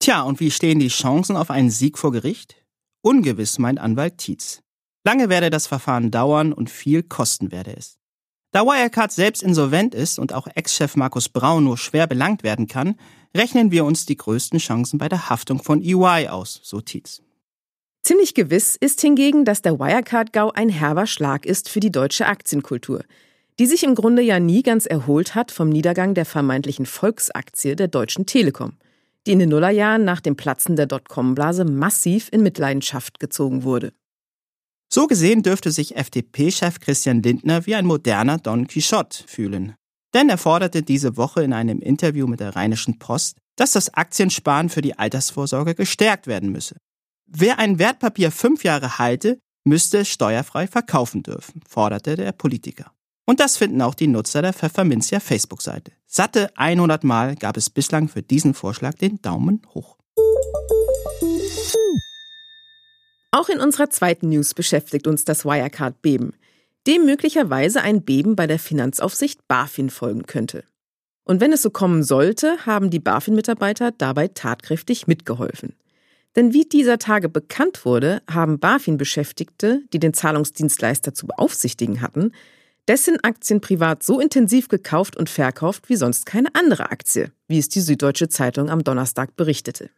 Tja, 0.00 0.22
und 0.22 0.40
wie 0.40 0.50
stehen 0.50 0.80
die 0.80 0.88
Chancen 0.88 1.36
auf 1.36 1.50
einen 1.50 1.70
Sieg 1.70 1.98
vor 1.98 2.10
Gericht? 2.10 2.56
Ungewiss, 3.00 3.58
meint 3.60 3.78
Anwalt 3.78 4.18
Tietz. 4.18 4.60
Lange 5.04 5.28
werde 5.28 5.50
das 5.50 5.68
Verfahren 5.68 6.10
dauern 6.10 6.52
und 6.52 6.68
viel 6.68 7.04
kosten 7.04 7.52
werde 7.52 7.76
es. 7.76 7.98
Da 8.50 8.64
Wirecard 8.64 9.12
selbst 9.12 9.42
insolvent 9.42 9.94
ist 9.94 10.18
und 10.18 10.32
auch 10.32 10.48
Ex-Chef 10.52 10.96
Markus 10.96 11.28
Braun 11.28 11.64
nur 11.64 11.78
schwer 11.78 12.06
belangt 12.06 12.42
werden 12.42 12.66
kann, 12.66 12.96
rechnen 13.36 13.70
wir 13.70 13.84
uns 13.84 14.04
die 14.06 14.16
größten 14.16 14.58
Chancen 14.58 14.98
bei 14.98 15.08
der 15.08 15.28
Haftung 15.28 15.62
von 15.62 15.82
EY 15.82 16.28
aus, 16.28 16.60
so 16.62 16.80
Tietz. 16.80 17.22
Ziemlich 18.04 18.34
gewiss 18.34 18.76
ist 18.76 19.00
hingegen, 19.00 19.46
dass 19.46 19.62
der 19.62 19.78
Wirecard-Gau 19.78 20.50
ein 20.50 20.68
herber 20.68 21.06
Schlag 21.06 21.46
ist 21.46 21.70
für 21.70 21.80
die 21.80 21.90
deutsche 21.90 22.26
Aktienkultur, 22.26 23.02
die 23.58 23.64
sich 23.64 23.82
im 23.82 23.94
Grunde 23.94 24.20
ja 24.20 24.38
nie 24.38 24.62
ganz 24.62 24.84
erholt 24.84 25.34
hat 25.34 25.50
vom 25.50 25.70
Niedergang 25.70 26.12
der 26.12 26.26
vermeintlichen 26.26 26.84
Volksaktie 26.84 27.74
der 27.76 27.88
Deutschen 27.88 28.26
Telekom, 28.26 28.74
die 29.26 29.32
in 29.32 29.38
den 29.38 29.48
Nullerjahren 29.48 30.04
nach 30.04 30.20
dem 30.20 30.36
Platzen 30.36 30.76
der 30.76 30.84
Dotcom-Blase 30.84 31.64
massiv 31.64 32.28
in 32.30 32.42
Mitleidenschaft 32.42 33.20
gezogen 33.20 33.62
wurde. 33.62 33.94
So 34.92 35.06
gesehen 35.06 35.42
dürfte 35.42 35.70
sich 35.70 35.96
FDP-Chef 35.96 36.80
Christian 36.80 37.22
Lindner 37.22 37.64
wie 37.64 37.74
ein 37.74 37.86
moderner 37.86 38.36
Don 38.36 38.66
Quixote 38.66 39.24
fühlen. 39.26 39.76
Denn 40.12 40.28
er 40.28 40.36
forderte 40.36 40.82
diese 40.82 41.16
Woche 41.16 41.42
in 41.42 41.54
einem 41.54 41.80
Interview 41.80 42.26
mit 42.26 42.40
der 42.40 42.54
Rheinischen 42.54 42.98
Post, 42.98 43.38
dass 43.56 43.72
das 43.72 43.94
Aktiensparen 43.94 44.68
für 44.68 44.82
die 44.82 44.98
Altersvorsorge 44.98 45.74
gestärkt 45.74 46.26
werden 46.26 46.52
müsse. 46.52 46.76
Wer 47.36 47.58
ein 47.58 47.80
Wertpapier 47.80 48.30
fünf 48.30 48.62
Jahre 48.62 48.98
halte, 48.98 49.40
müsste 49.64 49.98
es 49.98 50.08
steuerfrei 50.08 50.68
verkaufen 50.68 51.24
dürfen, 51.24 51.62
forderte 51.68 52.14
der 52.14 52.30
Politiker. 52.30 52.92
Und 53.26 53.40
das 53.40 53.56
finden 53.56 53.82
auch 53.82 53.96
die 53.96 54.06
Nutzer 54.06 54.40
der 54.40 54.52
Pfefferminzia 54.52 55.18
Facebook-Seite. 55.18 55.90
Satte 56.06 56.56
100 56.56 57.02
Mal 57.02 57.34
gab 57.34 57.56
es 57.56 57.70
bislang 57.70 58.06
für 58.06 58.22
diesen 58.22 58.54
Vorschlag 58.54 58.94
den 58.94 59.20
Daumen 59.20 59.62
hoch. 59.74 59.96
Auch 63.32 63.48
in 63.48 63.58
unserer 63.58 63.90
zweiten 63.90 64.28
News 64.28 64.54
beschäftigt 64.54 65.08
uns 65.08 65.24
das 65.24 65.44
Wirecard-Beben, 65.44 66.34
dem 66.86 67.04
möglicherweise 67.04 67.80
ein 67.80 68.02
Beben 68.02 68.36
bei 68.36 68.46
der 68.46 68.60
Finanzaufsicht 68.60 69.40
BaFin 69.48 69.90
folgen 69.90 70.26
könnte. 70.26 70.62
Und 71.24 71.40
wenn 71.40 71.52
es 71.52 71.62
so 71.62 71.70
kommen 71.70 72.04
sollte, 72.04 72.64
haben 72.64 72.90
die 72.90 73.00
BaFin-Mitarbeiter 73.00 73.90
dabei 73.90 74.28
tatkräftig 74.28 75.08
mitgeholfen. 75.08 75.74
Denn 76.36 76.52
wie 76.52 76.64
dieser 76.64 76.98
Tage 76.98 77.28
bekannt 77.28 77.84
wurde, 77.84 78.22
haben 78.28 78.58
BaFin-Beschäftigte, 78.58 79.82
die 79.92 80.00
den 80.00 80.14
Zahlungsdienstleister 80.14 81.14
zu 81.14 81.26
beaufsichtigen 81.26 82.00
hatten, 82.00 82.32
dessen 82.88 83.22
Aktien 83.22 83.60
privat 83.60 84.02
so 84.02 84.20
intensiv 84.20 84.68
gekauft 84.68 85.16
und 85.16 85.30
verkauft 85.30 85.88
wie 85.88 85.96
sonst 85.96 86.26
keine 86.26 86.54
andere 86.54 86.90
Aktie, 86.90 87.32
wie 87.48 87.58
es 87.58 87.68
die 87.68 87.80
Süddeutsche 87.80 88.28
Zeitung 88.28 88.68
am 88.68 88.84
Donnerstag 88.84 89.36
berichtete. 89.36 89.90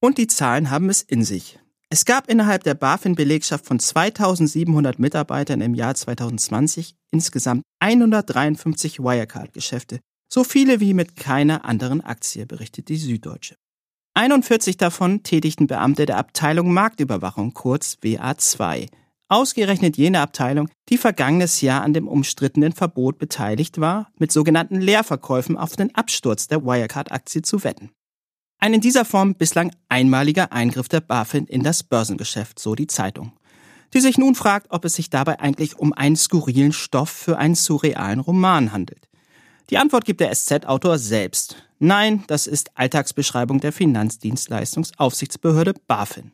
Und 0.00 0.18
die 0.18 0.28
Zahlen 0.28 0.70
haben 0.70 0.88
es 0.88 1.02
in 1.02 1.24
sich. 1.24 1.58
Es 1.90 2.06
gab 2.06 2.30
innerhalb 2.30 2.64
der 2.64 2.74
BaFin-Belegschaft 2.74 3.66
von 3.66 3.78
2700 3.78 4.98
Mitarbeitern 4.98 5.60
im 5.60 5.74
Jahr 5.74 5.94
2020 5.94 6.94
insgesamt 7.10 7.62
153 7.80 9.00
Wirecard-Geschäfte, 9.00 10.00
so 10.32 10.42
viele 10.42 10.80
wie 10.80 10.94
mit 10.94 11.16
keiner 11.16 11.66
anderen 11.66 12.00
Aktie, 12.00 12.46
berichtet 12.46 12.88
die 12.88 12.96
Süddeutsche. 12.96 13.56
41 14.14 14.76
davon 14.76 15.22
tätigten 15.22 15.66
Beamte 15.66 16.04
der 16.04 16.18
Abteilung 16.18 16.74
Marktüberwachung, 16.74 17.54
kurz 17.54 17.96
WA2. 18.02 18.88
Ausgerechnet 19.30 19.96
jene 19.96 20.20
Abteilung, 20.20 20.68
die 20.90 20.98
vergangenes 20.98 21.62
Jahr 21.62 21.80
an 21.80 21.94
dem 21.94 22.06
umstrittenen 22.06 22.72
Verbot 22.72 23.18
beteiligt 23.18 23.80
war, 23.80 24.10
mit 24.18 24.30
sogenannten 24.30 24.82
Leerverkäufen 24.82 25.56
auf 25.56 25.76
den 25.76 25.94
Absturz 25.94 26.46
der 26.46 26.62
Wirecard-Aktie 26.62 27.40
zu 27.40 27.64
wetten. 27.64 27.90
Ein 28.58 28.74
in 28.74 28.82
dieser 28.82 29.06
Form 29.06 29.34
bislang 29.34 29.72
einmaliger 29.88 30.52
Eingriff 30.52 30.90
der 30.90 31.00
BaFin 31.00 31.46
in 31.46 31.62
das 31.62 31.82
Börsengeschäft, 31.82 32.58
so 32.58 32.74
die 32.74 32.88
Zeitung, 32.88 33.32
die 33.94 34.00
sich 34.00 34.18
nun 34.18 34.34
fragt, 34.34 34.66
ob 34.68 34.84
es 34.84 34.94
sich 34.94 35.08
dabei 35.08 35.40
eigentlich 35.40 35.78
um 35.78 35.94
einen 35.94 36.16
skurrilen 36.16 36.74
Stoff 36.74 37.08
für 37.08 37.38
einen 37.38 37.54
surrealen 37.54 38.20
Roman 38.20 38.72
handelt. 38.72 39.08
Die 39.70 39.78
Antwort 39.78 40.04
gibt 40.04 40.20
der 40.20 40.34
SZ-Autor 40.34 40.98
selbst. 40.98 41.56
Nein, 41.78 42.24
das 42.26 42.46
ist 42.46 42.70
Alltagsbeschreibung 42.74 43.60
der 43.60 43.72
Finanzdienstleistungsaufsichtsbehörde 43.72 45.74
BaFin. 45.86 46.32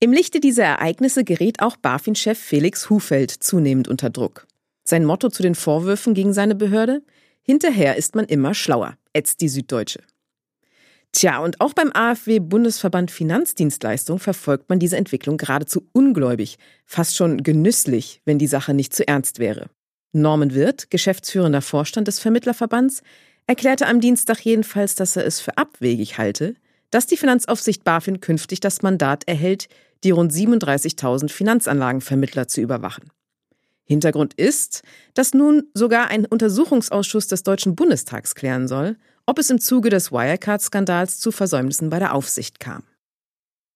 Im 0.00 0.12
Lichte 0.12 0.40
dieser 0.40 0.64
Ereignisse 0.64 1.24
gerät 1.24 1.60
auch 1.60 1.76
BaFin-Chef 1.76 2.38
Felix 2.38 2.90
Hufeld 2.90 3.30
zunehmend 3.30 3.88
unter 3.88 4.10
Druck. 4.10 4.46
Sein 4.84 5.04
Motto 5.04 5.28
zu 5.28 5.42
den 5.42 5.54
Vorwürfen 5.54 6.14
gegen 6.14 6.32
seine 6.32 6.54
Behörde? 6.54 7.02
Hinterher 7.42 7.96
ist 7.96 8.14
man 8.14 8.26
immer 8.26 8.54
schlauer, 8.54 8.96
ätzt 9.12 9.40
die 9.40 9.48
Süddeutsche. 9.48 10.02
Tja, 11.12 11.38
und 11.38 11.60
auch 11.60 11.72
beim 11.72 11.90
AfW 11.94 12.38
Bundesverband 12.38 13.10
Finanzdienstleistung 13.10 14.18
verfolgt 14.18 14.68
man 14.68 14.78
diese 14.78 14.96
Entwicklung 14.96 15.36
geradezu 15.36 15.88
ungläubig, 15.92 16.58
fast 16.84 17.16
schon 17.16 17.42
genüsslich, 17.42 18.20
wenn 18.24 18.38
die 18.38 18.46
Sache 18.46 18.74
nicht 18.74 18.94
zu 18.94 19.08
ernst 19.08 19.38
wäre. 19.38 19.70
Norman 20.12 20.54
Wirth, 20.54 20.90
geschäftsführender 20.90 21.62
Vorstand 21.62 22.08
des 22.08 22.18
Vermittlerverbands, 22.18 23.02
erklärte 23.46 23.86
am 23.86 24.00
Dienstag 24.00 24.40
jedenfalls, 24.40 24.94
dass 24.94 25.16
er 25.16 25.26
es 25.26 25.40
für 25.40 25.56
abwegig 25.56 26.18
halte, 26.18 26.54
dass 26.90 27.06
die 27.06 27.16
Finanzaufsicht 27.16 27.84
BaFin 27.84 28.20
künftig 28.20 28.60
das 28.60 28.82
Mandat 28.82 29.24
erhält, 29.26 29.68
die 30.04 30.10
rund 30.10 30.32
37.000 30.32 31.28
Finanzanlagenvermittler 31.28 32.48
zu 32.48 32.60
überwachen. 32.60 33.10
Hintergrund 33.84 34.34
ist, 34.34 34.82
dass 35.14 35.32
nun 35.32 35.64
sogar 35.72 36.08
ein 36.08 36.26
Untersuchungsausschuss 36.26 37.26
des 37.26 37.42
Deutschen 37.42 37.74
Bundestags 37.74 38.34
klären 38.34 38.68
soll, 38.68 38.96
ob 39.24 39.38
es 39.38 39.50
im 39.50 39.60
Zuge 39.60 39.88
des 39.88 40.12
Wirecard-Skandals 40.12 41.20
zu 41.20 41.32
Versäumnissen 41.32 41.90
bei 41.90 41.98
der 41.98 42.14
Aufsicht 42.14 42.60
kam. 42.60 42.82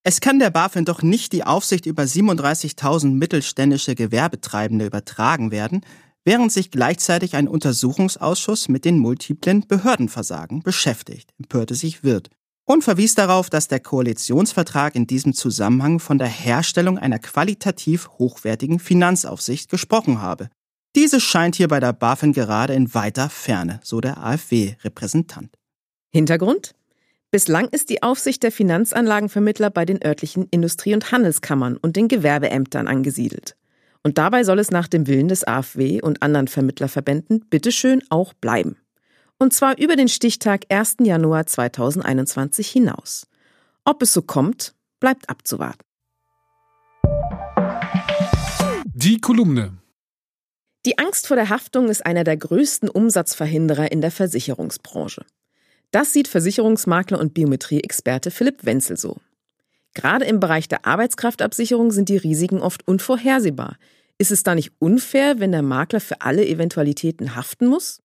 Es 0.05 0.21
kann 0.21 0.39
der 0.39 0.51
BaFin 0.51 0.85
doch 0.85 1.03
nicht 1.03 1.33
die 1.33 1.45
Aufsicht 1.45 1.87
über 1.87 2.03
37.000 2.03 3.13
mittelständische 3.15 3.95
Gewerbetreibende 3.95 4.85
übertragen 4.85 5.51
werden, 5.51 5.83
während 6.25 6.53
sich 6.53 6.71
gleichzeitig 6.71 7.37
ein 7.37 7.49
Untersuchungsausschuss 7.49 8.69
mit 8.69 8.85
den 8.85 8.99
multiplen 8.99 9.67
Behördenversagen 9.67 10.63
beschäftigt, 10.63 11.31
empörte 11.39 11.75
sich 11.75 12.05
Wirth 12.05 12.31
und 12.65 12.85
verwies 12.85 13.15
darauf, 13.15 13.51
dass 13.51 13.69
der 13.69 13.81
Koalitionsvertrag 13.81 14.95
in 14.95 15.07
diesem 15.07 15.35
Zusammenhang 15.35 15.99
von 15.99 16.19
der 16.19 16.29
Herstellung 16.29 16.99
einer 16.99 17.19
qualitativ 17.19 18.09
hochwertigen 18.19 18.79
Finanzaufsicht 18.79 19.71
gesprochen 19.71 20.21
habe. 20.21 20.49
Diese 20.95 21.21
scheint 21.21 21.57
hier 21.57 21.69
bei 21.69 21.81
der 21.81 21.93
BaFin 21.93 22.33
gerade 22.33 22.75
in 22.75 22.95
weiter 22.95 23.31
Ferne, 23.31 23.81
so 23.83 24.01
der 24.01 24.23
AfW-Repräsentant. 24.23 25.51
Hintergrund? 26.13 26.75
Bislang 27.31 27.69
ist 27.69 27.89
die 27.89 28.03
Aufsicht 28.03 28.43
der 28.43 28.53
Finanzanlagenvermittler 28.53 29.71
bei 29.71 29.87
den 29.87 30.05
örtlichen 30.05 30.47
Industrie- 30.51 30.93
und 30.93 31.11
Handelskammern 31.13 31.79
und 31.79 31.97
den 31.97 32.09
Gewerbeämtern 32.09 32.89
angesiedelt. 32.89 33.57
Und 34.05 34.19
dabei 34.19 34.43
soll 34.45 34.59
es 34.59 34.71
nach 34.71 34.89
dem 34.89 35.07
Willen 35.07 35.29
des 35.29 35.47
AfW 35.47 36.01
und 36.03 36.23
anderen 36.23 36.49
Vermittlerverbänden 36.49 37.47
bitteschön 37.49 38.03
auch 38.11 38.33
bleiben. 38.35 38.77
Und 39.39 39.53
zwar 39.53 39.79
über 39.79 39.97
den 39.97 40.09
Stichtag 40.09 40.67
1. 40.69 40.97
Januar 41.01 41.47
2021 41.47 42.69
hinaus. 42.69 43.27
Ob 43.85 44.03
es 44.03 44.13
so 44.13 44.23
kommt, 44.23 44.75
bleibt 45.01 45.29
abzuwarten. 45.29 45.83
Die 48.95 49.21
Kolumne. 49.21 49.79
Die 50.85 50.99
Angst 50.99 51.29
vor 51.29 51.37
der 51.37 51.49
Haftung 51.49 51.89
ist 51.89 52.05
einer 52.05 52.25
der 52.25 52.37
größten 52.37 52.89
Umsatzverhinderer 52.89 53.91
in 53.93 54.01
der 54.01 54.11
Versicherungsbranche. 54.11 55.25
Das 55.93 56.13
sieht 56.13 56.27
Versicherungsmakler 56.27 57.21
und 57.21 57.35
Biometrieexperte 57.35 58.31
Philipp 58.31 58.65
Wenzel 58.65 58.97
so. 58.97 59.19
Gerade 59.95 60.25
im 60.25 60.41
Bereich 60.41 60.69
der 60.69 60.87
Arbeitskraftabsicherung 60.87 61.91
sind 61.91 62.09
die 62.09 62.17
Risiken 62.17 62.61
oft 62.61 62.87
unvorhersehbar. 62.89 63.77
Ist 64.19 64.31
es 64.31 64.43
da 64.43 64.55
nicht 64.55 64.73
unfair, 64.79 65.41
wenn 65.41 65.53
der 65.53 65.63
Makler 65.63 66.01
für 66.01 66.21
alle 66.21 66.47
Eventualitäten 66.47 67.35
haften 67.35 67.67
muss? 67.67 68.01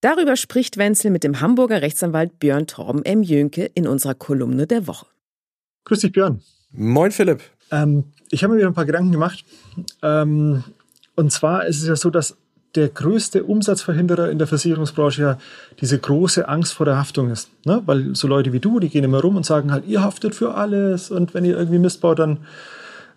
Darüber 0.00 0.36
spricht 0.36 0.78
Wenzel 0.78 1.10
mit 1.10 1.24
dem 1.24 1.40
Hamburger 1.40 1.82
Rechtsanwalt 1.82 2.38
Björn 2.38 2.66
Torben 2.66 3.04
M. 3.04 3.22
Jönke 3.22 3.66
in 3.74 3.86
unserer 3.86 4.14
Kolumne 4.14 4.66
der 4.66 4.86
Woche. 4.86 5.06
Grüß 5.84 6.00
dich, 6.00 6.12
Björn. 6.12 6.40
Moin, 6.72 7.10
Philipp. 7.10 7.42
Ähm, 7.70 8.04
ich 8.30 8.42
habe 8.42 8.54
mir 8.54 8.60
wieder 8.60 8.68
ein 8.68 8.74
paar 8.74 8.86
Gedanken 8.86 9.12
gemacht. 9.12 9.44
Ähm, 10.02 10.64
und 11.16 11.30
zwar 11.32 11.66
ist 11.66 11.82
es 11.82 11.88
ja 11.88 11.96
so, 11.96 12.08
dass 12.08 12.36
der 12.74 12.88
größte 12.88 13.44
Umsatzverhinderer 13.44 14.30
in 14.30 14.38
der 14.38 14.46
Versicherungsbranche 14.46 15.22
ja 15.22 15.38
diese 15.80 15.98
große 15.98 16.48
Angst 16.48 16.72
vor 16.72 16.86
der 16.86 16.96
Haftung 16.96 17.30
ist. 17.30 17.50
Ne? 17.64 17.82
Weil 17.86 18.14
so 18.14 18.28
Leute 18.28 18.52
wie 18.52 18.60
du, 18.60 18.78
die 18.78 18.88
gehen 18.88 19.04
immer 19.04 19.20
rum 19.20 19.36
und 19.36 19.44
sagen 19.44 19.72
halt, 19.72 19.86
ihr 19.86 20.02
haftet 20.02 20.34
für 20.34 20.54
alles 20.54 21.10
und 21.10 21.34
wenn 21.34 21.44
ihr 21.44 21.56
irgendwie 21.56 21.78
Mist 21.78 22.00
baut, 22.00 22.20
dann, 22.20 22.38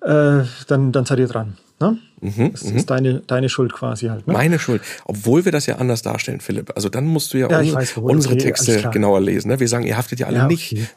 äh, 0.01 0.43
dann, 0.67 0.91
dann 0.91 1.05
seid 1.05 1.19
ihr 1.19 1.27
dran. 1.27 1.57
Ne? 1.79 1.97
Mhm, 2.21 2.51
das 2.53 2.61
ist 2.61 2.73
mhm. 2.73 2.85
deine, 2.85 3.19
deine 3.27 3.49
Schuld 3.49 3.73
quasi 3.73 4.07
halt. 4.07 4.25
Ne? 4.25 4.33
Meine 4.33 4.57
Schuld. 4.57 4.81
Obwohl 5.05 5.43
wir 5.43 5.51
das 5.51 5.65
ja 5.65 5.75
anders 5.75 6.01
darstellen, 6.01 6.39
Philipp. 6.39 6.71
Also 6.75 6.87
dann 6.87 7.05
musst 7.05 7.33
du 7.33 7.37
ja, 7.37 7.49
ja 7.49 7.59
unsere, 7.59 7.75
weiß, 7.75 7.97
unsere 7.97 8.33
okay, 8.35 8.43
Texte 8.43 8.89
genauer 8.91 9.19
lesen. 9.19 9.49
Ne? 9.49 9.59
Wir 9.59 9.67
sagen, 9.67 9.83
ihr 9.83 9.97
haftet 9.97 10.19
ja 10.19 10.27
alle 10.27 10.37
ja, 10.37 10.45
okay. 10.45 10.53
nicht. 10.53 10.95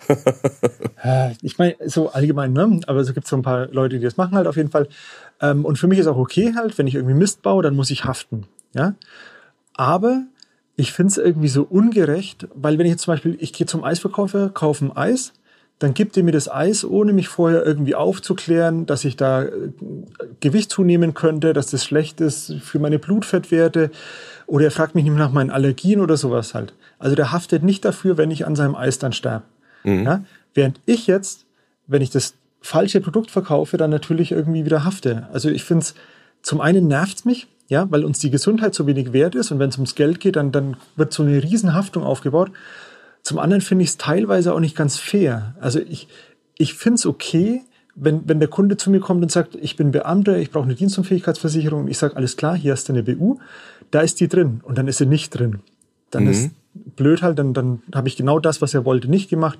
ich 1.43 1.59
meine, 1.59 1.75
so 1.87 2.11
allgemein, 2.11 2.53
ne? 2.53 2.81
aber 2.87 3.03
so 3.05 3.13
gibt 3.13 3.27
es 3.27 3.31
so 3.31 3.37
ein 3.37 3.43
paar 3.43 3.67
Leute, 3.73 3.99
die 3.99 4.05
das 4.05 4.17
machen 4.17 4.37
halt 4.37 4.47
auf 4.47 4.57
jeden 4.57 4.71
Fall. 4.71 4.87
Ähm, 5.41 5.65
und 5.65 5.79
für 5.79 5.87
mich 5.87 5.99
ist 5.99 6.07
auch 6.07 6.17
okay 6.17 6.55
halt, 6.57 6.79
wenn 6.79 6.87
ich 6.87 6.95
irgendwie 6.95 7.15
Mist 7.15 7.43
baue, 7.43 7.63
dann 7.63 7.77
muss 7.77 7.91
ich 7.91 8.05
haften. 8.05 8.47
Ja? 8.75 8.95
Aber 9.75 10.25
ich 10.77 10.93
finde 10.93 11.11
es 11.11 11.19
irgendwie 11.19 11.49
so 11.49 11.63
ungerecht, 11.63 12.49
weil 12.55 12.79
wenn 12.79 12.87
ich 12.87 12.93
jetzt 12.93 13.03
zum 13.03 13.15
Beispiel, 13.15 13.37
ich 13.41 13.53
gehe 13.53 13.67
zum 13.67 13.85
Eisverkäufer, 13.85 14.51
kaufe 14.51 14.85
ein 14.85 14.97
Eis, 14.97 15.33
dann 15.79 15.93
gibt 15.93 16.17
er 16.17 16.23
mir 16.23 16.33
das 16.33 16.51
Eis, 16.51 16.85
ohne 16.85 17.13
mich 17.13 17.29
vorher 17.29 17.65
irgendwie 17.65 17.95
aufzuklären, 17.95 18.87
dass 18.87 19.05
ich 19.05 19.17
da 19.17 19.45
äh, 19.45 19.51
Gewicht 20.41 20.71
zunehmen 20.71 21.13
könnte, 21.13 21.53
dass 21.53 21.71
das 21.71 21.85
schlecht 21.85 22.21
ist 22.21 22.55
für 22.63 22.79
meine 22.79 22.99
Blutfettwerte. 22.99 23.91
Oder 24.47 24.67
er 24.67 24.71
fragt 24.71 24.95
mich 24.95 25.05
nicht 25.05 25.15
nach 25.15 25.33
meinen 25.33 25.51
Allergien 25.51 26.01
oder 26.01 26.17
sowas 26.17 26.55
halt. 26.55 26.73
Also 26.99 27.15
der 27.15 27.33
haftet 27.33 27.63
nicht 27.63 27.85
dafür, 27.85 28.17
wenn 28.17 28.31
ich 28.31 28.47
an 28.47 28.57
seinem 28.57 28.75
Eis 28.75 28.99
dann 28.99 29.13
sterbe. 29.13 29.45
Mhm. 29.85 30.05
Ja? 30.05 30.25
Während 30.55 30.81
ich 30.87 31.07
jetzt, 31.07 31.45
wenn 31.87 32.01
ich 32.01 32.11
das 32.11 32.35
falsche 32.67 33.01
Produkt 33.01 33.31
verkaufe, 33.31 33.77
dann 33.77 33.91
natürlich 33.91 34.33
irgendwie 34.33 34.65
wieder 34.65 34.85
hafte. 34.85 35.29
Also 35.33 35.49
ich 35.49 35.65
finde 35.65 35.83
es, 35.83 35.95
zum 36.43 36.61
einen 36.61 36.87
nervt 36.87 37.19
es 37.19 37.25
mich, 37.25 37.47
ja, 37.69 37.91
weil 37.91 38.05
uns 38.05 38.19
die 38.19 38.31
Gesundheit 38.31 38.75
so 38.75 38.87
wenig 38.87 39.13
wert 39.13 39.35
ist 39.35 39.51
und 39.51 39.59
wenn 39.59 39.71
es 39.71 39.77
ums 39.77 39.95
Geld 39.95 40.21
geht, 40.21 40.37
dann, 40.37 40.53
dann 40.53 40.77
wird 40.97 41.13
so 41.13 41.23
eine 41.23 41.43
Riesenhaftung 41.43 42.03
aufgebaut. 42.03 42.51
Zum 43.23 43.39
anderen 43.39 43.61
finde 43.61 43.85
ich 43.85 43.91
es 43.91 43.97
teilweise 43.97 44.55
auch 44.55 44.61
nicht 44.61 44.77
ganz 44.77 44.99
fair. 44.99 45.55
Also 45.61 45.81
ich, 45.81 46.09
ich 46.59 46.75
finde 46.75 46.97
es 46.97 47.07
okay, 47.07 47.63
wenn, 47.95 48.29
wenn 48.29 48.39
der 48.39 48.49
Kunde 48.49 48.77
zu 48.77 48.91
mir 48.91 49.01
kommt 49.01 49.23
und 49.23 49.33
sagt, 49.33 49.57
ich 49.57 49.77
bin 49.77 49.91
Beamter, 49.91 50.37
ich 50.37 50.51
brauche 50.51 50.65
eine 50.65 50.75
Dienstunfähigkeitsversicherung 50.75 51.83
und 51.83 51.89
ich 51.89 51.99
sage, 51.99 52.17
alles 52.17 52.37
klar, 52.37 52.57
hier 52.57 52.73
hast 52.73 52.89
du 52.89 52.93
eine 52.93 53.03
BU, 53.03 53.39
da 53.91 54.01
ist 54.01 54.21
die 54.21 54.29
drin 54.29 54.61
und 54.63 54.77
dann 54.77 54.87
ist 54.87 54.99
sie 54.99 55.07
nicht 55.07 55.31
drin. 55.31 55.61
Dann 56.11 56.25
mhm. 56.25 56.31
ist 56.31 56.51
blöd 56.75 57.23
halt, 57.23 57.39
dann, 57.39 57.55
dann 57.55 57.83
habe 57.95 58.09
ich 58.09 58.17
genau 58.17 58.39
das, 58.39 58.61
was 58.61 58.75
er 58.75 58.85
wollte, 58.85 59.09
nicht 59.09 59.31
gemacht 59.31 59.59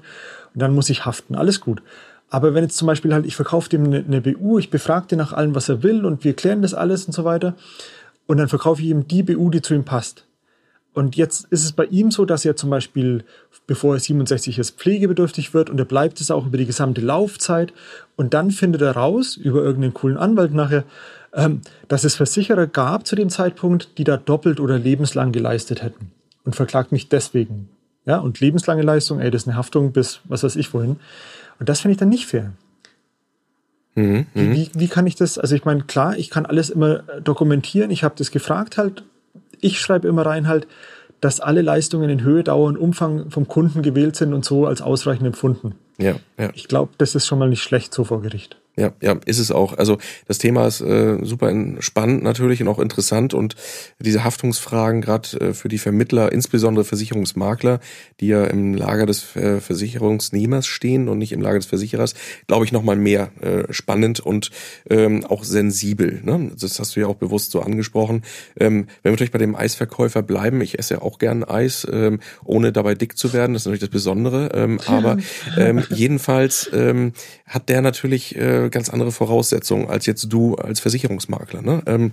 und 0.55 0.61
dann 0.61 0.75
muss 0.75 0.91
ich 0.91 1.07
haften. 1.07 1.35
Alles 1.35 1.61
gut. 1.61 1.83
Aber 2.29 2.55
wenn 2.55 2.65
jetzt 2.65 2.77
zum 2.77 2.87
Beispiel 2.87 3.15
halt, 3.15 3.27
ich 3.27 3.37
verkaufe 3.37 3.69
dem 3.69 3.85
eine, 3.85 3.99
eine 3.99 4.21
BU, 4.21 4.59
ich 4.59 4.71
befrage 4.71 5.09
den 5.09 5.19
nach 5.19 5.33
allem, 5.33 5.55
was 5.55 5.69
er 5.69 5.83
will 5.83 6.05
und 6.05 6.25
wir 6.25 6.35
klären 6.35 6.63
das 6.63 6.75
alles 6.75 7.07
und 7.07 7.13
so 7.13 7.25
weiter. 7.25 7.55
Und 8.27 8.39
dann 8.39 8.49
verkaufe 8.49 8.83
ich 8.83 8.89
ihm 8.89 9.07
die 9.07 9.23
BU, 9.23 9.51
die 9.51 9.63
zu 9.63 9.75
ihm 9.75 9.85
passt. 9.85 10.27
Und 10.93 11.15
jetzt 11.15 11.47
ist 11.51 11.63
es 11.63 11.73
bei 11.73 11.85
ihm 11.85 12.11
so, 12.11 12.25
dass 12.25 12.45
er 12.47 12.57
zum 12.57 12.71
Beispiel, 12.71 13.23
bevor 13.67 13.95
er 13.95 14.01
67 14.01 14.59
ist, 14.59 14.79
pflegebedürftig 14.79 15.53
wird 15.53 15.69
und 15.69 15.79
er 15.79 15.85
bleibt 15.85 16.23
es 16.23 16.31
auch 16.31 16.47
über 16.47 16.57
die 16.57 16.65
gesamte 16.65 17.03
Laufzeit. 17.03 17.75
Und 18.17 18.33
dann 18.33 18.51
findet 18.51 18.81
er 18.81 18.93
raus, 18.93 19.37
über 19.37 19.63
irgendeinen 19.63 19.93
coolen 19.93 20.17
Anwalt 20.17 20.55
nachher, 20.55 20.85
ähm, 21.35 21.61
dass 21.89 22.05
es 22.05 22.17
Versicherer 22.17 22.67
gab 22.67 23.07
zu 23.07 23.15
dem 23.15 23.29
Zeitpunkt, 23.29 23.99
die 23.99 24.05
da 24.05 24.17
doppelt 24.17 24.59
oder 24.59 24.79
lebenslang 24.79 25.33
geleistet 25.33 25.83
hätten. 25.83 26.13
und 26.45 26.57
verklagt 26.57 26.93
mich 26.93 27.09
deswegen. 27.09 27.69
Ja, 28.07 28.19
und 28.19 28.41
lebenslange 28.41 28.83
Leistung, 28.83 29.19
ey, 29.19 29.31
das 29.33 29.43
ist 29.43 29.49
eine 29.49 29.57
Haftung 29.57 29.91
bis 29.93 30.21
was 30.25 30.45
weiß 30.45 30.55
ich 30.57 30.73
wohin. 30.73 30.97
Und 31.59 31.69
das 31.69 31.81
finde 31.81 31.93
ich 31.93 31.99
dann 31.99 32.09
nicht 32.09 32.27
fair. 32.27 32.53
Mhm, 33.95 34.27
wie, 34.35 34.43
mhm. 34.43 34.53
wie, 34.53 34.71
wie, 34.75 34.89
kann 34.89 35.07
ich 35.07 35.17
das, 35.17 35.39
also 35.39 35.55
ich 35.55 35.65
meine, 35.65 35.83
klar, 35.83 36.17
ich 36.17 36.31
kann 36.31 36.47
alles 36.47 36.71
immer 36.71 36.99
dokumentieren. 37.23 37.91
Ich 37.91 38.05
habe 38.05 38.15
das 38.17 38.31
gefragt 38.31 38.77
halt. 38.77 39.05
Ich 39.61 39.81
schreibe 39.81 40.07
immer 40.07 40.27
rein 40.27 40.49
halt, 40.49 40.69
dass 41.21 41.41
alle 41.41 41.63
Leistungen 41.63 42.11
in 42.11 42.23
Höhe, 42.23 42.45
Dauer 42.45 42.69
und 42.69 42.77
Umfang 42.77 43.31
vom 43.31 43.49
Kunden 43.49 43.83
gewählt 43.83 44.17
sind 44.17 44.35
und 44.35 44.45
so 44.45 44.67
als 44.67 44.83
ausreichend 44.83 45.27
empfunden. 45.27 45.75
Ja, 45.99 46.17
ja. 46.39 46.51
Ich 46.55 46.69
glaube, 46.69 46.93
das 46.99 47.15
ist 47.15 47.27
schon 47.27 47.39
mal 47.39 47.49
nicht 47.49 47.63
schlecht 47.63 47.95
so 47.95 48.05
vor 48.05 48.21
Gericht. 48.21 48.59
Ja, 48.79 48.93
ja, 49.01 49.17
ist 49.25 49.39
es 49.39 49.51
auch. 49.51 49.79
Also 49.79 49.97
das 50.29 50.37
Thema 50.37 50.67
ist 50.67 50.83
äh, 50.83 51.17
super 51.23 51.51
spannend 51.79 52.23
natürlich 52.23 52.61
und 52.61 52.69
auch 52.69 52.79
interessant 52.79 53.33
und 53.33 53.57
diese 53.99 54.23
Haftungsfragen 54.23 55.01
gerade 55.01 55.41
äh, 55.41 55.55
für 55.55 55.69
die 55.69 55.79
Vermittler, 55.79 56.31
insbesondere 56.31 56.85
Versicherungsmakler, 56.85 57.81
die 58.21 58.27
ja 58.29 58.45
im 58.45 58.75
Lager 58.75 59.07
des 59.07 59.35
äh, 59.35 59.63
Versicherungsnehmers 59.63 60.67
stehen 60.67 61.09
und 61.09 61.17
nicht 61.17 61.33
im 61.33 61.41
Lager 61.41 61.59
des 61.59 61.67
Versicherers, 61.67 62.13
glaube 62.49 62.67
ich 62.67 62.73
nochmal 62.73 62.97
mehr 62.97 63.31
äh, 63.41 63.73
spannend 63.73 64.21
und 64.21 64.51
ähm, 64.91 65.25
auch 65.25 65.45
sensibel. 65.45 66.21
Ne? 66.23 66.51
Das 66.61 66.79
hast 66.79 66.97
du 66.97 67.01
ja 67.01 67.07
auch 67.07 67.17
bewusst 67.17 67.53
so 67.53 67.63
angesprochen. 67.63 68.25
Ähm, 68.61 68.89
wenn 69.03 69.11
wir 69.11 69.13
natürlich 69.13 69.33
bei 69.33 69.39
dem 69.39 69.57
Eisverkäufer 69.57 70.23
bleiben, 70.23 70.61
ich 70.61 70.79
esse 70.79 70.95
ja 70.95 71.03
auch 71.03 71.19
gern 71.19 71.45
Eis, 71.45 71.87
ähm, 71.91 72.21
ohne 72.45 72.73
dabei 72.73 72.95
dick 72.95 73.17
zu 73.17 73.33
werden, 73.33 73.55
das 73.55 73.63
ist 73.63 73.67
natürlich 73.67 73.81
das 73.81 73.89
Besondere. 73.89 74.51
Ähm, 74.53 74.81
aber 74.85 75.17
ähm, 75.57 75.83
jedenfalls 75.89 76.69
ähm, 76.75 77.15
hat 77.47 77.71
der 77.71 77.81
natürlich 77.81 78.37
äh, 78.37 78.66
ganz 78.71 78.89
andere 78.89 79.13
Voraussetzungen 79.13 79.89
als 79.89 80.07
jetzt 80.07 80.33
du 80.33 80.55
als 80.55 80.81
Versicherungsmakler. 80.81 81.63
Ne? 81.63 81.83
Ähm, 81.87 82.13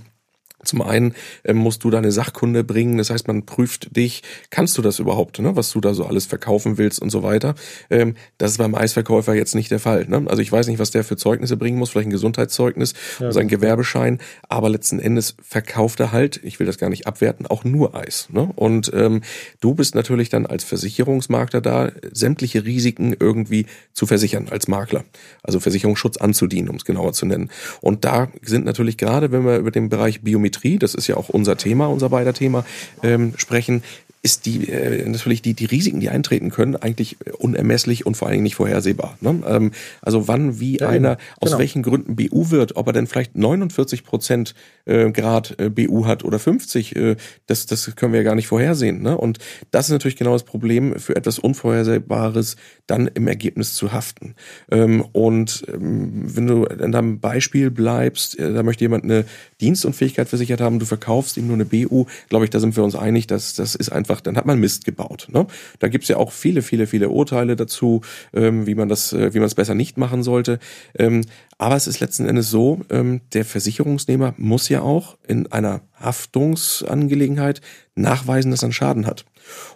zum 0.63 0.81
einen 0.81 1.13
ähm, 1.43 1.57
musst 1.57 1.83
du 1.83 1.89
deine 1.89 2.11
Sachkunde 2.11 2.63
bringen, 2.63 2.97
das 2.97 3.09
heißt, 3.09 3.27
man 3.27 3.45
prüft 3.45 3.95
dich, 3.95 4.23
kannst 4.49 4.77
du 4.77 4.81
das 4.81 4.99
überhaupt, 4.99 5.39
ne, 5.39 5.55
was 5.55 5.71
du 5.71 5.81
da 5.81 5.93
so 5.93 6.05
alles 6.05 6.25
verkaufen 6.25 6.77
willst 6.77 7.01
und 7.01 7.09
so 7.09 7.23
weiter. 7.23 7.55
Ähm, 7.89 8.15
das 8.37 8.51
ist 8.51 8.57
beim 8.57 8.75
Eisverkäufer 8.75 9.33
jetzt 9.33 9.55
nicht 9.55 9.71
der 9.71 9.79
Fall. 9.79 10.05
Ne? 10.07 10.23
Also 10.27 10.41
ich 10.41 10.51
weiß 10.51 10.67
nicht, 10.67 10.79
was 10.79 10.91
der 10.91 11.03
für 11.03 11.17
Zeugnisse 11.17 11.57
bringen 11.57 11.77
muss, 11.77 11.89
vielleicht 11.91 12.07
ein 12.07 12.11
Gesundheitszeugnis, 12.11 12.93
ja, 13.19 13.31
sein 13.31 13.47
Gewerbeschein, 13.47 14.19
aber 14.47 14.69
letzten 14.69 14.99
Endes 14.99 15.35
verkauft 15.41 15.99
er 15.99 16.11
halt, 16.11 16.39
ich 16.43 16.59
will 16.59 16.67
das 16.67 16.77
gar 16.77 16.89
nicht 16.89 17.07
abwerten, 17.07 17.45
auch 17.47 17.63
nur 17.63 17.95
Eis. 17.95 18.27
Ne? 18.31 18.49
Und 18.55 18.91
ähm, 18.93 19.21
du 19.59 19.73
bist 19.73 19.95
natürlich 19.95 20.29
dann 20.29 20.45
als 20.45 20.63
Versicherungsmakler 20.63 21.61
da, 21.61 21.91
sämtliche 22.11 22.65
Risiken 22.65 23.15
irgendwie 23.19 23.65
zu 23.93 24.05
versichern 24.05 24.47
als 24.49 24.67
Makler. 24.67 25.03
Also 25.43 25.59
Versicherungsschutz 25.59 26.17
anzudienen, 26.17 26.69
um 26.69 26.77
es 26.77 26.85
genauer 26.85 27.13
zu 27.13 27.25
nennen. 27.25 27.49
Und 27.81 28.05
da 28.05 28.29
sind 28.41 28.65
natürlich 28.65 28.97
gerade, 28.97 29.31
wenn 29.31 29.45
wir 29.45 29.57
über 29.57 29.71
den 29.71 29.89
Bereich 29.89 30.21
Biometrie 30.21 30.52
Biometrie, 30.53 30.79
das 30.79 30.95
ist 30.95 31.07
ja 31.07 31.17
auch 31.17 31.29
unser 31.29 31.57
Thema, 31.57 31.87
unser 31.87 32.09
beider 32.09 32.33
Thema, 32.33 32.65
ähm, 33.01 33.33
sprechen, 33.37 33.83
ist 34.25 34.45
die 34.45 34.69
äh, 34.69 35.05
natürlich 35.07 35.41
die 35.41 35.53
die 35.53 35.65
Risiken, 35.65 35.99
die 35.99 36.09
eintreten 36.09 36.49
können, 36.49 36.77
eigentlich 36.77 37.17
unermesslich 37.39 38.05
und 38.05 38.15
vor 38.15 38.29
allen 38.29 38.35
Dingen 38.35 38.43
nicht 38.43 38.55
vorhersehbar. 38.55 39.17
Ne? 39.19 39.43
Ähm, 39.45 39.71
also 40.01 40.29
wann, 40.29 40.61
wie 40.61 40.79
ja, 40.79 40.87
einer 40.87 41.17
aus 41.41 41.49
genau. 41.49 41.59
welchen 41.59 41.83
Gründen 41.83 42.15
BU 42.15 42.49
wird, 42.49 42.77
ob 42.77 42.87
er 42.87 42.93
denn 42.93 43.05
vielleicht 43.05 43.35
49 43.35 44.05
Prozent 44.05 44.55
äh, 44.85 45.11
Grad 45.11 45.59
äh, 45.59 45.69
BU 45.69 46.05
hat 46.05 46.23
oder 46.23 46.39
50, 46.39 46.95
äh, 46.95 47.15
das 47.47 47.65
das 47.65 47.97
können 47.97 48.13
wir 48.13 48.21
ja 48.21 48.23
gar 48.23 48.35
nicht 48.35 48.47
vorhersehen. 48.47 49.01
Ne? 49.01 49.17
Und 49.17 49.39
das 49.71 49.87
ist 49.87 49.91
natürlich 49.91 50.15
genau 50.15 50.31
das 50.31 50.43
Problem 50.43 50.97
für 50.99 51.17
etwas 51.17 51.37
Unvorhersehbares 51.37 52.55
dann 52.87 53.07
im 53.07 53.27
Ergebnis 53.27 53.75
zu 53.75 53.91
haften. 53.91 54.35
Ähm, 54.71 55.01
und 55.11 55.65
ähm, 55.67 56.33
wenn 56.33 56.47
du 56.47 56.63
in 56.63 56.93
deinem 56.93 57.19
Beispiel 57.19 57.71
bleibst, 57.71 58.39
äh, 58.39 58.53
da 58.53 58.63
möchte 58.63 58.85
jemand 58.85 59.03
eine 59.03 59.25
Dienstunfähigkeit 59.63 60.27
versichert 60.27 60.59
haben, 60.59 60.79
du 60.79 60.85
verkaufst 60.85 61.37
ihm 61.37 61.47
nur 61.47 61.55
eine 61.55 61.65
BU, 61.65 62.05
glaube 62.27 62.43
ich, 62.43 62.51
da 62.51 62.59
sind 62.59 62.75
wir 62.75 62.83
uns 62.83 62.95
einig, 62.95 63.27
dass 63.27 63.53
das 63.53 63.75
ist 63.75 63.91
einfach, 63.91 64.19
dann 64.19 64.35
hat 64.35 64.45
man 64.45 64.59
Mist 64.59 64.83
gebaut. 64.83 65.29
Ne? 65.31 65.47
Da 65.79 65.87
gibt's 65.87 66.09
ja 66.09 66.17
auch 66.17 66.33
viele, 66.33 66.61
viele, 66.61 66.85
viele 66.85 67.09
Urteile 67.09 67.55
dazu, 67.55 68.01
ähm, 68.33 68.67
wie 68.67 68.75
man 68.75 68.89
das, 68.89 69.13
äh, 69.13 69.33
wie 69.33 69.39
man 69.39 69.47
es 69.47 69.55
besser 69.55 69.73
nicht 69.73 69.97
machen 69.97 70.21
sollte. 70.21 70.59
Ähm, 70.97 71.21
aber 71.57 71.77
es 71.77 71.87
ist 71.87 72.01
letzten 72.01 72.27
Endes 72.27 72.49
so, 72.49 72.81
ähm, 72.89 73.21
der 73.31 73.45
Versicherungsnehmer 73.45 74.33
muss 74.37 74.67
ja 74.67 74.81
auch 74.81 75.17
in 75.25 75.49
einer 75.51 75.81
Haftungsangelegenheit 75.93 77.61
nachweisen, 77.95 78.51
dass 78.51 78.63
er 78.63 78.65
einen 78.65 78.73
Schaden 78.73 79.05
hat. 79.05 79.23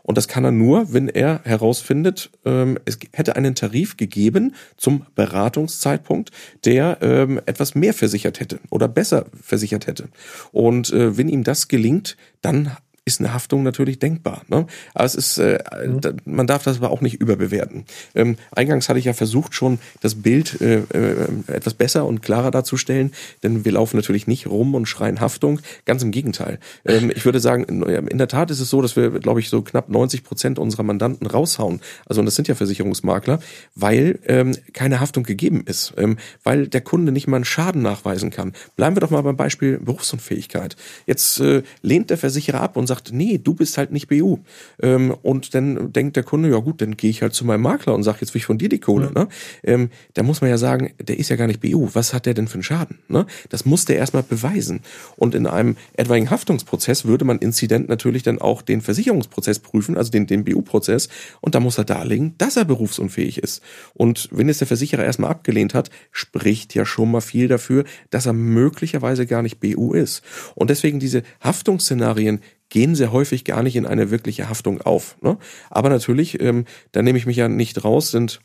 Und 0.03 0.17
das 0.17 0.27
kann 0.27 0.43
er 0.43 0.51
nur, 0.51 0.93
wenn 0.93 1.09
er 1.09 1.41
herausfindet, 1.43 2.31
ähm, 2.45 2.77
es 2.85 2.97
hätte 3.13 3.35
einen 3.35 3.55
Tarif 3.55 3.97
gegeben 3.97 4.55
zum 4.77 5.05
Beratungszeitpunkt, 5.15 6.31
der 6.65 6.97
ähm, 7.01 7.41
etwas 7.45 7.75
mehr 7.75 7.93
versichert 7.93 8.39
hätte 8.39 8.59
oder 8.69 8.87
besser 8.87 9.25
versichert 9.41 9.87
hätte. 9.87 10.09
Und 10.51 10.91
äh, 10.91 11.17
wenn 11.17 11.29
ihm 11.29 11.43
das 11.43 11.67
gelingt, 11.67 12.17
dann 12.41 12.71
ist 13.07 13.19
eine 13.19 13.33
Haftung 13.33 13.63
natürlich 13.63 13.99
denkbar. 13.99 14.43
Ne? 14.49 14.67
Aber 14.93 15.05
es 15.05 15.15
ist, 15.15 15.37
äh, 15.37 15.59
mhm. 15.85 16.01
man 16.25 16.45
darf 16.45 16.63
das 16.63 16.77
aber 16.77 16.91
auch 16.91 17.01
nicht 17.01 17.15
überbewerten. 17.15 17.85
Ähm, 18.13 18.37
eingangs 18.51 18.89
hatte 18.89 18.99
ich 18.99 19.05
ja 19.05 19.13
versucht, 19.13 19.55
schon 19.55 19.79
das 20.01 20.15
Bild 20.15 20.61
äh, 20.61 20.81
äh, 20.93 21.27
etwas 21.47 21.73
besser 21.73 22.05
und 22.05 22.21
klarer 22.21 22.51
darzustellen, 22.51 23.13
denn 23.43 23.65
wir 23.65 23.71
laufen 23.71 23.95
natürlich 23.95 24.27
nicht 24.27 24.47
rum 24.47 24.75
und 24.75 24.85
schreien 24.87 25.21
Haftung. 25.21 25.59
Ganz 25.85 26.03
im 26.03 26.11
Gegenteil. 26.11 26.59
Ähm, 26.85 27.11
ich 27.15 27.25
würde 27.25 27.39
sagen, 27.39 27.63
in 27.63 28.17
der 28.17 28.27
Tat 28.27 28.51
ist 28.51 28.59
es 28.59 28.69
so, 28.69 28.81
dass 28.81 28.95
wir, 28.95 29.09
glaube 29.11 29.39
ich, 29.39 29.49
so 29.49 29.61
knapp 29.61 29.89
90 29.89 30.23
Prozent 30.23 30.59
unserer 30.59 30.83
Mandanten 30.83 31.25
raushauen. 31.27 31.79
Also 32.05 32.19
und 32.19 32.25
das 32.25 32.35
sind 32.35 32.47
ja 32.47 32.55
Versicherungsmakler, 32.55 33.39
weil 33.75 34.19
ähm, 34.27 34.55
keine 34.73 34.99
Haftung 34.99 35.23
gegeben 35.23 35.63
ist, 35.65 35.93
ähm, 35.97 36.17
weil 36.43 36.67
der 36.67 36.81
Kunde 36.81 37.13
nicht 37.13 37.27
mal 37.27 37.37
einen 37.37 37.45
Schaden 37.45 37.81
nachweisen 37.81 38.31
kann. 38.31 38.53
Bleiben 38.75 38.95
wir 38.95 39.01
doch 39.01 39.11
mal 39.11 39.21
beim 39.21 39.37
Beispiel 39.37 39.77
Berufsunfähigkeit. 39.79 40.75
Jetzt 41.05 41.39
äh, 41.39 41.63
lehnt 41.81 42.09
der 42.09 42.17
Versicherer 42.17 42.61
ab 42.61 42.75
und 42.75 42.87
sagt, 42.87 42.96
sagt, 42.97 43.13
nee, 43.13 43.37
du 43.37 43.53
bist 43.53 43.77
halt 43.77 43.91
nicht 43.91 44.07
BU. 44.07 44.39
Ähm, 44.81 45.11
und 45.21 45.53
dann 45.53 45.93
denkt 45.93 46.15
der 46.15 46.23
Kunde, 46.23 46.49
ja 46.49 46.57
gut, 46.57 46.81
dann 46.81 46.97
gehe 46.97 47.09
ich 47.09 47.21
halt 47.21 47.33
zu 47.33 47.45
meinem 47.45 47.61
Makler 47.61 47.93
und 47.93 48.03
sage, 48.03 48.19
jetzt 48.21 48.33
will 48.33 48.39
ich 48.39 48.45
von 48.45 48.57
dir 48.57 48.69
die 48.69 48.79
Kohle. 48.79 49.07
Mhm. 49.07 49.13
Ne? 49.13 49.27
Ähm, 49.63 49.89
da 50.13 50.23
muss 50.23 50.41
man 50.41 50.49
ja 50.49 50.57
sagen, 50.57 50.93
der 51.01 51.17
ist 51.17 51.29
ja 51.29 51.35
gar 51.35 51.47
nicht 51.47 51.61
BU. 51.61 51.89
Was 51.93 52.13
hat 52.13 52.25
der 52.25 52.33
denn 52.33 52.47
für 52.47 52.55
einen 52.55 52.63
Schaden? 52.63 52.99
Ne? 53.07 53.25
Das 53.49 53.65
muss 53.65 53.85
der 53.85 53.97
erstmal 53.97 54.23
beweisen. 54.23 54.81
Und 55.15 55.35
in 55.35 55.45
einem 55.45 55.77
etwaigen 55.93 56.29
Haftungsprozess 56.29 57.05
würde 57.05 57.25
man 57.25 57.39
Inzident 57.39 57.89
natürlich 57.89 58.23
dann 58.23 58.39
auch 58.39 58.61
den 58.61 58.81
Versicherungsprozess 58.81 59.59
prüfen, 59.59 59.97
also 59.97 60.11
den, 60.11 60.27
den 60.27 60.43
BU-Prozess. 60.43 61.09
Und 61.41 61.55
da 61.55 61.59
muss 61.59 61.77
er 61.77 61.85
darlegen, 61.85 62.33
dass 62.37 62.57
er 62.57 62.65
berufsunfähig 62.65 63.37
ist. 63.37 63.61
Und 63.93 64.29
wenn 64.31 64.49
es 64.49 64.57
der 64.57 64.67
Versicherer 64.67 65.03
erstmal 65.03 65.31
abgelehnt 65.31 65.73
hat, 65.73 65.89
spricht 66.11 66.73
ja 66.73 66.85
schon 66.85 67.11
mal 67.11 67.21
viel 67.21 67.47
dafür, 67.47 67.83
dass 68.09 68.25
er 68.25 68.33
möglicherweise 68.33 69.25
gar 69.25 69.43
nicht 69.43 69.59
BU 69.59 69.93
ist. 69.93 70.23
Und 70.55 70.69
deswegen 70.69 70.99
diese 70.99 71.23
Haftungsszenarien 71.41 72.41
gehen 72.69 72.95
sehr 72.95 73.11
häufig 73.11 73.45
gar 73.45 73.63
nicht 73.63 73.75
in 73.75 73.85
eine 73.85 74.11
wirkliche 74.11 74.49
Haftung 74.49 74.81
auf. 74.81 75.17
Ne? 75.21 75.37
Aber 75.69 75.89
natürlich, 75.89 76.41
ähm, 76.41 76.65
da 76.91 77.01
nehme 77.01 77.17
ich 77.17 77.25
mich 77.25 77.37
ja 77.37 77.47
nicht 77.47 77.83
raus, 77.83 78.11
sind 78.11 78.41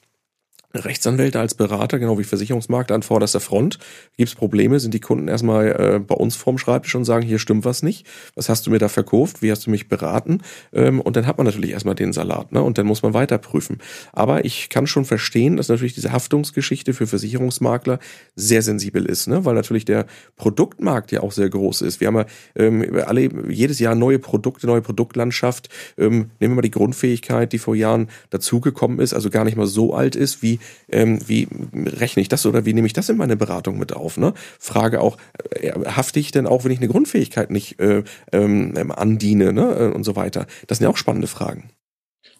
Rechtsanwälte 0.74 1.38
als 1.38 1.54
Berater, 1.54 1.98
genau 1.98 2.18
wie 2.18 2.24
Versicherungsmakler 2.24 2.94
an 2.94 3.02
vorderster 3.02 3.40
Front. 3.40 3.78
Gibt 4.16 4.28
es 4.28 4.34
Probleme, 4.34 4.80
sind 4.80 4.94
die 4.94 5.00
Kunden 5.00 5.28
erstmal 5.28 5.68
äh, 5.68 5.98
bei 5.98 6.14
uns 6.14 6.36
vorm 6.36 6.58
Schreibtisch 6.58 6.94
und 6.94 7.04
sagen, 7.04 7.26
hier 7.26 7.38
stimmt 7.38 7.64
was 7.64 7.82
nicht. 7.82 8.06
Was 8.34 8.48
hast 8.48 8.66
du 8.66 8.70
mir 8.70 8.78
da 8.78 8.88
verkauft? 8.88 9.42
Wie 9.42 9.50
hast 9.50 9.66
du 9.66 9.70
mich 9.70 9.88
beraten? 9.88 10.40
Ähm, 10.72 11.00
und 11.00 11.16
dann 11.16 11.26
hat 11.26 11.38
man 11.38 11.46
natürlich 11.46 11.70
erstmal 11.70 11.94
den 11.94 12.12
Salat, 12.12 12.52
ne? 12.52 12.62
Und 12.62 12.78
dann 12.78 12.86
muss 12.86 13.02
man 13.02 13.14
weiter 13.14 13.38
prüfen. 13.38 13.78
Aber 14.12 14.44
ich 14.44 14.68
kann 14.68 14.86
schon 14.86 15.04
verstehen, 15.04 15.56
dass 15.56 15.68
natürlich 15.68 15.94
diese 15.94 16.12
Haftungsgeschichte 16.12 16.94
für 16.94 17.06
Versicherungsmakler 17.06 17.98
sehr 18.34 18.62
sensibel 18.62 19.04
ist, 19.04 19.28
ne? 19.28 19.44
Weil 19.44 19.54
natürlich 19.54 19.84
der 19.84 20.06
Produktmarkt 20.36 21.12
ja 21.12 21.20
auch 21.20 21.32
sehr 21.32 21.48
groß 21.48 21.82
ist. 21.82 22.00
Wir 22.00 22.08
haben 22.08 22.16
ja 22.16 22.26
ähm, 22.56 23.02
alle 23.04 23.28
jedes 23.48 23.78
Jahr 23.78 23.94
neue 23.94 24.18
Produkte, 24.18 24.66
neue 24.66 24.82
Produktlandschaft. 24.82 25.68
Ähm, 25.98 26.30
nehmen 26.40 26.52
wir 26.52 26.56
mal 26.56 26.62
die 26.62 26.70
Grundfähigkeit, 26.70 27.52
die 27.52 27.58
vor 27.58 27.74
Jahren 27.74 28.08
dazugekommen 28.30 28.98
ist, 29.00 29.14
also 29.14 29.30
gar 29.30 29.44
nicht 29.44 29.56
mal 29.56 29.66
so 29.66 29.94
alt 29.94 30.16
ist 30.16 30.42
wie 30.42 30.58
ähm, 30.88 31.18
wie 31.26 31.48
rechne 31.74 32.22
ich 32.22 32.28
das 32.28 32.46
oder 32.46 32.64
wie 32.64 32.74
nehme 32.74 32.86
ich 32.86 32.92
das 32.92 33.08
in 33.08 33.16
meine 33.16 33.36
Beratung 33.36 33.78
mit 33.78 33.92
auf? 33.92 34.16
Ne? 34.16 34.34
Frage 34.58 35.00
auch, 35.00 35.16
äh, 35.50 35.72
hafte 35.72 36.20
ich 36.20 36.32
denn 36.32 36.46
auch, 36.46 36.64
wenn 36.64 36.72
ich 36.72 36.78
eine 36.78 36.88
Grundfähigkeit 36.88 37.50
nicht 37.50 37.80
äh, 37.80 38.04
ähm, 38.32 38.92
andiene 38.92 39.52
ne? 39.52 39.74
Äh, 39.78 39.94
und 39.94 40.04
so 40.04 40.16
weiter? 40.16 40.46
Das 40.66 40.78
sind 40.78 40.86
ja 40.86 40.90
auch 40.90 40.96
spannende 40.96 41.26
Fragen. 41.26 41.70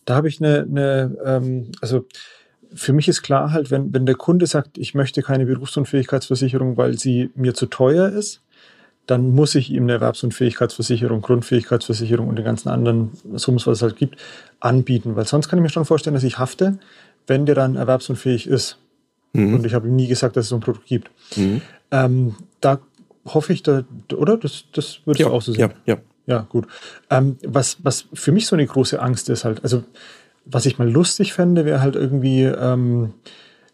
Da 0.04 0.16
habe 0.16 0.28
ich 0.28 0.40
eine, 0.40 0.66
eine 0.68 1.16
ähm, 1.24 1.72
also 1.80 2.06
für 2.74 2.92
mich 2.92 3.08
ist 3.08 3.22
klar 3.22 3.52
halt, 3.52 3.70
wenn, 3.70 3.92
wenn 3.92 4.06
der 4.06 4.14
Kunde 4.14 4.46
sagt, 4.46 4.78
ich 4.78 4.94
möchte 4.94 5.22
keine 5.22 5.46
Berufsunfähigkeitsversicherung, 5.46 6.76
weil 6.76 6.98
sie 6.98 7.30
mir 7.35 7.54
zu 7.54 7.66
teuer 7.66 8.08
ist, 8.08 8.40
dann 9.06 9.30
muss 9.30 9.54
ich 9.54 9.70
ihm 9.70 9.85
eine 9.85 9.94
Erwerbsunfähigkeitsversicherung, 9.94 11.22
Grundfähigkeitsversicherung 11.22 12.28
und 12.28 12.37
den 12.37 12.44
ganzen 12.44 12.68
anderen 12.68 13.11
Summs, 13.35 13.66
was 13.66 13.78
es 13.78 13.82
halt 13.82 13.96
gibt, 13.96 14.16
anbieten. 14.61 15.16
Weil 15.16 15.26
sonst 15.26 15.48
kann 15.48 15.58
ich 15.58 15.62
mir 15.62 15.70
schon 15.70 15.85
vorstellen, 15.85 16.14
dass 16.14 16.22
ich 16.22 16.38
hafte, 16.38 16.78
wenn 17.26 17.46
der 17.46 17.54
dann 17.54 17.76
erwerbsunfähig 17.76 18.46
ist. 18.46 18.78
Mhm. 19.32 19.54
Und 19.54 19.66
ich 19.66 19.74
habe 19.74 19.88
ihm 19.88 19.96
nie 19.96 20.08
gesagt, 20.08 20.37
dass 20.37 20.44
es 20.44 20.48
so 20.50 20.56
ein 20.56 20.61
Produkt 20.61 20.87
gibt. 20.87 21.11
Mhm. 21.37 21.62
Ähm, 21.90 22.35
da 22.61 22.80
hoffe 23.24 23.52
ich, 23.52 23.62
da, 23.62 23.85
oder? 24.14 24.37
Das, 24.37 24.64
das 24.72 25.00
würdest 25.04 25.20
ja, 25.20 25.28
du 25.28 25.35
auch 25.35 25.42
so 25.42 25.52
sehen. 25.52 25.72
Ja, 25.87 25.94
ja. 25.94 26.00
Ja, 26.26 26.46
gut. 26.48 26.66
Ähm, 27.11 27.37
was, 27.44 27.78
was 27.82 28.06
für 28.12 28.32
mich 28.32 28.46
so 28.46 28.54
eine 28.54 28.66
große 28.66 29.00
Angst 29.00 29.28
ist 29.28 29.44
halt, 29.44 29.64
also 29.64 29.82
was 30.44 30.66
ich 30.66 30.78
mal 30.78 30.88
lustig 30.88 31.32
fände, 31.32 31.64
wäre 31.64 31.80
halt 31.80 31.96
irgendwie, 31.96 32.44
ähm, 32.44 33.14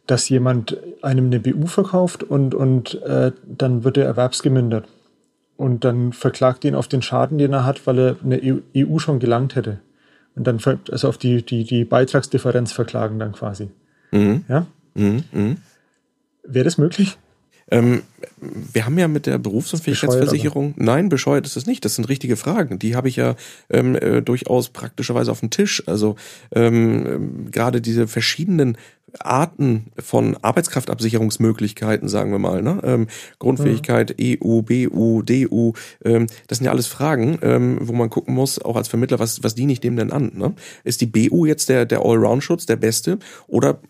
dass 0.06 0.28
jemand 0.28 0.78
einem 1.02 1.26
eine 1.26 1.40
BU 1.40 1.66
verkauft 1.66 2.22
und, 2.22 2.54
und 2.54 3.02
äh, 3.02 3.32
dann 3.44 3.84
wird 3.84 3.98
er 3.98 4.06
erwerbsgemindert. 4.06 4.86
Und 5.56 5.84
dann 5.84 6.12
verklagt 6.12 6.64
ihn 6.64 6.74
auf 6.74 6.88
den 6.88 7.02
Schaden, 7.02 7.36
den 7.36 7.52
er 7.52 7.64
hat, 7.64 7.86
weil 7.86 7.98
er 7.98 8.16
eine 8.24 8.40
EU 8.42 8.58
e 8.72 8.98
schon 8.98 9.18
gelangt 9.18 9.56
hätte. 9.56 9.80
Und 10.38 10.44
dann 10.46 10.60
also 10.90 11.08
auf 11.08 11.18
die, 11.18 11.44
die, 11.44 11.64
die 11.64 11.84
Beitragsdifferenz 11.84 12.72
verklagen 12.72 13.18
dann 13.18 13.32
quasi. 13.32 13.70
Mhm. 14.12 14.44
Ja? 14.48 14.66
Mhm. 14.94 15.24
Mhm. 15.32 15.56
Wäre 16.44 16.64
das 16.64 16.78
möglich? 16.78 17.18
Ähm, 17.70 18.02
wir 18.40 18.84
haben 18.84 18.98
ja 18.98 19.08
mit 19.08 19.26
der 19.26 19.38
Berufsunfähigkeitsversicherung, 19.38 20.74
nein, 20.76 21.08
bescheuert 21.08 21.46
ist 21.46 21.56
es 21.56 21.66
nicht. 21.66 21.84
Das 21.84 21.94
sind 21.94 22.08
richtige 22.08 22.36
Fragen. 22.36 22.78
Die 22.78 22.96
habe 22.96 23.08
ich 23.08 23.16
ja 23.16 23.36
ähm, 23.70 23.96
äh, 23.96 24.22
durchaus 24.22 24.70
praktischerweise 24.70 25.30
auf 25.30 25.40
dem 25.40 25.50
Tisch. 25.50 25.82
Also 25.86 26.16
ähm, 26.54 27.06
ähm 27.06 27.50
gerade 27.50 27.80
diese 27.80 28.08
verschiedenen 28.08 28.76
Arten 29.20 29.86
von 29.98 30.36
Arbeitskraftabsicherungsmöglichkeiten, 30.42 32.08
sagen 32.08 32.30
wir 32.30 32.38
mal. 32.38 32.62
Ne? 32.62 32.80
Ähm, 32.84 33.06
Grundfähigkeit. 33.38 34.14
EU, 34.20 34.62
BU, 34.62 35.22
DU, 35.22 35.72
ähm, 36.04 36.26
das 36.46 36.58
sind 36.58 36.66
ja 36.66 36.70
alles 36.70 36.86
Fragen, 36.86 37.38
ähm, 37.42 37.78
wo 37.80 37.92
man 37.92 38.10
gucken 38.10 38.34
muss, 38.34 38.60
auch 38.60 38.76
als 38.76 38.88
Vermittler, 38.88 39.18
was, 39.18 39.42
was 39.42 39.54
diene 39.54 39.72
ich 39.72 39.80
dem 39.80 39.96
denn 39.96 40.12
an? 40.12 40.32
Ne? 40.34 40.54
Ist 40.84 41.00
die 41.00 41.06
BU 41.06 41.46
jetzt 41.46 41.68
der, 41.68 41.86
der 41.86 42.00
Allround-Schutz, 42.00 42.66
der 42.66 42.76
beste? 42.76 43.18
Oder 43.46 43.80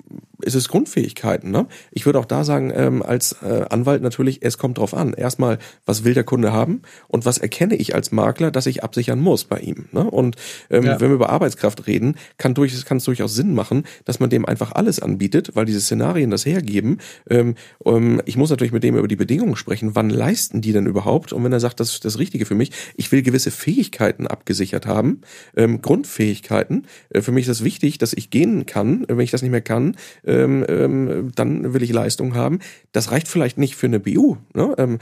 ist 0.42 0.54
es 0.54 0.68
Grundfähigkeiten? 0.68 1.50
Ne? 1.50 1.66
Ich 1.90 2.06
würde 2.06 2.18
auch 2.18 2.24
da 2.24 2.44
sagen, 2.44 2.72
ähm, 2.74 3.02
als 3.02 3.36
äh, 3.42 3.64
Anwalt 3.70 4.02
natürlich, 4.02 4.17
es 4.40 4.58
kommt 4.58 4.78
drauf 4.78 4.94
an. 4.94 5.12
Erstmal, 5.12 5.58
was 5.86 6.04
will 6.04 6.14
der 6.14 6.24
Kunde 6.24 6.52
haben 6.52 6.82
und 7.08 7.26
was 7.26 7.38
erkenne 7.38 7.76
ich 7.76 7.94
als 7.94 8.12
Makler, 8.12 8.50
dass 8.50 8.66
ich 8.66 8.82
absichern 8.82 9.20
muss 9.20 9.44
bei 9.44 9.58
ihm? 9.60 9.86
Ne? 9.92 10.08
Und 10.10 10.36
ähm, 10.70 10.84
ja. 10.84 11.00
wenn 11.00 11.10
wir 11.10 11.14
über 11.14 11.30
Arbeitskraft 11.30 11.86
reden, 11.86 12.16
kann, 12.38 12.54
durch, 12.54 12.84
kann 12.84 12.98
es 12.98 13.04
durchaus 13.04 13.34
Sinn 13.34 13.54
machen, 13.54 13.84
dass 14.04 14.20
man 14.20 14.30
dem 14.30 14.46
einfach 14.46 14.72
alles 14.72 15.00
anbietet, 15.00 15.54
weil 15.54 15.64
diese 15.64 15.80
Szenarien 15.80 16.30
das 16.30 16.46
hergeben. 16.46 16.98
Ähm, 17.28 17.54
ähm, 17.84 18.22
ich 18.24 18.36
muss 18.36 18.50
natürlich 18.50 18.72
mit 18.72 18.82
dem 18.82 18.96
über 18.96 19.08
die 19.08 19.16
Bedingungen 19.16 19.56
sprechen. 19.56 19.94
Wann 19.94 20.10
leisten 20.10 20.60
die 20.60 20.72
denn 20.72 20.86
überhaupt? 20.86 21.32
Und 21.32 21.44
wenn 21.44 21.52
er 21.52 21.60
sagt, 21.60 21.80
das 21.80 21.92
ist 21.92 22.04
das 22.04 22.18
Richtige 22.18 22.46
für 22.46 22.54
mich, 22.54 22.70
ich 22.96 23.12
will 23.12 23.22
gewisse 23.22 23.50
Fähigkeiten 23.50 24.26
abgesichert 24.26 24.86
haben, 24.86 25.20
ähm, 25.56 25.82
Grundfähigkeiten. 25.82 26.86
Äh, 27.10 27.20
für 27.20 27.32
mich 27.32 27.44
ist 27.44 27.50
es 27.50 27.58
das 27.58 27.64
wichtig, 27.64 27.98
dass 27.98 28.12
ich 28.12 28.30
gehen 28.30 28.66
kann. 28.66 29.04
Wenn 29.08 29.20
ich 29.20 29.30
das 29.30 29.42
nicht 29.42 29.50
mehr 29.50 29.60
kann, 29.60 29.96
ähm, 30.24 30.64
ähm, 30.68 31.32
dann 31.34 31.74
will 31.74 31.82
ich 31.82 31.92
Leistung 31.92 32.34
haben. 32.34 32.60
Das 32.92 33.10
reicht 33.10 33.28
vielleicht 33.28 33.58
nicht 33.58 33.76
für 33.76 33.86
eine 33.86 34.00
BU. 34.14 34.36
Ne? 34.54 34.74
Ähm, 34.78 34.98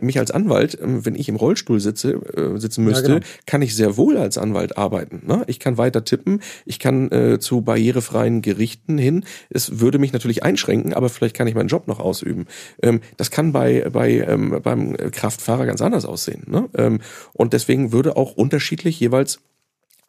mich 0.00 0.18
als 0.18 0.30
Anwalt, 0.30 0.78
ähm, 0.80 1.04
wenn 1.04 1.14
ich 1.14 1.28
im 1.28 1.36
Rollstuhl 1.36 1.80
sitze, 1.80 2.12
äh, 2.12 2.58
sitzen 2.58 2.84
müsste, 2.84 3.08
ja, 3.08 3.14
genau. 3.18 3.26
kann 3.46 3.62
ich 3.62 3.74
sehr 3.74 3.96
wohl 3.96 4.16
als 4.16 4.38
Anwalt 4.38 4.76
arbeiten. 4.76 5.22
Ne? 5.26 5.44
Ich 5.46 5.58
kann 5.58 5.78
weiter 5.78 6.04
tippen, 6.04 6.40
ich 6.64 6.78
kann 6.78 7.10
äh, 7.10 7.38
zu 7.38 7.62
barrierefreien 7.62 8.42
Gerichten 8.42 8.98
hin. 8.98 9.24
Es 9.50 9.80
würde 9.80 9.98
mich 9.98 10.12
natürlich 10.12 10.42
einschränken, 10.42 10.94
aber 10.94 11.08
vielleicht 11.08 11.36
kann 11.36 11.46
ich 11.46 11.54
meinen 11.54 11.68
Job 11.68 11.88
noch 11.88 12.00
ausüben. 12.00 12.46
Ähm, 12.82 13.00
das 13.16 13.30
kann 13.30 13.52
bei, 13.52 13.88
bei 13.90 14.20
ähm, 14.20 14.60
beim 14.62 14.96
Kraftfahrer 14.96 15.66
ganz 15.66 15.80
anders 15.80 16.04
aussehen. 16.04 16.44
Ne? 16.46 16.68
Ähm, 16.76 17.00
und 17.32 17.52
deswegen 17.52 17.92
würde 17.92 18.16
auch 18.16 18.32
unterschiedlich 18.32 19.00
jeweils 19.00 19.40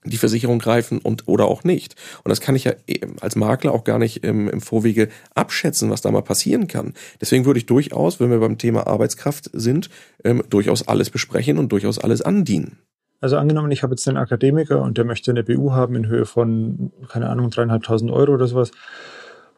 die 0.10 0.17
Versicherung 0.17 0.60
greifen 0.60 1.00
und 1.00 1.28
oder 1.28 1.46
auch 1.46 1.63
nicht. 1.63 1.96
Und 2.24 2.30
das 2.30 2.41
kann 2.41 2.56
ich 2.56 2.65
ja 2.65 2.74
als 3.22 3.36
Makler 3.36 3.74
auch 3.74 3.84
gar 3.84 4.00
nicht 4.00 4.24
im, 4.24 4.50
im 4.50 4.62
Vorwege 4.62 5.10
abschätzen, 5.36 5.89
was 5.89 6.02
da 6.02 6.12
mal 6.12 6.22
passieren 6.22 6.67
kann. 6.67 6.93
Deswegen 7.22 7.46
würde 7.46 7.60
ich 7.60 7.65
durchaus, 7.65 8.20
wenn 8.20 8.30
wir 8.30 8.39
beim 8.39 8.58
Thema 8.58 8.88
Arbeitskraft 8.88 9.50
sind, 9.54 9.89
ähm, 10.24 10.43
durchaus 10.50 10.88
alles 10.88 11.10
besprechen 11.10 11.58
und 11.58 11.72
durchaus 11.72 12.00
alles 12.00 12.22
andienen. 12.22 12.78
Also 13.20 13.38
angenommen, 13.38 13.72
ich 13.72 13.82
habe 13.82 13.93
jetzt 13.93 14.08
einen 14.08 14.17
Akademiker 14.17 14.82
und 14.82 14.98
der 14.98 15.06
möchte 15.06 15.32
eine 15.32 15.43
BU 15.43 15.72
haben 15.72 15.96
in 15.96 16.08
Höhe 16.08 16.26
von, 16.26 16.91
keine 17.10 17.30
Ahnung, 17.30 17.50
dreieinhalbtausend 17.50 18.12
Euro 18.12 18.34
oder 18.34 18.48
sowas. 18.48 18.72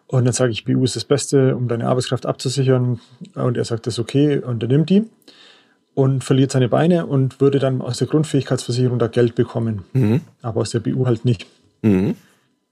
Und 0.07 0.25
dann 0.25 0.33
sage 0.33 0.51
ich, 0.51 0.63
BU 0.63 0.83
ist 0.83 0.95
das 0.95 1.03
Beste, 1.03 1.55
um 1.55 1.67
deine 1.67 1.87
Arbeitskraft 1.87 2.25
abzusichern. 2.25 2.99
Und 3.35 3.57
er 3.57 3.65
sagt, 3.65 3.85
das 3.85 3.95
ist 3.95 3.99
okay 3.99 4.39
und 4.39 4.63
er 4.63 4.69
nimmt 4.69 4.89
die 4.89 5.05
und 5.99 6.23
verliert 6.23 6.49
seine 6.53 6.69
Beine 6.69 7.07
und 7.07 7.41
würde 7.41 7.59
dann 7.59 7.81
aus 7.81 7.97
der 7.97 8.07
Grundfähigkeitsversicherung 8.07 8.99
da 8.99 9.07
Geld 9.07 9.35
bekommen. 9.35 9.83
Mhm. 9.91 10.21
Aber 10.41 10.61
aus 10.61 10.69
der 10.69 10.79
BU 10.79 11.05
halt 11.05 11.25
nicht. 11.25 11.45
Mhm. 11.81 12.15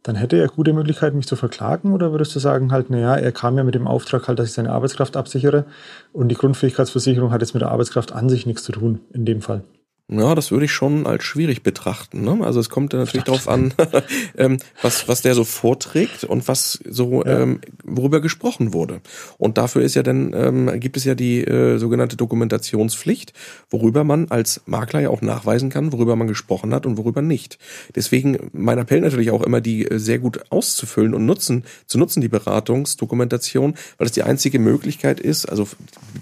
Dann 0.01 0.15
hätte 0.15 0.37
er 0.37 0.47
gute 0.47 0.71
Möglichkeiten, 0.71 1.17
mich 1.17 1.27
zu 1.27 1.35
verklagen, 1.35 1.91
oder 1.91 2.11
würdest 2.11 2.33
du 2.33 2.39
sagen, 2.39 2.71
halt, 2.71 2.89
naja, 2.89 3.17
er 3.17 3.33
kam 3.33 3.57
ja 3.57 3.65
mit 3.65 3.75
dem 3.75 3.85
Auftrag 3.85 4.29
halt, 4.29 4.39
dass 4.39 4.47
ich 4.47 4.53
seine 4.53 4.71
Arbeitskraft 4.71 5.17
absichere 5.17 5.65
und 6.13 6.29
die 6.29 6.35
Grundfähigkeitsversicherung 6.35 7.31
hat 7.31 7.41
jetzt 7.41 7.53
mit 7.53 7.59
der 7.59 7.71
Arbeitskraft 7.71 8.13
an 8.13 8.29
sich 8.29 8.45
nichts 8.45 8.63
zu 8.63 8.71
tun, 8.71 8.99
in 9.11 9.25
dem 9.25 9.41
Fall. 9.41 9.63
Ja, 10.09 10.35
das 10.35 10.51
würde 10.51 10.63
ich 10.63 10.71
schon 10.71 11.05
als 11.05 11.25
schwierig 11.25 11.63
betrachten. 11.63 12.21
Ne? 12.21 12.39
Also 12.41 12.61
es 12.61 12.69
kommt 12.69 12.93
natürlich 12.93 13.25
darauf 13.25 13.49
an, 13.49 13.73
ähm, 14.37 14.57
was, 14.81 15.09
was 15.09 15.21
der 15.21 15.35
so 15.35 15.43
vorträgt 15.43 16.23
und 16.23 16.47
was 16.47 16.79
so, 16.89 17.25
ja. 17.25 17.41
ähm, 17.41 17.59
worüber 17.83 18.21
gesprochen 18.21 18.71
wurde. 18.71 19.01
Und 19.37 19.57
dafür 19.57 19.81
ist 19.81 19.95
ja 19.95 20.03
dann, 20.03 20.31
ähm, 20.33 20.79
gibt 20.79 20.95
es 20.95 21.03
ja 21.03 21.13
die 21.13 21.43
äh, 21.43 21.77
sogenannte 21.77 22.15
Dokumentationspflicht, 22.15 23.33
worüber 23.69 24.05
man 24.05 24.31
als 24.31 24.61
Makler 24.65 25.01
ja 25.01 25.09
auch 25.09 25.21
nachweisen 25.21 25.69
kann, 25.69 25.91
worüber 25.91 26.15
man 26.15 26.29
gesprochen 26.29 26.73
hat 26.73 26.85
und 26.85 26.97
worüber 26.97 27.21
nicht. 27.21 27.59
Deswegen 27.93 28.49
mein 28.53 28.77
Appell 28.77 29.01
natürlich 29.01 29.31
auch 29.31 29.41
immer, 29.41 29.59
die 29.59 29.85
äh, 29.85 29.99
sehr 29.99 30.19
gut 30.19 30.39
auszufüllen 30.51 31.15
und 31.15 31.25
nutzen, 31.25 31.65
zu 31.85 31.97
nutzen, 31.97 32.21
die 32.21 32.29
Beratungsdokumentation, 32.29 33.75
weil 33.97 34.07
es 34.07 34.13
die 34.13 34.23
einzige 34.23 34.59
Möglichkeit 34.59 35.19
ist, 35.19 35.47
also 35.47 35.67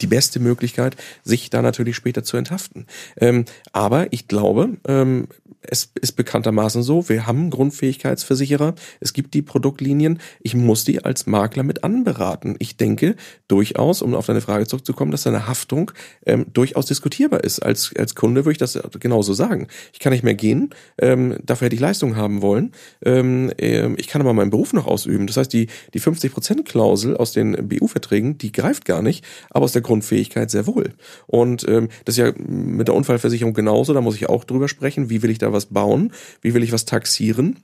die 0.02 0.08
beste 0.08 0.40
Möglichkeit, 0.40 0.98
sich 1.24 1.52
da 1.52 1.62
natürlich 1.62 1.96
später 1.96 2.24
zu 2.24 2.36
enthaften. 2.36 2.88
Ähm, 3.18 3.46
aber 3.76 4.14
ich 4.14 4.30
glaube, 4.30 4.78
ähm, 4.88 5.28
es 5.70 5.92
ist 6.02 6.14
bekanntermaßen 6.14 6.84
so, 6.84 7.08
wir 7.10 7.28
haben 7.28 7.50
Grundfähigkeitsversicherer, 7.50 8.76
es 9.00 9.14
gibt 9.14 9.34
die 9.34 9.42
Produktlinien, 9.42 10.20
ich 10.42 10.56
muss 10.56 10.84
die 10.84 11.04
als 11.04 11.26
Makler 11.26 11.64
mit 11.64 11.84
anberaten. 11.84 12.56
Ich 12.60 12.78
denke 12.78 13.16
durchaus, 13.48 14.02
um 14.02 14.14
auf 14.16 14.26
deine 14.26 14.42
Frage 14.42 14.68
zurückzukommen, 14.68 15.12
dass 15.12 15.24
deine 15.24 15.48
Haftung 15.48 15.92
ähm, 16.26 16.46
durchaus 16.54 16.86
diskutierbar 16.86 17.44
ist. 17.44 17.60
Als, 17.60 17.92
als 17.98 18.16
Kunde 18.16 18.46
würde 18.46 18.54
ich 18.54 18.58
das 18.58 18.80
genauso 19.00 19.34
sagen. 19.34 19.68
Ich 19.94 20.00
kann 20.00 20.14
nicht 20.14 20.24
mehr 20.24 20.36
gehen, 20.36 20.70
ähm, 21.00 21.38
dafür 21.44 21.66
hätte 21.66 21.76
ich 21.76 21.82
Leistung 21.82 22.16
haben 22.16 22.42
wollen. 22.42 22.72
Ähm, 23.04 23.52
äh, 23.58 23.94
ich 23.96 24.08
kann 24.08 24.22
aber 24.22 24.34
meinen 24.34 24.50
Beruf 24.50 24.74
noch 24.74 24.88
ausüben. 24.88 25.28
Das 25.28 25.38
heißt, 25.38 25.52
die, 25.54 25.68
die 25.94 26.02
50%-Klausel 26.02 27.18
aus 27.18 27.32
den 27.32 27.68
BU-Verträgen, 27.68 28.38
die 28.38 28.52
greift 28.52 28.86
gar 28.86 29.02
nicht, 29.02 29.26
aber 29.50 29.66
aus 29.66 29.74
der 29.74 29.82
Grundfähigkeit 29.82 30.52
sehr 30.52 30.68
wohl. 30.68 30.94
Und 31.28 31.68
ähm, 31.68 31.90
das 32.06 32.18
ist 32.18 32.24
ja 32.24 32.34
mit 32.38 32.88
der 32.88 32.96
Unfallversicherung 32.96 33.54
genauso, 33.54 33.94
da 33.94 34.02
muss 34.02 34.16
ich 34.16 34.30
auch 34.30 34.44
drüber 34.44 34.68
sprechen, 34.68 35.10
wie 35.10 35.22
will 35.22 35.30
ich 35.30 35.38
da 35.38 35.54
was 35.56 35.68
bauen, 35.68 36.12
wie 36.42 36.54
will 36.54 36.64
ich 36.64 36.72
was 36.72 36.86
taxieren. 36.86 37.58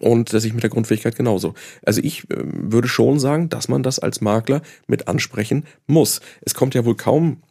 Und 0.00 0.32
das 0.32 0.44
ich 0.44 0.54
mit 0.54 0.62
der 0.62 0.70
Grundfähigkeit 0.70 1.16
genauso. 1.16 1.54
Also 1.84 2.00
ich 2.02 2.24
äh, 2.30 2.36
würde 2.38 2.88
schon 2.88 3.20
sagen, 3.20 3.48
dass 3.48 3.68
man 3.68 3.82
das 3.82 3.98
als 3.98 4.20
Makler 4.20 4.62
mit 4.86 5.08
ansprechen 5.08 5.64
muss. 5.86 6.20
Es 6.40 6.54
kommt 6.54 6.74
ja 6.74 6.84
wohl 6.84 6.96
kaum 6.96 7.42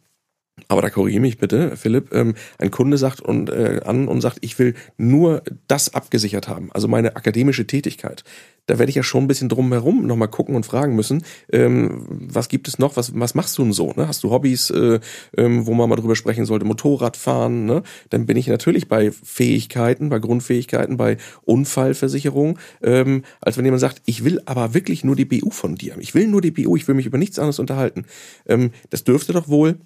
aber 0.68 0.82
da 0.82 0.90
korrigiere 0.90 1.22
mich 1.22 1.38
bitte, 1.38 1.76
Philipp. 1.76 2.12
Ähm, 2.12 2.34
ein 2.58 2.70
Kunde 2.70 2.98
sagt 2.98 3.20
und, 3.20 3.48
äh, 3.48 3.80
an 3.84 4.08
und 4.08 4.20
sagt, 4.20 4.38
ich 4.42 4.58
will 4.58 4.74
nur 4.98 5.42
das 5.66 5.94
abgesichert 5.94 6.48
haben, 6.48 6.70
also 6.72 6.88
meine 6.88 7.16
akademische 7.16 7.66
Tätigkeit. 7.66 8.22
Da 8.66 8.78
werde 8.78 8.90
ich 8.90 8.96
ja 8.96 9.02
schon 9.02 9.24
ein 9.24 9.28
bisschen 9.28 9.48
drumherum 9.48 10.06
nochmal 10.06 10.28
gucken 10.28 10.54
und 10.54 10.64
fragen 10.64 10.94
müssen, 10.94 11.24
ähm, 11.50 12.06
was 12.08 12.48
gibt 12.48 12.68
es 12.68 12.78
noch, 12.78 12.96
was, 12.96 13.18
was 13.18 13.34
machst 13.34 13.58
du 13.58 13.64
denn 13.64 13.72
so? 13.72 13.92
Ne? 13.96 14.06
Hast 14.06 14.22
du 14.22 14.30
Hobbys, 14.30 14.70
äh, 14.70 15.00
ähm, 15.36 15.66
wo 15.66 15.74
man 15.74 15.88
mal 15.88 15.96
drüber 15.96 16.14
sprechen 16.14 16.44
sollte, 16.44 16.64
Motorradfahren? 16.64 17.64
Ne? 17.64 17.82
Dann 18.10 18.26
bin 18.26 18.36
ich 18.36 18.46
natürlich 18.46 18.88
bei 18.88 19.10
Fähigkeiten, 19.10 20.10
bei 20.10 20.20
Grundfähigkeiten, 20.20 20.96
bei 20.96 21.16
Unfallversicherung, 21.42 22.58
ähm, 22.82 23.24
als 23.40 23.56
wenn 23.56 23.64
jemand 23.64 23.80
sagt, 23.80 24.00
ich 24.04 24.22
will 24.22 24.40
aber 24.44 24.74
wirklich 24.74 25.02
nur 25.02 25.16
die 25.16 25.24
BU 25.24 25.50
von 25.50 25.74
dir. 25.74 25.96
Ich 25.98 26.14
will 26.14 26.28
nur 26.28 26.40
die 26.40 26.52
BU, 26.52 26.76
ich 26.76 26.86
will 26.86 26.94
mich 26.94 27.06
über 27.06 27.18
nichts 27.18 27.38
anderes 27.40 27.58
unterhalten. 27.58 28.04
Ähm, 28.46 28.70
das 28.90 29.02
dürfte 29.02 29.32
doch 29.32 29.48
wohl 29.48 29.78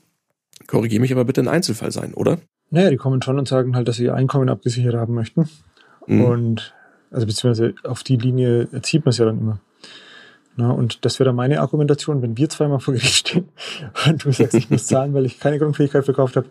Korrigiere 0.66 1.00
mich 1.00 1.12
aber 1.12 1.24
bitte 1.24 1.40
ein 1.40 1.48
Einzelfall 1.48 1.92
sein, 1.92 2.14
oder? 2.14 2.38
Naja, 2.70 2.90
die 2.90 2.96
kommen 2.96 3.22
schon 3.22 3.38
und 3.38 3.46
sagen 3.46 3.76
halt, 3.76 3.86
dass 3.88 3.96
sie 3.96 4.04
ihr 4.04 4.14
Einkommen 4.14 4.48
abgesichert 4.48 4.94
haben 4.94 5.14
möchten. 5.14 5.48
Mhm. 6.06 6.24
Und 6.24 6.74
also 7.10 7.26
beziehungsweise 7.26 7.74
auf 7.84 8.02
die 8.02 8.16
Linie 8.16 8.68
zieht 8.82 9.04
man 9.04 9.10
es 9.10 9.18
ja 9.18 9.26
dann 9.26 9.38
immer. 9.38 9.60
Na, 10.56 10.70
und 10.70 11.04
das 11.04 11.18
wäre 11.18 11.28
dann 11.28 11.36
meine 11.36 11.60
Argumentation, 11.60 12.22
wenn 12.22 12.38
wir 12.38 12.48
zweimal 12.48 12.80
vor 12.80 12.94
Gericht 12.94 13.28
stehen 13.28 13.48
und 14.06 14.24
du 14.24 14.32
sagst, 14.32 14.54
ich 14.54 14.70
muss 14.70 14.86
zahlen, 14.86 15.12
weil 15.14 15.26
ich 15.26 15.38
keine 15.38 15.58
Grundfähigkeit 15.58 16.04
verkauft 16.04 16.36
habe. 16.36 16.46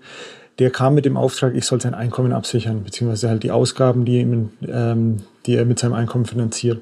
Der 0.59 0.69
kam 0.69 0.93
mit 0.93 1.03
dem 1.03 1.17
Auftrag, 1.17 1.53
ich 1.55 1.65
soll 1.65 1.81
sein 1.81 1.93
Einkommen 1.93 2.31
absichern, 2.31 2.83
beziehungsweise 2.83 3.29
halt 3.29 3.43
die 3.43 3.51
Ausgaben, 3.51 4.05
die, 4.05 4.21
ihm, 4.21 4.51
ähm, 4.65 5.17
die 5.45 5.55
er 5.55 5.65
mit 5.65 5.79
seinem 5.79 5.93
Einkommen 5.93 6.25
finanziert. 6.25 6.81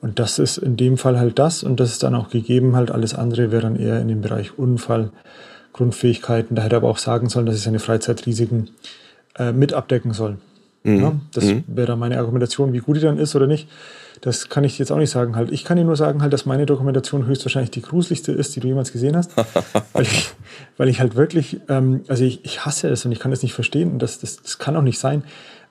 Und 0.00 0.18
das 0.18 0.40
ist 0.40 0.56
in 0.58 0.76
dem 0.76 0.98
Fall 0.98 1.20
halt 1.20 1.38
das 1.38 1.62
und 1.62 1.78
das 1.78 1.92
ist 1.92 2.02
dann 2.02 2.16
auch 2.16 2.30
gegeben. 2.30 2.74
Halt 2.74 2.90
alles 2.90 3.14
andere 3.14 3.52
wäre 3.52 3.62
dann 3.62 3.76
eher 3.76 4.00
in 4.00 4.08
dem 4.08 4.22
Bereich 4.22 4.58
Unfall, 4.58 5.12
Grundfähigkeiten. 5.72 6.56
Da 6.56 6.62
hätte 6.62 6.76
er 6.76 6.78
aber 6.78 6.88
auch 6.88 6.98
sagen 6.98 7.28
sollen, 7.28 7.46
dass 7.46 7.56
ich 7.56 7.62
seine 7.62 7.78
Freizeitrisiken 7.78 8.70
äh, 9.38 9.52
mit 9.52 9.72
abdecken 9.72 10.12
soll. 10.12 10.38
Mhm. 10.84 11.00
Ja, 11.00 11.12
das 11.32 11.44
mhm. 11.44 11.64
wäre 11.66 11.86
dann 11.86 11.98
meine 11.98 12.18
Argumentation, 12.18 12.72
wie 12.72 12.78
gut 12.78 12.96
die 12.96 13.00
dann 13.00 13.18
ist 13.18 13.36
oder 13.36 13.46
nicht. 13.46 13.68
Das 14.20 14.48
kann 14.48 14.64
ich 14.64 14.78
jetzt 14.78 14.92
auch 14.92 14.98
nicht 14.98 15.10
sagen. 15.10 15.36
Halt, 15.36 15.50
ich 15.50 15.64
kann 15.64 15.76
dir 15.76 15.84
nur 15.84 15.96
sagen, 15.96 16.22
halt, 16.22 16.32
dass 16.32 16.46
meine 16.46 16.66
Dokumentation 16.66 17.26
höchstwahrscheinlich 17.26 17.70
die 17.70 17.82
gruseligste 17.82 18.32
ist, 18.32 18.54
die 18.54 18.60
du 18.60 18.68
jemals 18.68 18.92
gesehen 18.92 19.16
hast. 19.16 19.32
weil, 19.92 20.02
ich, 20.02 20.30
weil 20.76 20.88
ich 20.88 21.00
halt 21.00 21.16
wirklich, 21.16 21.60
ähm, 21.68 22.02
also 22.08 22.24
ich, 22.24 22.44
ich 22.44 22.64
hasse 22.64 22.88
es 22.88 23.04
und 23.04 23.12
ich 23.12 23.18
kann 23.18 23.32
es 23.32 23.42
nicht 23.42 23.54
verstehen. 23.54 23.92
Und 23.92 24.02
das, 24.02 24.18
das, 24.18 24.42
das 24.42 24.58
kann 24.58 24.76
auch 24.76 24.82
nicht 24.82 24.98
sein. 24.98 25.24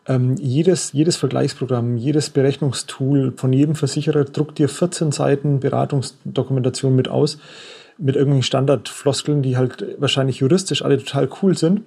Ähm, 0.08 0.36
jedes, 0.40 0.94
jedes 0.94 1.16
Vergleichsprogramm, 1.16 1.96
jedes 1.98 2.30
Berechnungstool 2.32 3.34
von 3.36 3.54
jedem 3.54 3.76
Versicherer 3.76 4.24
druckt 4.24 4.58
dir 4.58 4.68
14 4.68 5.12
Seiten 5.12 5.60
Beratungsdokumentation 5.60 6.96
mit 6.96 7.08
aus 7.08 7.38
mit 8.02 8.16
irgendwelchen 8.16 8.44
Standardfloskeln, 8.44 9.42
die 9.42 9.58
halt 9.58 9.86
wahrscheinlich 10.00 10.38
juristisch 10.40 10.84
alle 10.84 10.98
total 10.98 11.30
cool 11.42 11.58
sind. 11.58 11.82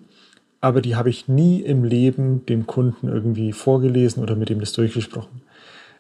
aber 0.61 0.81
die 0.81 0.97
habe 0.97 1.11
ich 1.11 1.29
nie 1.29 1.61
im 1.61 1.85
Leben 1.85 2.47
dem 2.47 2.67
Kunden 2.67 3.09
irgendwie 3.09 3.53
vorgelesen 3.53 4.23
oder 4.23 4.35
mit 4.35 4.49
ihm 4.49 4.61
das 4.61 4.73
durchgesprochen. 4.73 5.43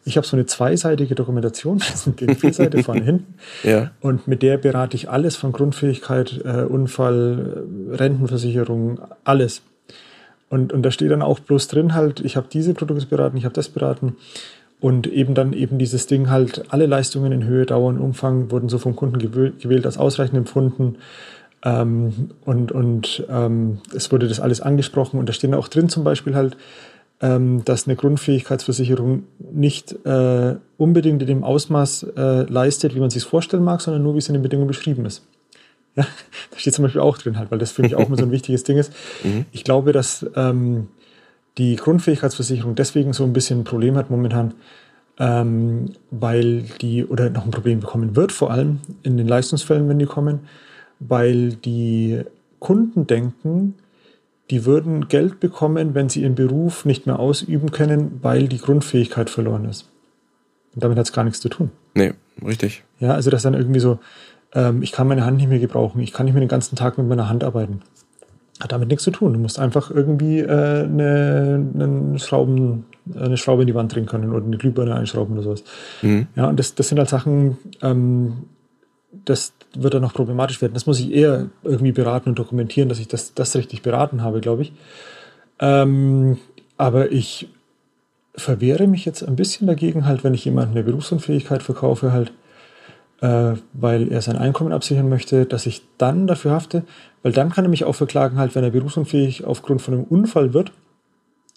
Ich 0.07 0.17
habe 0.17 0.27
so 0.27 0.37
eine 0.37 0.47
zweiseitige 0.47 1.15
Dokumentation, 1.15 1.79
das 1.91 2.05
sind 2.05 2.21
die 2.21 2.35
Vierseite 2.35 2.83
vorne 2.83 3.05
hinten. 3.05 3.35
Ja. 3.63 3.91
Und 4.01 4.27
mit 4.29 4.43
der 4.43 4.57
berate 4.59 4.97
ich 4.97 5.11
alles 5.11 5.37
von 5.37 5.53
Grundfähigkeit, 5.53 6.41
äh, 6.45 6.63
Unfall, 6.63 7.65
äh, 7.93 7.97
Rentenversicherung, 7.97 9.01
alles. 9.25 9.63
Und, 10.49 10.73
und 10.73 10.83
da 10.83 10.91
steht 10.91 11.11
dann 11.11 11.23
auch 11.23 11.41
bloß 11.41 11.69
drin 11.69 11.95
halt, 11.95 12.21
ich 12.21 12.37
habe 12.37 12.47
diese 12.51 12.75
Produkte 12.75 13.07
beraten, 13.07 13.37
ich 13.37 13.45
habe 13.45 13.55
das 13.55 13.69
beraten. 13.69 14.17
Und 14.85 15.07
eben 15.07 15.35
dann 15.35 15.55
eben 15.55 15.79
dieses 15.79 16.09
Ding 16.09 16.29
halt, 16.29 16.67
alle 16.69 16.85
Leistungen 16.85 17.33
in 17.33 17.45
Höhe, 17.45 17.65
Dauer 17.65 17.89
und 17.89 17.99
Umfang 17.99 18.51
wurden 18.51 18.69
so 18.69 18.77
vom 18.77 18.95
Kunden 18.95 19.19
gewählt 19.19 19.87
als 19.87 19.97
ausreichend 19.97 20.37
empfunden. 20.37 20.97
Ähm, 21.65 22.33
und 22.45 22.71
und 22.71 23.25
ähm, 23.31 23.79
es 23.97 24.13
wurde 24.13 24.29
das 24.29 24.41
alles 24.41 24.61
angesprochen. 24.61 25.19
Und 25.19 25.27
da 25.27 25.33
stehen 25.33 25.55
auch 25.55 25.69
drin 25.69 25.89
zum 25.89 26.05
Beispiel 26.05 26.35
halt, 26.35 26.59
ähm, 27.23 27.65
dass 27.65 27.87
eine 27.87 27.97
Grundfähigkeitsversicherung 27.97 29.23
nicht 29.55 30.05
äh, 30.05 30.57
unbedingt 30.77 31.23
in 31.23 31.29
dem 31.29 31.45
Ausmaß 31.45 32.03
äh, 32.19 32.43
leistet, 32.43 32.95
wie 32.95 33.01
man 33.01 33.09
sich 33.09 33.25
vorstellen 33.25 33.65
mag, 33.65 33.81
sondern 33.81 34.03
nur, 34.03 34.13
wie 34.13 34.19
es 34.19 34.29
in 34.29 34.35
den 34.35 34.43
Bedingungen 34.43 34.69
beschrieben 34.69 35.07
ist. 35.07 35.23
Ja, 35.97 36.07
da 36.51 36.59
steht 36.59 36.75
zum 36.75 36.83
Beispiel 36.83 37.01
auch 37.01 37.17
drin 37.17 37.39
halt, 37.39 37.51
weil 37.51 37.59
das 37.59 37.73
für 37.73 37.81
mich 37.81 37.95
auch 37.95 38.07
immer 38.07 38.19
so 38.19 38.25
ein 38.25 38.31
wichtiges 38.33 38.65
Ding 38.65 38.77
ist. 38.77 38.93
Mhm. 39.23 39.47
Ich 39.51 39.65
glaube, 39.65 39.93
dass 39.93 40.27
ähm, 40.37 40.89
die 41.59 41.77
Grundfähigkeitsversicherung 41.77 42.75
deswegen 42.75 43.13
so 43.13 43.25
ein 43.25 43.33
bisschen 43.33 43.61
ein 43.61 43.65
Problem 43.65 43.97
hat 43.97 44.11
momentan, 44.11 44.55
ähm, 45.19 45.93
weil 46.11 46.63
die 46.81 47.05
oder 47.05 47.31
noch 47.31 47.45
ein 47.45 47.51
Problem 47.51 47.81
bekommen 47.81 48.17
wird, 48.17 48.33
vor 48.33 48.51
allem 48.51 48.81
in 49.03 49.17
den 49.17 49.29
Leistungsfällen, 49.29 49.89
wenn 49.89 49.99
die 49.99 50.07
kommen, 50.07 50.41
weil 50.99 51.53
die 51.53 52.23
Kunden 52.59 53.07
denken, 53.07 53.75
die 54.51 54.65
würden 54.65 55.09
Geld 55.09 55.41
bekommen, 55.41 55.95
wenn 55.95 56.09
sie 56.09 56.23
ihren 56.23 56.35
Beruf 56.35 56.85
nicht 56.85 57.07
mehr 57.07 57.19
ausüben 57.19 57.71
können, 57.71 58.19
weil 58.23 58.49
die 58.49 58.59
Grundfähigkeit 58.59 59.31
verloren 59.31 59.65
ist. 59.65 59.91
Und 60.75 60.83
damit 60.83 60.99
hat 60.99 61.07
es 61.07 61.13
gar 61.13 61.25
nichts 61.25 61.41
zu 61.41 61.49
tun. 61.49 61.71
Nee, 61.95 62.13
richtig. 62.45 62.83
Ja, 62.99 63.15
also 63.15 63.31
das 63.31 63.43
dann 63.43 63.55
irgendwie 63.55 63.81
so, 63.81 64.01
ähm, 64.53 64.83
ich 64.83 64.93
kann 64.93 65.07
meine 65.07 65.25
Hand 65.25 65.37
nicht 65.37 65.49
mehr 65.49 65.61
gebrauchen, 65.61 66.01
ich 66.01 66.13
kann 66.13 66.27
nicht 66.27 66.35
mehr 66.35 66.43
den 66.43 66.49
ganzen 66.49 66.77
Tag 66.77 66.99
mit 66.99 67.07
meiner 67.07 67.29
Hand 67.29 67.45
arbeiten. 67.45 67.83
Hat 68.61 68.71
damit 68.71 68.89
nichts 68.89 69.05
zu 69.05 69.11
tun. 69.11 69.33
Du 69.33 69.39
musst 69.39 69.59
einfach 69.59 69.91
irgendwie 69.91 70.39
äh, 70.39 70.85
eine, 70.85 71.67
eine, 71.75 72.19
Schrauben, 72.19 72.87
eine 73.15 73.37
Schraube 73.37 73.63
in 73.63 73.67
die 73.67 73.75
Wand 73.75 73.95
drehen 73.95 74.07
können 74.07 74.33
oder 74.33 74.45
eine 74.45 74.57
Glühbirne 74.57 74.95
einschrauben 74.95 75.35
oder 75.35 75.43
sowas. 75.43 75.65
Mhm. 76.03 76.29
Ja, 76.37 76.49
und 76.49 76.59
das, 76.59 76.75
das 76.75 76.89
sind 76.89 76.99
halt 76.99 77.09
Sachen, 77.09 77.59
ähm, 77.83 78.45
das 79.25 79.55
wird 79.77 79.95
dann 79.95 80.03
noch 80.03 80.15
problematisch 80.15 80.63
werden. 80.63 80.75
Das 80.75 80.87
muss 80.87 81.01
ich 81.01 81.13
eher 81.13 81.47
irgendwie 81.65 81.93
beraten 81.93 82.31
und 82.31 82.39
dokumentieren, 82.39 82.89
dass 82.89 83.01
ich 83.01 83.09
das, 83.09 83.35
das 83.35 83.57
richtig 83.57 83.83
beraten 83.83 84.23
habe, 84.23 84.41
glaube 84.41 84.63
ich. 84.63 84.73
Ähm, 85.59 86.39
aber 86.77 87.13
ich 87.13 87.49
verwehre 88.37 88.87
mich 88.87 89.05
jetzt 89.05 89.23
ein 89.23 89.37
bisschen 89.37 89.67
dagegen, 89.67 90.07
halt, 90.07 90.25
wenn 90.25 90.35
ich 90.35 90.45
jemandem 90.45 90.77
eine 90.77 90.85
Berufsunfähigkeit 90.85 91.63
verkaufe, 91.63 92.13
halt, 92.13 92.33
äh, 93.21 93.55
weil 93.73 94.13
er 94.13 94.23
sein 94.23 94.37
Einkommen 94.37 94.73
absichern 94.73 95.09
möchte, 95.09 95.47
dass 95.47 95.67
ich 95.67 95.83
dann 95.99 96.27
dafür 96.27 96.53
hafte, 96.53 96.85
weil 97.23 97.33
dann 97.33 97.51
kann 97.51 97.65
er 97.65 97.71
mich 97.71 97.85
auch 97.85 97.95
verklagen, 97.95 98.39
halt, 98.39 98.55
wenn 98.55 98.65
er 98.65 98.71
berufsunfähig 98.71 99.45
aufgrund 99.45 99.83
von 99.83 99.95
einem 99.95 100.05
Unfall 100.05 100.55
wird, 100.55 100.73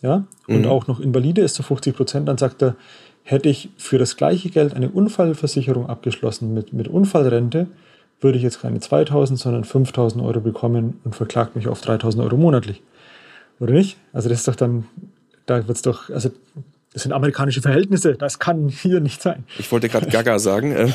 ja, 0.02 0.26
und 0.48 0.62
mhm. 0.62 0.68
auch 0.68 0.88
noch 0.88 1.00
Invalide 1.00 1.42
ist 1.42 1.56
zu 1.56 1.64
50 1.64 1.96
Prozent, 1.96 2.28
dann 2.28 2.38
sagt 2.38 2.62
er, 2.62 2.76
hätte 3.24 3.50
ich 3.50 3.70
für 3.78 3.98
das 3.98 4.16
gleiche 4.16 4.50
Geld 4.50 4.74
eine 4.74 4.90
Unfallversicherung 4.90 5.90
abgeschlossen 5.90 6.54
mit, 6.54 6.72
mit 6.72 6.88
Unfallrente, 6.88 7.68
würde 8.22 8.38
ich 8.38 8.44
jetzt 8.44 8.62
keine 8.62 8.80
2000, 8.80 9.40
sondern 9.40 9.64
5000 9.64 10.24
Euro 10.24 10.40
bekommen 10.40 11.00
und 11.04 11.16
verklagt 11.16 11.56
mich 11.56 11.68
auf 11.68 11.82
3000 11.82 12.24
Euro 12.24 12.38
monatlich. 12.38 12.82
Oder 13.60 13.74
nicht? 13.74 13.98
Also 14.14 14.30
das 14.30 14.40
ist 14.40 14.48
doch 14.48 14.56
dann, 14.56 14.86
da 15.46 15.68
wird 15.68 15.78
es 15.78 15.82
doch, 15.82 16.10
also 16.10 16.30
das 16.98 17.04
sind 17.04 17.12
amerikanische 17.12 17.62
Verhältnisse, 17.62 18.16
das 18.16 18.40
kann 18.40 18.70
hier 18.70 19.00
nicht 19.00 19.22
sein. 19.22 19.44
Ich 19.60 19.72
wollte 19.72 19.88
gerade 19.88 20.08
Gaga 20.08 20.40
sagen, 20.40 20.72
ähm, 20.76 20.94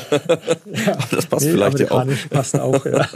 ja, 0.85 0.97
das 1.11 1.27
passt 1.27 1.45
nee, 1.45 1.53
vielleicht 1.53 1.79
ja 1.79 1.91
auch. 1.91 2.05
passt 2.29 2.59
auch, 2.59 2.85
ja. 2.85 3.07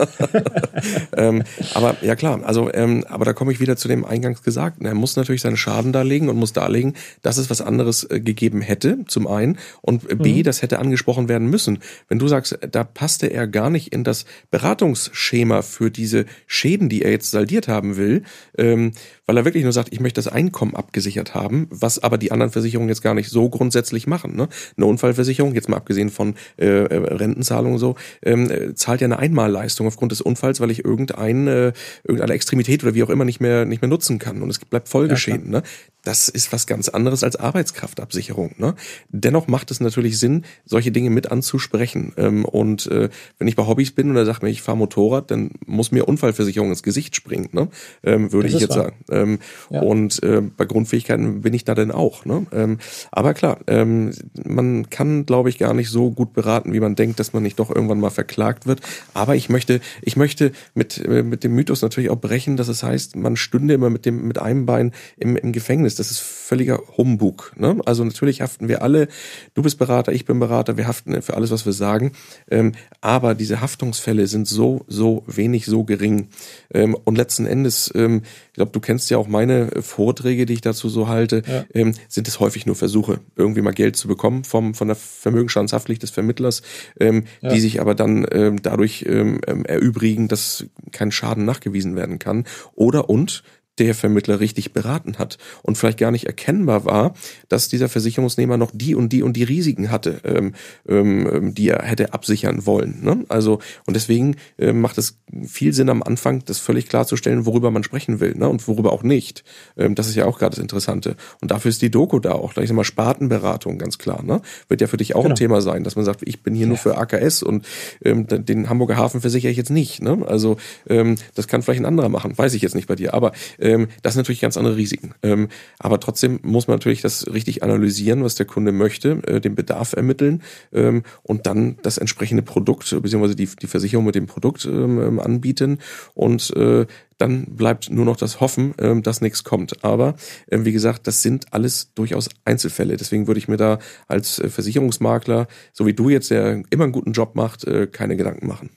ähm, 1.14 1.42
aber 1.74 1.96
ja 2.00 2.16
klar, 2.16 2.42
also 2.44 2.72
ähm, 2.72 3.04
aber 3.06 3.26
da 3.26 3.34
komme 3.34 3.52
ich 3.52 3.60
wieder 3.60 3.76
zu 3.76 3.88
dem 3.88 4.06
eingangs 4.06 4.42
Gesagten. 4.42 4.86
Er 4.86 4.94
muss 4.94 5.16
natürlich 5.16 5.42
seinen 5.42 5.58
Schaden 5.58 5.92
darlegen 5.92 6.30
und 6.30 6.38
muss 6.38 6.54
darlegen, 6.54 6.94
dass 7.20 7.36
es 7.36 7.50
was 7.50 7.60
anderes 7.60 8.04
äh, 8.04 8.20
gegeben 8.20 8.62
hätte, 8.62 9.04
zum 9.06 9.26
einen, 9.26 9.58
und 9.82 10.08
B, 10.22 10.36
mhm. 10.36 10.42
das 10.44 10.62
hätte 10.62 10.78
angesprochen 10.78 11.28
werden 11.28 11.50
müssen. 11.50 11.80
Wenn 12.08 12.18
du 12.18 12.26
sagst, 12.26 12.58
da 12.70 12.84
passte 12.84 13.26
er 13.26 13.46
gar 13.48 13.68
nicht 13.68 13.92
in 13.92 14.02
das 14.02 14.24
Beratungsschema 14.50 15.60
für 15.60 15.90
diese 15.90 16.24
Schäden, 16.46 16.88
die 16.88 17.02
er 17.02 17.10
jetzt 17.10 17.32
saldiert 17.32 17.68
haben 17.68 17.98
will, 17.98 18.22
ähm, 18.56 18.92
weil 19.28 19.36
er 19.36 19.44
wirklich 19.44 19.62
nur 19.62 19.74
sagt, 19.74 19.92
ich 19.92 20.00
möchte 20.00 20.18
das 20.18 20.26
Einkommen 20.26 20.74
abgesichert 20.74 21.34
haben, 21.34 21.66
was 21.68 22.02
aber 22.02 22.16
die 22.16 22.32
anderen 22.32 22.50
Versicherungen 22.50 22.88
jetzt 22.88 23.02
gar 23.02 23.12
nicht 23.12 23.28
so 23.28 23.50
grundsätzlich 23.50 24.06
machen. 24.06 24.34
Ne? 24.34 24.48
Eine 24.76 24.86
Unfallversicherung, 24.86 25.54
jetzt 25.54 25.68
mal 25.68 25.76
abgesehen 25.76 26.08
von 26.08 26.34
äh, 26.56 26.64
äh 26.64 26.96
Rentenzahlungen 26.96 27.78
so, 27.78 27.94
ähm, 28.22 28.50
äh, 28.50 28.74
zahlt 28.74 29.02
ja 29.02 29.04
eine 29.04 29.18
Einmalleistung 29.18 29.86
aufgrund 29.86 30.12
des 30.12 30.22
Unfalls, 30.22 30.60
weil 30.60 30.70
ich 30.70 30.82
irgendein, 30.82 31.46
äh, 31.46 31.72
irgendeine 32.04 32.32
Extremität 32.32 32.82
oder 32.82 32.94
wie 32.94 33.02
auch 33.02 33.10
immer 33.10 33.26
nicht 33.26 33.40
mehr 33.40 33.66
nicht 33.66 33.82
mehr 33.82 33.90
nutzen 33.90 34.18
kann 34.18 34.40
und 34.40 34.48
es 34.48 34.60
bleibt 34.60 34.88
Folgeschäden. 34.88 35.52
Ja, 35.52 35.60
ne? 35.60 35.62
Das 36.04 36.30
ist 36.30 36.52
was 36.52 36.66
ganz 36.66 36.88
anderes 36.88 37.22
als 37.22 37.36
Arbeitskraftabsicherung. 37.36 38.54
Ne? 38.56 38.74
Dennoch 39.10 39.46
macht 39.46 39.70
es 39.70 39.80
natürlich 39.80 40.18
Sinn, 40.18 40.44
solche 40.64 40.90
Dinge 40.90 41.10
mit 41.10 41.30
anzusprechen. 41.30 42.14
Ähm, 42.16 42.46
und 42.46 42.86
äh, 42.86 43.10
wenn 43.38 43.46
ich 43.46 43.56
bei 43.56 43.66
Hobbys 43.66 43.90
bin 43.90 44.08
und 44.08 44.16
er 44.16 44.24
sagt 44.24 44.42
mir, 44.42 44.48
ich 44.48 44.62
fahre 44.62 44.78
Motorrad, 44.78 45.30
dann 45.30 45.50
muss 45.66 45.92
mir 45.92 46.08
Unfallversicherung 46.08 46.70
ins 46.70 46.82
Gesicht 46.82 47.14
springen, 47.14 47.50
ne? 47.52 47.68
ähm, 48.04 48.32
würde 48.32 48.48
das 48.48 48.54
ich 48.54 48.60
jetzt 48.62 48.76
wahr. 48.76 48.84
sagen. 48.84 48.96
Ähm, 49.18 49.38
ja. 49.70 49.80
Und 49.80 50.22
äh, 50.22 50.40
bei 50.40 50.64
Grundfähigkeiten 50.64 51.42
bin 51.42 51.54
ich 51.54 51.64
da 51.64 51.74
denn 51.74 51.90
auch. 51.90 52.24
Ne? 52.24 52.46
Ähm, 52.52 52.78
aber 53.10 53.34
klar, 53.34 53.58
ähm, 53.66 54.12
man 54.44 54.90
kann, 54.90 55.26
glaube 55.26 55.48
ich, 55.48 55.58
gar 55.58 55.74
nicht 55.74 55.90
so 55.90 56.10
gut 56.10 56.32
beraten, 56.32 56.72
wie 56.72 56.80
man 56.80 56.94
denkt, 56.94 57.20
dass 57.20 57.32
man 57.32 57.42
nicht 57.42 57.58
doch 57.58 57.74
irgendwann 57.74 58.00
mal 58.00 58.10
verklagt 58.10 58.66
wird. 58.66 58.80
Aber 59.14 59.36
ich 59.36 59.48
möchte, 59.48 59.80
ich 60.02 60.16
möchte 60.16 60.52
mit, 60.74 60.98
äh, 61.04 61.22
mit 61.22 61.44
dem 61.44 61.54
Mythos 61.54 61.82
natürlich 61.82 62.10
auch 62.10 62.20
brechen, 62.20 62.56
dass 62.56 62.68
es 62.68 62.82
heißt, 62.82 63.16
man 63.16 63.36
stünde 63.36 63.74
immer 63.74 63.90
mit 63.90 64.06
dem 64.06 64.26
mit 64.26 64.38
einem 64.38 64.66
Bein 64.66 64.92
im, 65.16 65.36
im 65.36 65.52
Gefängnis. 65.52 65.94
Das 65.94 66.10
ist 66.10 66.20
völliger 66.20 66.80
Humbug. 66.96 67.52
Ne? 67.56 67.80
Also 67.84 68.04
natürlich 68.04 68.40
haften 68.40 68.68
wir 68.68 68.82
alle. 68.82 69.08
Du 69.54 69.62
bist 69.62 69.78
Berater, 69.78 70.12
ich 70.12 70.24
bin 70.24 70.38
Berater. 70.38 70.76
Wir 70.76 70.86
haften 70.86 71.20
für 71.22 71.34
alles, 71.34 71.50
was 71.50 71.66
wir 71.66 71.72
sagen. 71.72 72.12
Ähm, 72.50 72.72
aber 73.00 73.34
diese 73.34 73.60
Haftungsfälle 73.60 74.26
sind 74.26 74.46
so 74.46 74.84
so 74.86 75.24
wenig, 75.26 75.66
so 75.66 75.84
gering. 75.84 76.28
Ähm, 76.72 76.96
und 77.04 77.16
letzten 77.16 77.46
Endes, 77.46 77.90
ähm, 77.94 78.22
glaube, 78.58 78.72
du 78.72 78.80
kennst 78.80 79.08
ja 79.10 79.16
auch 79.16 79.28
meine 79.28 79.70
Vorträge, 79.80 80.44
die 80.44 80.54
ich 80.54 80.60
dazu 80.60 80.88
so 80.88 81.08
halte, 81.08 81.42
ja. 81.46 81.64
ähm, 81.74 81.94
sind 82.08 82.28
es 82.28 82.40
häufig 82.40 82.66
nur 82.66 82.76
Versuche, 82.76 83.20
irgendwie 83.36 83.62
mal 83.62 83.72
Geld 83.72 83.96
zu 83.96 84.08
bekommen 84.08 84.44
vom 84.44 84.74
von 84.74 84.88
der 84.88 84.96
Vermögensschadenshaftpflicht 84.96 86.02
des 86.02 86.10
Vermittlers, 86.10 86.62
ähm, 87.00 87.24
ja. 87.40 87.50
die 87.50 87.60
sich 87.60 87.80
aber 87.80 87.94
dann 87.94 88.26
ähm, 88.30 88.60
dadurch 88.62 89.04
ähm, 89.08 89.40
erübrigen, 89.64 90.28
dass 90.28 90.66
kein 90.92 91.10
Schaden 91.10 91.44
nachgewiesen 91.44 91.96
werden 91.96 92.18
kann. 92.18 92.44
Oder 92.74 93.08
und 93.08 93.42
der 93.78 93.94
Vermittler 93.94 94.40
richtig 94.40 94.72
beraten 94.72 95.18
hat 95.18 95.38
und 95.62 95.76
vielleicht 95.76 95.98
gar 95.98 96.10
nicht 96.10 96.26
erkennbar 96.26 96.84
war, 96.84 97.14
dass 97.48 97.68
dieser 97.68 97.88
Versicherungsnehmer 97.88 98.56
noch 98.56 98.70
die 98.72 98.94
und 98.94 99.12
die 99.12 99.22
und 99.22 99.34
die 99.34 99.44
Risiken 99.44 99.90
hatte, 99.90 100.20
ähm, 100.24 100.54
ähm, 100.88 101.54
die 101.54 101.68
er 101.68 101.82
hätte 101.82 102.12
absichern 102.12 102.66
wollen. 102.66 102.98
Ne? 103.02 103.24
Also 103.28 103.60
und 103.86 103.94
deswegen 103.94 104.36
äh, 104.58 104.72
macht 104.72 104.98
es 104.98 105.18
viel 105.44 105.72
Sinn 105.72 105.88
am 105.88 106.02
Anfang, 106.02 106.44
das 106.44 106.58
völlig 106.58 106.88
klarzustellen, 106.88 107.46
worüber 107.46 107.70
man 107.70 107.84
sprechen 107.84 108.20
will 108.20 108.34
ne? 108.34 108.48
und 108.48 108.66
worüber 108.68 108.92
auch 108.92 109.02
nicht. 109.02 109.44
Ähm, 109.76 109.94
das 109.94 110.08
ist 110.08 110.14
ja 110.14 110.24
auch 110.24 110.38
gerade 110.38 110.56
das 110.56 110.62
Interessante. 110.62 111.16
Und 111.40 111.50
dafür 111.50 111.70
ist 111.70 111.82
die 111.82 111.90
Doku 111.90 112.18
da 112.18 112.32
auch. 112.32 112.56
Ich 112.56 112.68
sag 112.68 112.76
mal 112.76 112.84
Spartenberatung 112.84 113.78
ganz 113.78 113.98
klar. 113.98 114.22
Ne? 114.22 114.40
Wird 114.68 114.80
ja 114.80 114.86
für 114.86 114.96
dich 114.96 115.14
auch 115.14 115.22
genau. 115.22 115.34
ein 115.34 115.36
Thema 115.36 115.60
sein, 115.60 115.84
dass 115.84 115.96
man 115.96 116.04
sagt, 116.04 116.22
ich 116.24 116.42
bin 116.42 116.54
hier 116.54 116.66
ja. 116.66 116.68
nur 116.68 116.76
für 116.76 116.96
AKS 116.96 117.42
und 117.42 117.66
ähm, 118.04 118.26
den 118.28 118.68
Hamburger 118.68 118.96
Hafen 118.96 119.20
versichere 119.20 119.50
ich 119.50 119.56
jetzt 119.56 119.70
nicht. 119.70 120.02
Ne? 120.02 120.24
Also 120.26 120.56
ähm, 120.88 121.16
das 121.34 121.48
kann 121.48 121.62
vielleicht 121.62 121.80
ein 121.80 121.86
anderer 121.86 122.08
machen, 122.08 122.36
weiß 122.36 122.54
ich 122.54 122.62
jetzt 122.62 122.74
nicht 122.74 122.88
bei 122.88 122.96
dir. 122.96 123.14
Aber 123.14 123.32
ähm, 123.68 123.88
das 124.02 124.14
sind 124.14 124.20
natürlich 124.20 124.40
ganz 124.40 124.56
andere 124.56 124.76
Risiken. 124.76 125.14
Ähm, 125.22 125.48
aber 125.78 126.00
trotzdem 126.00 126.40
muss 126.42 126.66
man 126.66 126.76
natürlich 126.76 127.02
das 127.02 127.32
richtig 127.32 127.62
analysieren, 127.62 128.24
was 128.24 128.34
der 128.34 128.46
Kunde 128.46 128.72
möchte, 128.72 129.22
äh, 129.26 129.40
den 129.40 129.54
Bedarf 129.54 129.92
ermitteln 129.92 130.42
ähm, 130.72 131.02
und 131.22 131.46
dann 131.46 131.76
das 131.82 131.98
entsprechende 131.98 132.42
Produkt 132.42 132.90
beziehungsweise 133.02 133.36
die, 133.36 133.46
die 133.46 133.66
Versicherung 133.66 134.04
mit 134.04 134.14
dem 134.14 134.26
Produkt 134.26 134.64
ähm, 134.64 135.00
ähm 135.00 135.20
anbieten 135.20 135.78
und 136.14 136.54
äh, 136.56 136.86
dann 137.18 137.56
bleibt 137.56 137.90
nur 137.90 138.04
noch 138.04 138.16
das 138.16 138.40
Hoffen, 138.40 138.74
ähm, 138.78 139.02
dass 139.02 139.20
nichts 139.20 139.44
kommt. 139.44 139.84
Aber 139.84 140.14
äh, 140.46 140.60
wie 140.62 140.72
gesagt, 140.72 141.06
das 141.06 141.22
sind 141.22 141.52
alles 141.52 141.92
durchaus 141.94 142.28
Einzelfälle. 142.44 142.96
Deswegen 142.96 143.26
würde 143.26 143.38
ich 143.38 143.48
mir 143.48 143.56
da 143.56 143.78
als 144.06 144.38
äh, 144.38 144.48
Versicherungsmakler, 144.48 145.48
so 145.72 145.84
wie 145.84 145.94
du 145.94 146.08
jetzt, 146.08 146.30
der 146.30 146.62
immer 146.70 146.84
einen 146.84 146.92
guten 146.92 147.12
Job 147.12 147.34
macht, 147.34 147.64
äh, 147.64 147.88
keine 147.88 148.16
Gedanken 148.16 148.46
machen. 148.46 148.70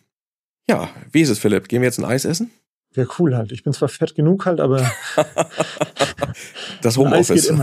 Ja, 0.67 0.89
wie 1.11 1.21
ist 1.21 1.29
es, 1.29 1.39
Philipp? 1.39 1.67
Gehen 1.67 1.81
wir 1.81 1.87
jetzt 1.87 1.99
ein 1.99 2.05
Eis 2.05 2.25
essen? 2.25 2.49
Wäre 2.93 3.07
cool 3.19 3.35
halt. 3.37 3.53
Ich 3.53 3.63
bin 3.63 3.71
zwar 3.71 3.87
fett 3.87 4.15
genug 4.15 4.45
halt, 4.45 4.59
aber. 4.59 4.91
das 6.81 6.97
Homeoffice. 6.97 7.53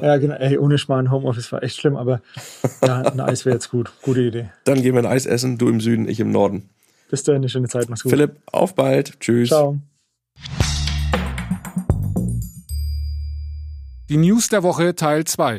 ja, 0.00 0.16
genau. 0.16 0.34
Ey, 0.34 0.58
ohne 0.58 0.78
Schmarrn, 0.78 1.10
Homeoffice 1.10 1.50
war 1.50 1.62
echt 1.62 1.76
schlimm, 1.76 1.96
aber 1.96 2.20
ja, 2.82 3.02
ein 3.02 3.18
Eis 3.20 3.44
wäre 3.44 3.56
jetzt 3.56 3.70
gut. 3.70 3.90
Gute 4.02 4.20
Idee. 4.20 4.50
Dann 4.64 4.80
gehen 4.80 4.94
wir 4.94 5.02
ein 5.02 5.06
Eis 5.06 5.26
essen, 5.26 5.58
du 5.58 5.68
im 5.68 5.80
Süden, 5.80 6.08
ich 6.08 6.20
im 6.20 6.30
Norden. 6.30 6.68
Bis 7.10 7.24
dahin, 7.24 7.40
eine 7.40 7.48
schöne 7.48 7.68
Zeit. 7.68 7.88
Mach's 7.88 8.02
gut. 8.02 8.10
Philipp, 8.10 8.36
auf 8.46 8.74
bald. 8.74 9.18
Tschüss. 9.18 9.48
Ciao. 9.48 9.78
Die 14.08 14.16
News 14.16 14.48
der 14.48 14.62
Woche 14.62 14.94
Teil 14.94 15.24
2. 15.24 15.58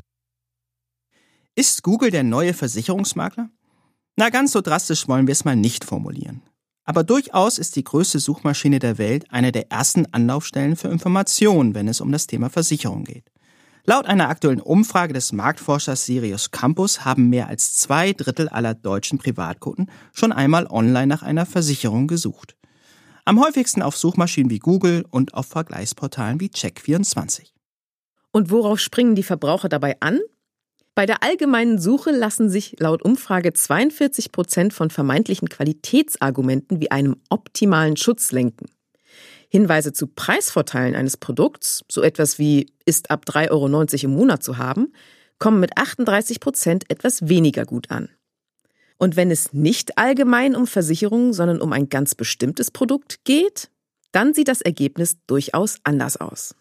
Ist 1.56 1.84
Google 1.84 2.12
der 2.12 2.24
neue 2.24 2.54
Versicherungsmakler? 2.54 3.50
Na, 4.16 4.30
ganz 4.30 4.54
so 4.54 4.62
drastisch 4.62 5.08
wollen 5.10 5.28
wir 5.28 5.34
es 5.34 5.44
mal 5.44 5.56
nicht 5.56 5.84
formulieren. 5.84 6.42
Aber 6.90 7.04
durchaus 7.04 7.60
ist 7.60 7.76
die 7.76 7.84
größte 7.84 8.18
Suchmaschine 8.18 8.80
der 8.80 8.98
Welt 8.98 9.26
eine 9.30 9.52
der 9.52 9.72
ersten 9.72 10.08
Anlaufstellen 10.12 10.76
für 10.76 10.88
Informationen, 10.88 11.76
wenn 11.76 11.88
es 11.88 12.02
um 12.02 12.12
das 12.12 12.26
Thema 12.26 12.50
Versicherung 12.50 13.04
geht. 13.04 13.26
Laut 13.86 14.08
einer 14.08 14.28
aktuellen 14.28 14.60
Umfrage 14.60 15.14
des 15.14 15.32
Marktforschers 15.32 16.08
Sirius 16.08 16.50
Campus 16.50 17.06
haben 17.06 17.30
mehr 17.30 17.48
als 17.48 17.76
zwei 17.76 18.14
Drittel 18.14 18.50
aller 18.50 18.74
deutschen 18.74 19.20
Privatkunden 19.20 19.92
schon 20.14 20.32
einmal 20.32 20.66
online 20.66 21.06
nach 21.06 21.22
einer 21.22 21.46
Versicherung 21.46 22.08
gesucht. 22.08 22.56
Am 23.24 23.40
häufigsten 23.40 23.84
auf 23.84 23.96
Suchmaschinen 23.96 24.50
wie 24.50 24.58
Google 24.58 25.06
und 25.12 25.36
auf 25.36 25.46
Vergleichsportalen 25.46 26.40
wie 26.40 26.48
Check24. 26.48 27.52
Und 28.32 28.50
worauf 28.50 28.80
springen 28.80 29.14
die 29.14 29.22
Verbraucher 29.22 29.70
dabei 29.70 29.96
an? 30.00 30.22
Bei 31.00 31.06
der 31.06 31.24
allgemeinen 31.24 31.80
Suche 31.80 32.12
lassen 32.12 32.50
sich 32.50 32.76
laut 32.78 33.02
Umfrage 33.04 33.54
42 33.54 34.34
Prozent 34.34 34.74
von 34.74 34.89
vermeintlichen 34.89 35.47
Qualitätsargumenten 35.47 36.82
wie 36.82 36.91
einem 36.91 37.16
optimalen 37.30 37.95
Schutz 37.95 38.34
lenken. 38.34 38.66
Hinweise 39.47 39.93
zu 39.93 40.08
Preisvorteilen 40.08 40.95
eines 40.95 41.16
Produkts, 41.16 41.86
so 41.89 42.02
etwas 42.02 42.38
wie 42.38 42.74
ist 42.84 43.12
ab 43.12 43.24
3,90 43.30 43.50
Euro 43.50 44.04
im 44.04 44.14
Monat 44.14 44.43
zu 44.43 44.58
haben, 44.58 44.91
kommen 45.38 45.62
mit 45.62 45.78
38 45.78 46.41
Prozent 46.41 46.91
etwas 46.91 47.30
weniger 47.30 47.64
gut 47.64 47.91
an. 47.91 48.10
Und 48.97 49.16
wenn 49.16 49.32
es 49.32 49.54
nicht 49.54 49.97
allgemein 49.97 50.54
um 50.54 50.68
Versicherungen, 50.68 51.32
sondern 51.32 51.62
um 51.62 51.72
ein 51.72 51.88
ganz 51.88 52.14
bestimmtes 52.14 52.72
Produkt 52.72 53.24
geht, 53.24 53.70
dann 54.12 54.34
sieht 54.34 54.50
das 54.50 54.60
Ergebnis 54.60 55.16
durchaus 55.28 55.78
anders 55.86 56.18
aus. 56.18 56.56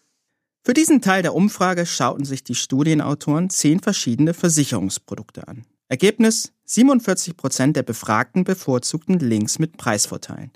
Für 0.63 0.73
diesen 0.73 1.01
Teil 1.01 1.21
der 1.21 1.35
Umfrage 1.35 1.85
schauten 1.85 2.25
sich 2.25 2.43
die 2.43 2.55
Studienautoren 2.55 3.49
zehn 3.49 3.79
verschiedene 3.79 4.33
Versicherungsprodukte 4.33 5.47
an. 5.47 5.65
Ergebnis 5.87 6.53
47 6.65 7.35
Prozent 7.37 7.75
der 7.75 7.83
Befragten 7.83 8.43
bevorzugten 8.43 9.19
Links 9.19 9.57
mit 9.57 9.77
Preisvorteilen. 9.77 10.51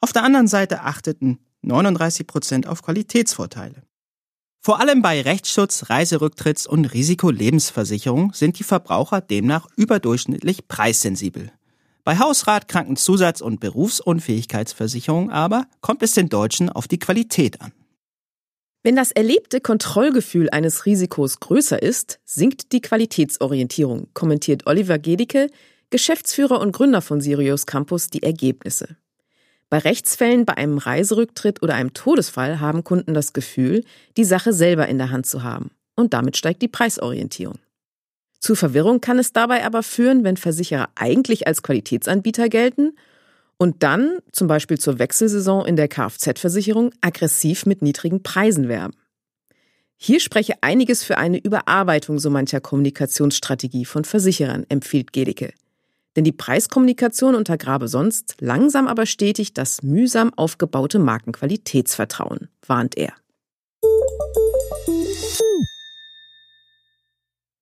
Auf 0.00 0.12
der 0.12 0.22
anderen 0.22 0.48
Seite 0.48 0.82
achteten 0.82 1.38
39 1.62 2.26
Prozent 2.26 2.66
auf 2.66 2.82
Qualitätsvorteile. 2.82 3.82
Vor 4.62 4.80
allem 4.80 5.02
bei 5.02 5.20
Rechtsschutz, 5.20 5.84
Reiserücktritts- 5.84 6.68
und 6.68 6.86
Risikolebensversicherung 6.86 8.32
sind 8.34 8.58
die 8.58 8.64
Verbraucher 8.64 9.20
demnach 9.20 9.66
überdurchschnittlich 9.76 10.68
preissensibel. 10.68 11.50
Bei 12.04 12.18
Hausrat, 12.18 12.68
Krankenzusatz- 12.68 13.42
und 13.42 13.60
Berufsunfähigkeitsversicherung 13.60 15.30
aber 15.30 15.66
kommt 15.80 16.02
es 16.02 16.12
den 16.12 16.28
Deutschen 16.28 16.70
auf 16.70 16.88
die 16.88 16.98
Qualität 16.98 17.60
an. 17.60 17.72
Wenn 18.82 18.96
das 18.96 19.10
erlebte 19.10 19.60
Kontrollgefühl 19.60 20.48
eines 20.50 20.86
Risikos 20.86 21.38
größer 21.40 21.82
ist, 21.82 22.18
sinkt 22.24 22.72
die 22.72 22.80
Qualitätsorientierung, 22.80 24.08
kommentiert 24.14 24.66
Oliver 24.66 24.98
Gedicke, 24.98 25.50
Geschäftsführer 25.90 26.60
und 26.60 26.72
Gründer 26.72 27.02
von 27.02 27.20
Sirius 27.20 27.66
Campus, 27.66 28.08
die 28.08 28.22
Ergebnisse. 28.22 28.96
Bei 29.68 29.78
Rechtsfällen, 29.78 30.46
bei 30.46 30.56
einem 30.56 30.78
Reiserücktritt 30.78 31.62
oder 31.62 31.74
einem 31.74 31.92
Todesfall 31.92 32.58
haben 32.58 32.82
Kunden 32.82 33.12
das 33.12 33.34
Gefühl, 33.34 33.84
die 34.16 34.24
Sache 34.24 34.52
selber 34.52 34.88
in 34.88 34.96
der 34.96 35.10
Hand 35.10 35.26
zu 35.26 35.42
haben. 35.42 35.70
Und 35.94 36.14
damit 36.14 36.38
steigt 36.38 36.62
die 36.62 36.68
Preisorientierung. 36.68 37.58
Zu 38.38 38.54
Verwirrung 38.54 39.02
kann 39.02 39.18
es 39.18 39.34
dabei 39.34 39.66
aber 39.66 39.82
führen, 39.82 40.24
wenn 40.24 40.38
Versicherer 40.38 40.88
eigentlich 40.94 41.46
als 41.46 41.62
Qualitätsanbieter 41.62 42.48
gelten 42.48 42.94
und 43.60 43.82
dann, 43.82 44.20
zum 44.32 44.48
Beispiel 44.48 44.78
zur 44.78 44.98
Wechselsaison 44.98 45.66
in 45.66 45.76
der 45.76 45.86
Kfz-Versicherung, 45.86 46.94
aggressiv 47.02 47.66
mit 47.66 47.82
niedrigen 47.82 48.22
Preisen 48.22 48.68
werben. 48.68 48.94
Hier 49.98 50.18
spreche 50.18 50.54
einiges 50.62 51.04
für 51.04 51.18
eine 51.18 51.36
Überarbeitung 51.36 52.18
so 52.18 52.30
mancher 52.30 52.62
Kommunikationsstrategie 52.62 53.84
von 53.84 54.04
Versicherern, 54.06 54.64
empfiehlt 54.70 55.12
Gedicke. 55.12 55.52
Denn 56.16 56.24
die 56.24 56.32
Preiskommunikation 56.32 57.34
untergrabe 57.34 57.86
sonst 57.86 58.36
langsam 58.40 58.88
aber 58.88 59.04
stetig 59.04 59.52
das 59.52 59.82
mühsam 59.82 60.32
aufgebaute 60.34 60.98
Markenqualitätsvertrauen, 60.98 62.48
warnt 62.66 62.96
er. 62.96 63.12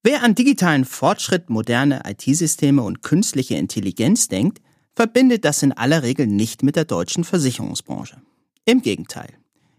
Wer 0.04 0.22
an 0.22 0.36
digitalen 0.36 0.84
Fortschritt, 0.84 1.50
moderne 1.50 2.02
IT-Systeme 2.06 2.82
und 2.82 3.02
künstliche 3.02 3.56
Intelligenz 3.56 4.28
denkt, 4.28 4.60
verbindet 4.98 5.44
das 5.44 5.62
in 5.62 5.70
aller 5.70 6.02
Regel 6.02 6.26
nicht 6.26 6.64
mit 6.64 6.74
der 6.74 6.84
deutschen 6.84 7.22
Versicherungsbranche. 7.22 8.20
Im 8.64 8.82
Gegenteil. 8.82 9.28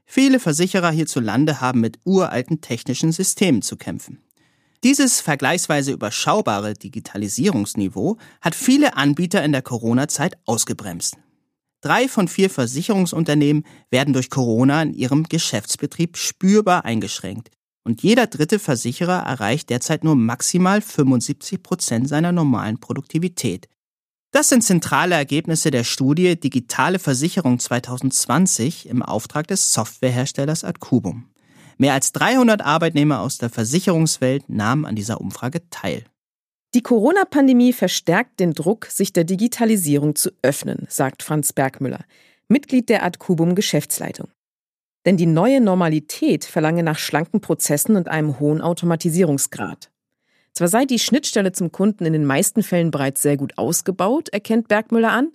Viele 0.05 0.39
Versicherer 0.39 0.91
hierzulande 0.91 1.59
haben 1.59 1.82
mit 1.82 1.99
uralten 2.05 2.61
technischen 2.61 3.11
Systemen 3.11 3.61
zu 3.61 3.76
kämpfen. 3.76 4.22
Dieses 4.82 5.20
vergleichsweise 5.20 5.91
überschaubare 5.91 6.74
Digitalisierungsniveau 6.74 8.15
hat 8.39 8.55
viele 8.55 8.95
Anbieter 8.95 9.43
in 9.43 9.51
der 9.51 9.61
Corona-Zeit 9.61 10.38
ausgebremst. 10.45 11.17
Drei 11.82 12.07
von 12.07 12.30
vier 12.30 12.49
Versicherungsunternehmen 12.49 13.65
werden 13.91 14.13
durch 14.13 14.30
Corona 14.30 14.84
in 14.84 14.93
ihrem 14.93 15.24
Geschäftsbetrieb 15.24 16.15
spürbar 16.15 16.86
eingeschränkt 16.86 17.49
und 17.84 18.03
jeder 18.03 18.28
dritte 18.28 18.57
Versicherer 18.57 19.24
erreicht 19.24 19.70
derzeit 19.70 20.05
nur 20.05 20.15
maximal 20.15 20.80
75 20.80 21.61
Prozent 21.61 22.07
seiner 22.07 22.32
normalen 22.32 22.80
Produktivität. 22.80 23.67
Das 24.32 24.47
sind 24.47 24.61
zentrale 24.61 25.15
Ergebnisse 25.15 25.71
der 25.71 25.84
Studie 25.84 26.39
Digitale 26.39 26.99
Versicherung 26.99 27.57
2020 27.57 28.88
im 28.88 29.01
Auftrag 29.01 29.47
des 29.47 29.73
Softwareherstellers 29.73 30.63
Adcubum. 30.63 31.25
Mehr 31.80 31.93
als 31.93 32.11
300 32.11 32.61
Arbeitnehmer 32.61 33.21
aus 33.21 33.39
der 33.39 33.49
Versicherungswelt 33.49 34.47
nahmen 34.47 34.86
an 34.86 34.95
dieser 34.95 35.19
Umfrage 35.19 35.67
teil. 35.71 36.03
Die 36.75 36.84
Corona-Pandemie 36.84 37.73
verstärkt 37.73 38.39
den 38.39 38.53
Druck, 38.53 38.86
sich 38.86 39.11
der 39.13 39.23
Digitalisierung 39.23 40.13
zu 40.13 40.30
öffnen, 40.43 40.86
sagt 40.89 41.23
Franz 41.23 41.51
Bergmüller, 41.51 42.05
Mitglied 42.47 42.89
der 42.89 43.03
Adcubum 43.03 43.55
Geschäftsleitung. 43.55 44.27
Denn 45.07 45.17
die 45.17 45.25
neue 45.25 45.59
Normalität 45.59 46.45
verlange 46.45 46.84
nach 46.84 46.99
schlanken 46.99 47.41
Prozessen 47.41 47.95
und 47.95 48.07
einem 48.07 48.39
hohen 48.39 48.61
Automatisierungsgrad. 48.61 49.89
Zwar 50.60 50.68
sei 50.68 50.84
die 50.84 50.99
Schnittstelle 50.99 51.53
zum 51.53 51.72
Kunden 51.72 52.05
in 52.05 52.12
den 52.12 52.26
meisten 52.26 52.64
Fällen 52.64 52.91
bereits 52.91 53.22
sehr 53.22 53.38
gut 53.38 53.57
ausgebaut, 53.57 54.28
erkennt 54.28 54.68
Bergmüller 54.68 55.10
an, 55.10 55.32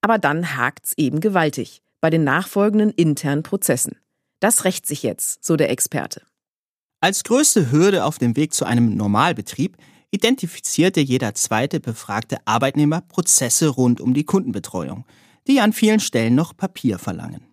aber 0.00 0.16
dann 0.16 0.56
hakt's 0.56 0.94
eben 0.96 1.18
gewaltig 1.18 1.82
bei 2.00 2.08
den 2.08 2.22
nachfolgenden 2.22 2.90
internen 2.90 3.42
Prozessen. 3.42 3.96
Das 4.38 4.64
rächt 4.64 4.86
sich 4.86 5.02
jetzt, 5.02 5.44
so 5.44 5.56
der 5.56 5.70
Experte. 5.70 6.22
Als 7.00 7.24
größte 7.24 7.72
Hürde 7.72 8.04
auf 8.04 8.18
dem 8.18 8.36
Weg 8.36 8.54
zu 8.54 8.64
einem 8.64 8.94
Normalbetrieb 8.94 9.76
identifizierte 10.12 11.00
jeder 11.00 11.34
zweite 11.34 11.80
befragte 11.80 12.36
Arbeitnehmer 12.44 13.00
Prozesse 13.00 13.66
rund 13.66 14.00
um 14.00 14.14
die 14.14 14.22
Kundenbetreuung, 14.22 15.04
die 15.48 15.58
an 15.58 15.72
vielen 15.72 15.98
Stellen 15.98 16.36
noch 16.36 16.56
Papier 16.56 17.00
verlangen. 17.00 17.44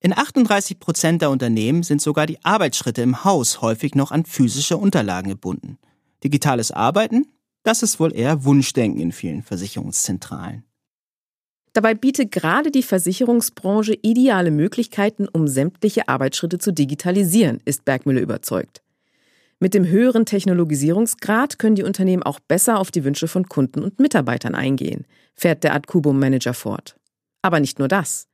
In 0.00 0.16
38 0.16 0.80
Prozent 0.80 1.20
der 1.20 1.28
Unternehmen 1.28 1.82
sind 1.82 2.00
sogar 2.00 2.24
die 2.24 2.42
Arbeitsschritte 2.46 3.02
im 3.02 3.24
Haus 3.24 3.60
häufig 3.60 3.94
noch 3.94 4.10
an 4.10 4.24
physische 4.24 4.78
Unterlagen 4.78 5.28
gebunden. 5.28 5.76
Digitales 6.24 6.70
Arbeiten, 6.70 7.26
das 7.62 7.82
ist 7.82 8.00
wohl 8.00 8.14
eher 8.14 8.44
Wunschdenken 8.44 9.00
in 9.00 9.12
vielen 9.12 9.42
Versicherungszentralen. 9.42 10.64
Dabei 11.72 11.94
bietet 11.94 12.32
gerade 12.32 12.70
die 12.70 12.82
Versicherungsbranche 12.82 13.96
ideale 14.02 14.50
Möglichkeiten, 14.50 15.28
um 15.28 15.46
sämtliche 15.46 16.08
Arbeitsschritte 16.08 16.58
zu 16.58 16.72
digitalisieren, 16.72 17.60
ist 17.64 17.84
Bergmüller 17.84 18.20
überzeugt. 18.20 18.82
Mit 19.60 19.74
dem 19.74 19.86
höheren 19.86 20.24
Technologisierungsgrad 20.24 21.58
können 21.58 21.76
die 21.76 21.82
Unternehmen 21.82 22.22
auch 22.22 22.38
besser 22.40 22.78
auf 22.78 22.90
die 22.90 23.04
Wünsche 23.04 23.28
von 23.28 23.48
Kunden 23.48 23.82
und 23.82 23.98
Mitarbeitern 23.98 24.54
eingehen, 24.54 25.04
fährt 25.34 25.64
der 25.64 25.74
Adcubum-Manager 25.74 26.54
fort. 26.54 26.96
Aber 27.42 27.60
nicht 27.60 27.78
nur 27.78 27.88
das. 27.88 28.28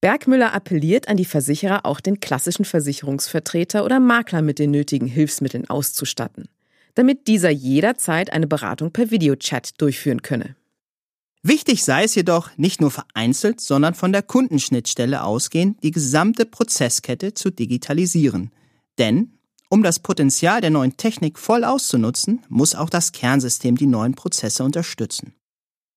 Bergmüller 0.00 0.54
appelliert 0.54 1.08
an 1.08 1.16
die 1.16 1.24
Versicherer, 1.24 1.84
auch 1.84 2.00
den 2.00 2.20
klassischen 2.20 2.64
Versicherungsvertreter 2.64 3.84
oder 3.84 3.98
Makler 3.98 4.42
mit 4.42 4.58
den 4.58 4.70
nötigen 4.70 5.08
Hilfsmitteln 5.08 5.68
auszustatten, 5.68 6.48
damit 6.98 7.28
dieser 7.28 7.50
jederzeit 7.50 8.32
eine 8.32 8.48
Beratung 8.48 8.90
per 8.90 9.12
Videochat 9.12 9.80
durchführen 9.80 10.22
könne. 10.22 10.56
Wichtig 11.44 11.84
sei 11.84 12.02
es 12.02 12.16
jedoch, 12.16 12.50
nicht 12.56 12.80
nur 12.80 12.90
vereinzelt, 12.90 13.60
sondern 13.60 13.94
von 13.94 14.10
der 14.10 14.22
Kundenschnittstelle 14.22 15.22
ausgehend 15.22 15.80
die 15.84 15.92
gesamte 15.92 16.44
Prozesskette 16.44 17.34
zu 17.34 17.50
digitalisieren. 17.50 18.50
Denn, 18.98 19.38
um 19.68 19.84
das 19.84 20.00
Potenzial 20.00 20.60
der 20.60 20.70
neuen 20.70 20.96
Technik 20.96 21.38
voll 21.38 21.62
auszunutzen, 21.62 22.44
muss 22.48 22.74
auch 22.74 22.90
das 22.90 23.12
Kernsystem 23.12 23.76
die 23.76 23.86
neuen 23.86 24.16
Prozesse 24.16 24.64
unterstützen. 24.64 25.34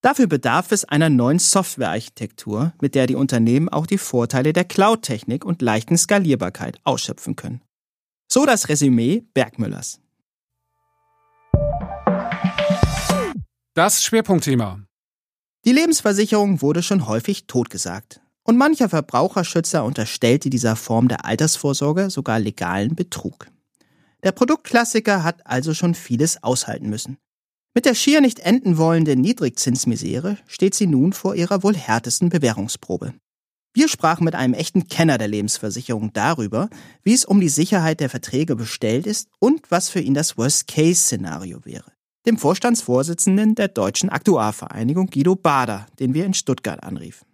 Dafür 0.04 0.28
bedarf 0.28 0.72
es 0.72 0.86
einer 0.86 1.10
neuen 1.10 1.40
Softwarearchitektur, 1.40 2.74
mit 2.80 2.94
der 2.94 3.08
die 3.08 3.16
Unternehmen 3.16 3.70
auch 3.70 3.88
die 3.88 3.98
Vorteile 3.98 4.54
der 4.54 4.66
Cloud-Technik 4.66 5.46
und 5.46 5.64
leichten 5.64 5.98
Skalierbarkeit 5.98 6.80
ausschöpfen 6.84 7.36
können. 7.36 7.62
So 8.32 8.46
das 8.46 8.70
Resümee 8.70 9.24
Bergmüllers. 9.34 10.00
Das 13.74 14.04
Schwerpunktthema. 14.04 14.84
Die 15.64 15.72
Lebensversicherung 15.72 16.62
wurde 16.62 16.84
schon 16.84 17.08
häufig 17.08 17.48
totgesagt. 17.48 18.20
Und 18.44 18.58
mancher 18.58 18.90
Verbraucherschützer 18.90 19.86
unterstellte 19.86 20.50
dieser 20.50 20.76
Form 20.76 21.08
der 21.08 21.24
Altersvorsorge 21.24 22.10
sogar 22.10 22.38
legalen 22.38 22.96
Betrug. 22.96 23.48
Der 24.24 24.34
Produktklassiker 24.34 25.24
hat 25.24 25.48
also 25.48 25.74
schon 25.74 25.96
vieles 25.96 26.44
aushalten 26.44 26.90
müssen. 26.90 27.18
Mit 27.74 27.86
der 27.86 27.96
schier 27.96 28.20
nicht 28.20 28.40
enden 28.40 28.78
wollenden 28.78 29.22
Niedrigzinsmisere 29.22 30.38
steht 30.48 30.76
sie 30.76 30.88
nun 30.88 31.14
vor 31.14 31.36
ihrer 31.36 31.64
wohl 31.64 31.78
härtesten 31.78 32.28
Bewährungsprobe. 32.28 33.14
Wir 33.74 33.88
sprachen 33.88 34.26
mit 34.26 34.36
einem 34.36 34.54
echten 34.54 34.90
Kenner 34.90 35.18
der 35.18 35.30
Lebensversicherung 35.30 36.12
darüber, 36.12 36.70
wie 37.04 37.14
es 37.14 37.24
um 37.24 37.40
die 37.40 37.48
Sicherheit 37.48 38.02
der 38.02 38.10
Verträge 38.10 38.58
bestellt 38.58 39.08
ist 39.08 39.30
und 39.40 39.72
was 39.72 39.88
für 39.88 40.02
ihn 40.02 40.14
das 40.14 40.38
Worst-Case-Szenario 40.38 41.64
wäre. 41.64 41.94
Dem 42.28 42.38
Vorstandsvorsitzenden 42.38 43.56
der 43.56 43.68
Deutschen 43.68 44.10
Aktuarvereinigung 44.10 45.08
Guido 45.08 45.36
Bader, 45.36 45.88
den 46.00 46.14
wir 46.14 46.24
in 46.24 46.36
Stuttgart 46.36 46.84
anriefen. 46.84 47.26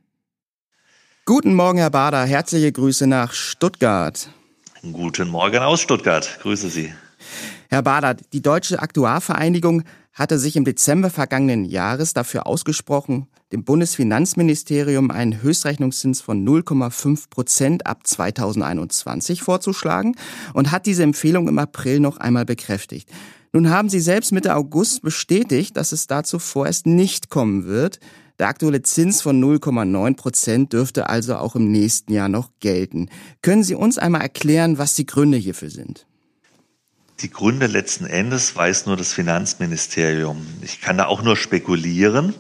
Guten 1.26 1.54
Morgen, 1.56 1.78
Herr 1.78 1.90
Bader. 1.90 2.24
Herzliche 2.24 2.72
Grüße 2.72 3.06
nach 3.06 3.34
Stuttgart. 3.34 4.30
Guten 4.94 5.28
Morgen 5.28 5.58
aus 5.58 5.82
Stuttgart. 5.82 6.40
Grüße 6.42 6.70
Sie. 6.70 6.94
Herr 7.68 7.82
Bader, 7.82 8.14
die 8.14 8.42
Deutsche 8.42 8.80
Aktuarvereinigung 8.80 9.84
hatte 10.14 10.40
sich 10.40 10.56
im 10.56 10.64
Dezember 10.64 11.10
vergangenen 11.10 11.66
Jahres 11.66 12.14
dafür 12.14 12.48
ausgesprochen, 12.48 13.28
dem 13.52 13.66
Bundesfinanzministerium 13.66 15.12
einen 15.12 15.42
Höchstrechnungszins 15.42 16.22
von 16.22 16.48
0,5 16.48 17.30
Prozent 17.30 17.86
ab 17.86 18.08
2021 18.08 19.42
vorzuschlagen 19.42 20.16
und 20.54 20.72
hat 20.72 20.86
diese 20.86 21.04
Empfehlung 21.04 21.50
im 21.50 21.60
April 21.60 22.00
noch 22.00 22.18
einmal 22.18 22.46
bekräftigt. 22.46 23.10
Nun 23.58 23.72
haben 23.72 23.89
Sie 23.89 24.01
selbst 24.01 24.32
Mitte 24.32 24.55
August 24.55 25.01
bestätigt, 25.01 25.78
dass 25.78 25.91
es 25.91 26.05
dazu 26.05 26.38
vorerst 26.38 26.86
nicht 26.86 27.32
kommen 27.32 27.66
wird. 27.66 27.99
Der 28.38 28.49
aktuelle 28.49 28.84
Zins 28.84 29.24
von 29.24 29.43
0,9 29.43 30.16
Prozent 30.16 30.74
dürfte 30.74 31.10
also 31.10 31.38
auch 31.38 31.55
im 31.55 31.72
nächsten 31.72 32.14
Jahr 32.14 32.30
noch 32.30 32.51
gelten. 32.60 33.10
Können 33.41 33.64
Sie 33.64 33.74
uns 33.74 33.97
einmal 33.97 34.22
erklären, 34.22 34.78
was 34.78 34.93
die 34.93 35.08
Gründe 35.08 35.39
hierfür 35.39 35.72
sind? 35.72 36.05
Die 37.22 37.32
Gründe 37.32 37.66
letzten 37.66 38.05
Endes 38.05 38.55
weiß 38.55 38.86
nur 38.86 38.95
das 38.95 39.12
Finanzministerium. 39.14 40.45
Ich 40.62 40.80
kann 40.80 40.99
da 40.99 41.08
auch 41.08 41.24
nur 41.24 41.36
spekulieren. 41.36 42.36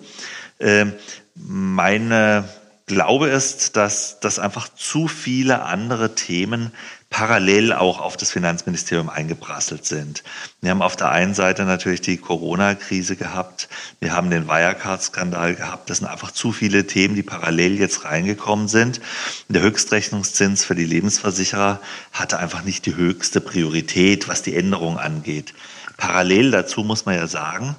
Ähm, 0.59 0.93
meine 1.33 2.47
Glaube 2.85 3.29
ist, 3.29 3.75
dass, 3.75 4.19
dass 4.19 4.37
einfach 4.37 4.69
zu 4.69 5.07
viele 5.07 5.63
andere 5.63 6.13
Themen 6.13 6.71
parallel 7.09 7.73
auch 7.73 7.99
auf 7.99 8.17
das 8.17 8.31
Finanzministerium 8.31 9.09
eingeprasselt 9.09 9.85
sind. 9.85 10.23
Wir 10.61 10.71
haben 10.71 10.81
auf 10.81 10.95
der 10.95 11.09
einen 11.09 11.33
Seite 11.33 11.63
natürlich 11.63 12.01
die 12.01 12.17
Corona-Krise 12.17 13.15
gehabt, 13.15 13.69
wir 13.99 14.13
haben 14.13 14.29
den 14.29 14.47
Wirecard-Skandal 14.47 15.55
gehabt. 15.55 15.89
Das 15.89 15.99
sind 15.99 16.07
einfach 16.07 16.31
zu 16.31 16.51
viele 16.51 16.85
Themen, 16.85 17.15
die 17.15 17.23
parallel 17.23 17.79
jetzt 17.79 18.03
reingekommen 18.03 18.67
sind. 18.67 18.99
Der 19.47 19.61
Höchstrechnungszins 19.61 20.65
für 20.65 20.75
die 20.75 20.85
Lebensversicherer 20.85 21.79
hatte 22.11 22.39
einfach 22.39 22.63
nicht 22.63 22.85
die 22.85 22.95
höchste 22.95 23.41
Priorität, 23.41 24.27
was 24.27 24.41
die 24.41 24.55
Änderung 24.55 24.99
angeht. 24.99 25.53
Parallel 25.95 26.51
dazu 26.51 26.83
muss 26.83 27.05
man 27.05 27.15
ja 27.15 27.27
sagen, 27.27 27.75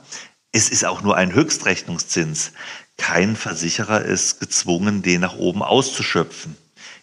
es 0.52 0.70
ist 0.70 0.84
auch 0.84 1.02
nur 1.02 1.16
ein 1.16 1.34
Höchstrechnungszins. 1.34 2.52
Kein 2.96 3.36
Versicherer 3.36 4.02
ist 4.02 4.40
gezwungen, 4.40 5.02
den 5.02 5.20
nach 5.20 5.36
oben 5.36 5.62
auszuschöpfen. 5.62 6.56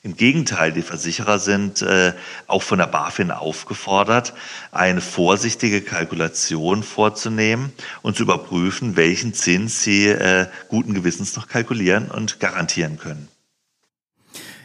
Im 0.05 0.15
Gegenteil, 0.15 0.71
die 0.71 0.83
Versicherer 0.83 1.39
sind 1.39 1.81
äh, 1.81 2.13
auch 2.45 2.61
von 2.61 2.77
der 2.77 2.85
BaFin 2.85 3.31
aufgefordert, 3.31 4.35
eine 4.71 5.01
vorsichtige 5.01 5.81
Kalkulation 5.81 6.83
vorzunehmen 6.83 7.73
und 8.03 8.15
zu 8.15 8.21
überprüfen, 8.21 8.97
welchen 8.97 9.33
Zins 9.33 9.81
sie 9.81 10.05
äh, 10.05 10.45
guten 10.67 10.93
Gewissens 10.93 11.35
noch 11.35 11.47
kalkulieren 11.47 12.11
und 12.11 12.39
garantieren 12.39 12.99
können. 12.99 13.29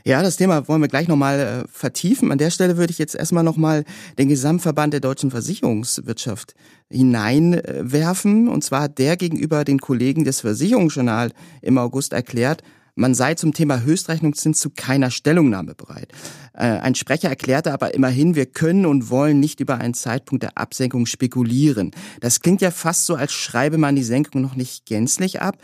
Ja, 0.04 0.22
das 0.22 0.36
Thema 0.36 0.68
wollen 0.68 0.82
wir 0.82 0.88
gleich 0.88 1.08
nochmal 1.08 1.40
äh, 1.40 1.68
vertiefen. 1.72 2.32
An 2.32 2.38
der 2.38 2.50
Stelle 2.50 2.76
würde 2.76 2.90
ich 2.90 2.98
jetzt 2.98 3.14
erstmal 3.14 3.42
nochmal 3.42 3.84
den 4.18 4.28
Gesamtverband 4.28 4.92
der 4.92 5.00
deutschen 5.00 5.30
Versicherungswirtschaft 5.30 6.54
hineinwerfen. 6.90 8.48
Und 8.48 8.62
zwar 8.62 8.82
hat 8.82 8.98
der 8.98 9.16
gegenüber 9.16 9.64
den 9.64 9.78
Kollegen 9.78 10.24
des 10.24 10.42
Versicherungsjournal 10.42 11.32
im 11.62 11.78
August 11.78 12.12
erklärt, 12.12 12.62
man 13.00 13.14
sei 13.14 13.34
zum 13.34 13.54
Thema 13.54 13.80
Höchstrechnungszins 13.80 14.60
zu 14.60 14.70
keiner 14.70 15.10
Stellungnahme 15.10 15.74
bereit. 15.74 16.12
Äh, 16.52 16.66
ein 16.66 16.94
Sprecher 16.94 17.30
erklärte 17.30 17.72
aber 17.72 17.94
immerhin, 17.94 18.34
wir 18.34 18.46
können 18.46 18.84
und 18.84 19.08
wollen 19.08 19.40
nicht 19.40 19.60
über 19.60 19.78
einen 19.78 19.94
Zeitpunkt 19.94 20.42
der 20.42 20.58
Absenkung 20.58 21.06
spekulieren. 21.06 21.92
Das 22.20 22.40
klingt 22.40 22.60
ja 22.60 22.70
fast 22.70 23.06
so, 23.06 23.14
als 23.14 23.32
schreibe 23.32 23.78
man 23.78 23.96
die 23.96 24.04
Senkung 24.04 24.42
noch 24.42 24.54
nicht 24.54 24.84
gänzlich 24.84 25.40
ab. 25.40 25.56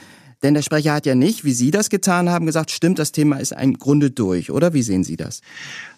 Denn 0.42 0.54
der 0.54 0.62
Sprecher 0.62 0.94
hat 0.94 1.06
ja 1.06 1.14
nicht, 1.14 1.44
wie 1.44 1.52
Sie 1.52 1.70
das 1.70 1.88
getan 1.88 2.28
haben, 2.28 2.46
gesagt, 2.46 2.70
stimmt, 2.70 2.98
das 2.98 3.12
Thema 3.12 3.38
ist 3.38 3.52
im 3.52 3.78
Grunde 3.78 4.10
durch, 4.10 4.50
oder? 4.50 4.74
Wie 4.74 4.82
sehen 4.82 5.02
Sie 5.02 5.16
das? 5.16 5.40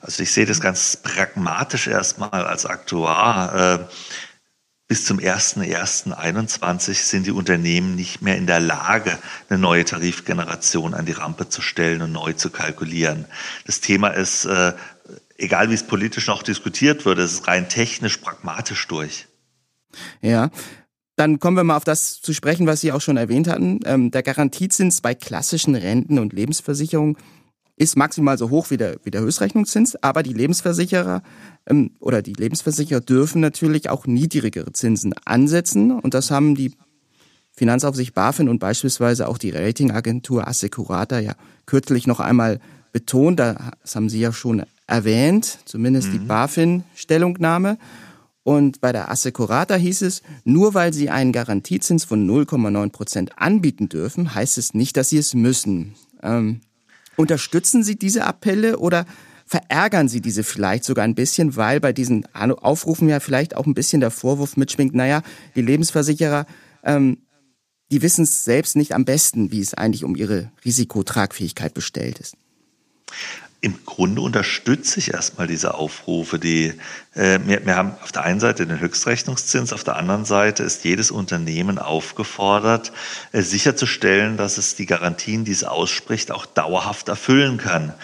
Also 0.01 0.23
ich 0.23 0.33
sehe 0.33 0.47
das 0.47 0.61
ganz 0.61 0.97
pragmatisch 1.03 1.89
erstmal 1.89 2.47
als 2.47 2.65
Aktuar. 2.65 3.89
Bis 4.89 5.05
zum 5.05 5.19
01.01.21 5.19 6.95
sind 6.95 7.27
die 7.27 7.31
Unternehmen 7.31 7.95
nicht 7.95 8.23
mehr 8.23 8.39
in 8.39 8.47
der 8.47 8.59
Lage, 8.59 9.19
eine 9.51 9.59
neue 9.59 9.85
Tarifgeneration 9.85 10.95
an 10.95 11.05
die 11.05 11.13
Rampe 11.13 11.51
zu 11.51 11.61
stellen 11.61 12.01
und 12.01 12.13
neu 12.13 12.33
zu 12.33 12.49
kalkulieren. 12.49 13.27
Das 13.67 13.83
Thema 13.83 14.09
ist, 14.09 14.47
äh, 14.47 14.73
egal 15.37 15.69
wie 15.69 15.75
es 15.75 15.83
politisch 15.83 16.27
noch 16.27 16.43
diskutiert 16.43 17.05
wird, 17.05 17.19
es 17.19 17.35
ist 17.35 17.49
rein 17.49 17.69
technisch 17.69 18.17
pragmatisch 18.17 18.89
durch. 18.89 19.27
Ja, 20.23 20.51
dann 21.17 21.39
kommen 21.39 21.59
wir 21.59 21.65
mal 21.65 21.77
auf 21.77 21.85
das 21.85 22.23
zu 22.23 22.33
sprechen, 22.33 22.67
was 22.67 22.81
Sie 22.81 22.91
auch 22.91 23.03
schon 23.03 23.19
erwähnt 23.19 23.47
hatten. 23.47 23.81
Ähm, 23.85 24.11
der 24.11 24.23
Garantiezins 24.23 25.03
bei 25.03 25.15
klassischen 25.15 25.75
Renten- 25.75 26.19
und 26.19 26.33
Lebensversicherungen 26.33 27.19
ist 27.79 27.97
maximal 27.97 28.37
so 28.37 28.51
hoch 28.51 28.71
wie 28.71 28.77
der, 28.77 28.97
wie 29.05 29.11
der 29.11 29.21
Höchstrechnungszins, 29.21 29.97
aber 30.03 30.23
die 30.23 30.33
Lebensversicherer 30.33 31.23
ähm, 31.67 31.93
oder 32.01 32.23
die 32.23 32.33
Lebensversicherer 32.33 33.01
dürfen 33.01 33.41
natürlich 33.41 33.89
auch 33.89 34.07
niedrigere 34.07 34.73
Zinsen 34.73 35.15
ansetzen 35.25 35.93
und 35.93 36.15
das 36.15 36.31
haben 36.31 36.55
die 36.55 36.75
Finanzaufsicht 37.53 38.15
BaFin 38.15 38.49
und 38.49 38.59
beispielsweise 38.59 39.29
auch 39.29 39.39
die 39.39 39.51
Ratingagentur 39.51 40.47
Assecurata 40.47 41.19
ja 41.19 41.35
kürzlich 41.67 42.07
noch 42.07 42.21
einmal 42.21 42.61
betont. 42.93 43.41
Das 43.41 43.95
haben 43.95 44.09
Sie 44.09 44.21
ja 44.21 44.33
schon 44.33 44.63
erwähnt, 44.87 45.59
zumindest 45.65 46.09
mhm. 46.09 46.13
die 46.13 46.19
BaFin-Stellungnahme. 46.21 47.79
Und 48.45 48.81
bei 48.81 48.93
der 48.93 49.11
Assecurata 49.11 49.75
hieß 49.75 50.03
es, 50.03 50.23
nur 50.45 50.73
weil 50.73 50.95
sie 50.95 51.11
einen 51.11 51.33
Garantiezins 51.33 52.05
von 52.05 52.27
0,9 52.27 52.91
Prozent 52.91 53.39
anbieten 53.39 53.91
dürfen, 53.91 54.35
heißt 54.35 54.57
es 54.57 54.73
nicht, 54.73 54.97
dass 54.97 55.11
sie 55.11 55.19
es 55.19 55.35
müssen. 55.35 55.97
Ähm, 56.23 56.61
unterstützen 57.19 57.83
Sie 57.85 57.97
diese 57.97 58.25
Appelle 58.25 58.79
oder 58.79 59.05
verärgern 59.45 60.09
Sie 60.09 60.21
diese 60.21 60.45
vielleicht 60.45 60.85
sogar 60.85 61.05
ein 61.05 61.15
bisschen, 61.15 61.57
weil 61.57 61.81
bei 61.81 61.93
diesen 61.93 62.27
Aufrufen 62.35 63.09
ja 63.09 63.21
vielleicht 63.21 63.57
auch 63.57 63.67
ein 63.67 63.75
bisschen 63.75 64.01
der 64.01 64.11
Vorwurf 64.11 64.57
mitschwingt, 64.57 64.95
naja, 64.95 65.23
die 65.57 65.63
Lebensversicherer, 65.63 66.47
ähm, 66.85 67.19
die 67.91 68.03
wissen 68.03 68.25
es 68.25 68.45
selbst 68.45 68.77
nicht 68.77 68.95
am 68.95 69.05
besten, 69.05 69.51
wie 69.51 69.61
es 69.61 69.75
eigentlich 69.75 70.05
um 70.05 70.15
ihre 70.15 70.53
Risikotragfähigkeit 70.65 71.75
bestellt 71.75 72.19
ist 72.19 72.37
im 73.61 73.85
Grunde 73.85 74.21
unterstütze 74.21 75.01
ich 75.01 75.13
erstmal 75.13 75.49
diese 75.49 75.75
Aufrufe. 75.75 76.39
Die, 76.39 76.75
äh, 77.15 77.41
wir, 77.45 77.67
wir 77.67 77.77
haben 77.77 77.95
auf 78.03 78.13
der 78.13 78.23
einen 78.23 78.39
Seite 78.39 78.67
den 78.67 78.79
Höchstrechnungszins, 78.79 79.73
auf 79.73 79.83
der 79.83 79.97
anderen 79.97 80.25
Seite 80.25 80.63
ist 80.63 80.85
jedes 80.85 81.11
Unternehmen 81.11 81.79
aufgefordert, 81.79 82.93
äh, 83.33 83.43
sicherzustellen, 83.43 84.37
dass 84.37 84.59
es 84.59 84.77
die 84.77 84.87
Garantien, 84.87 85.45
die 85.45 85.53
es 85.53 85.65
ausspricht, 85.65 86.31
auch 86.31 86.47
dauerhaft 86.47 87.09
erfüllen 87.09 87.59
kann. 87.59 87.95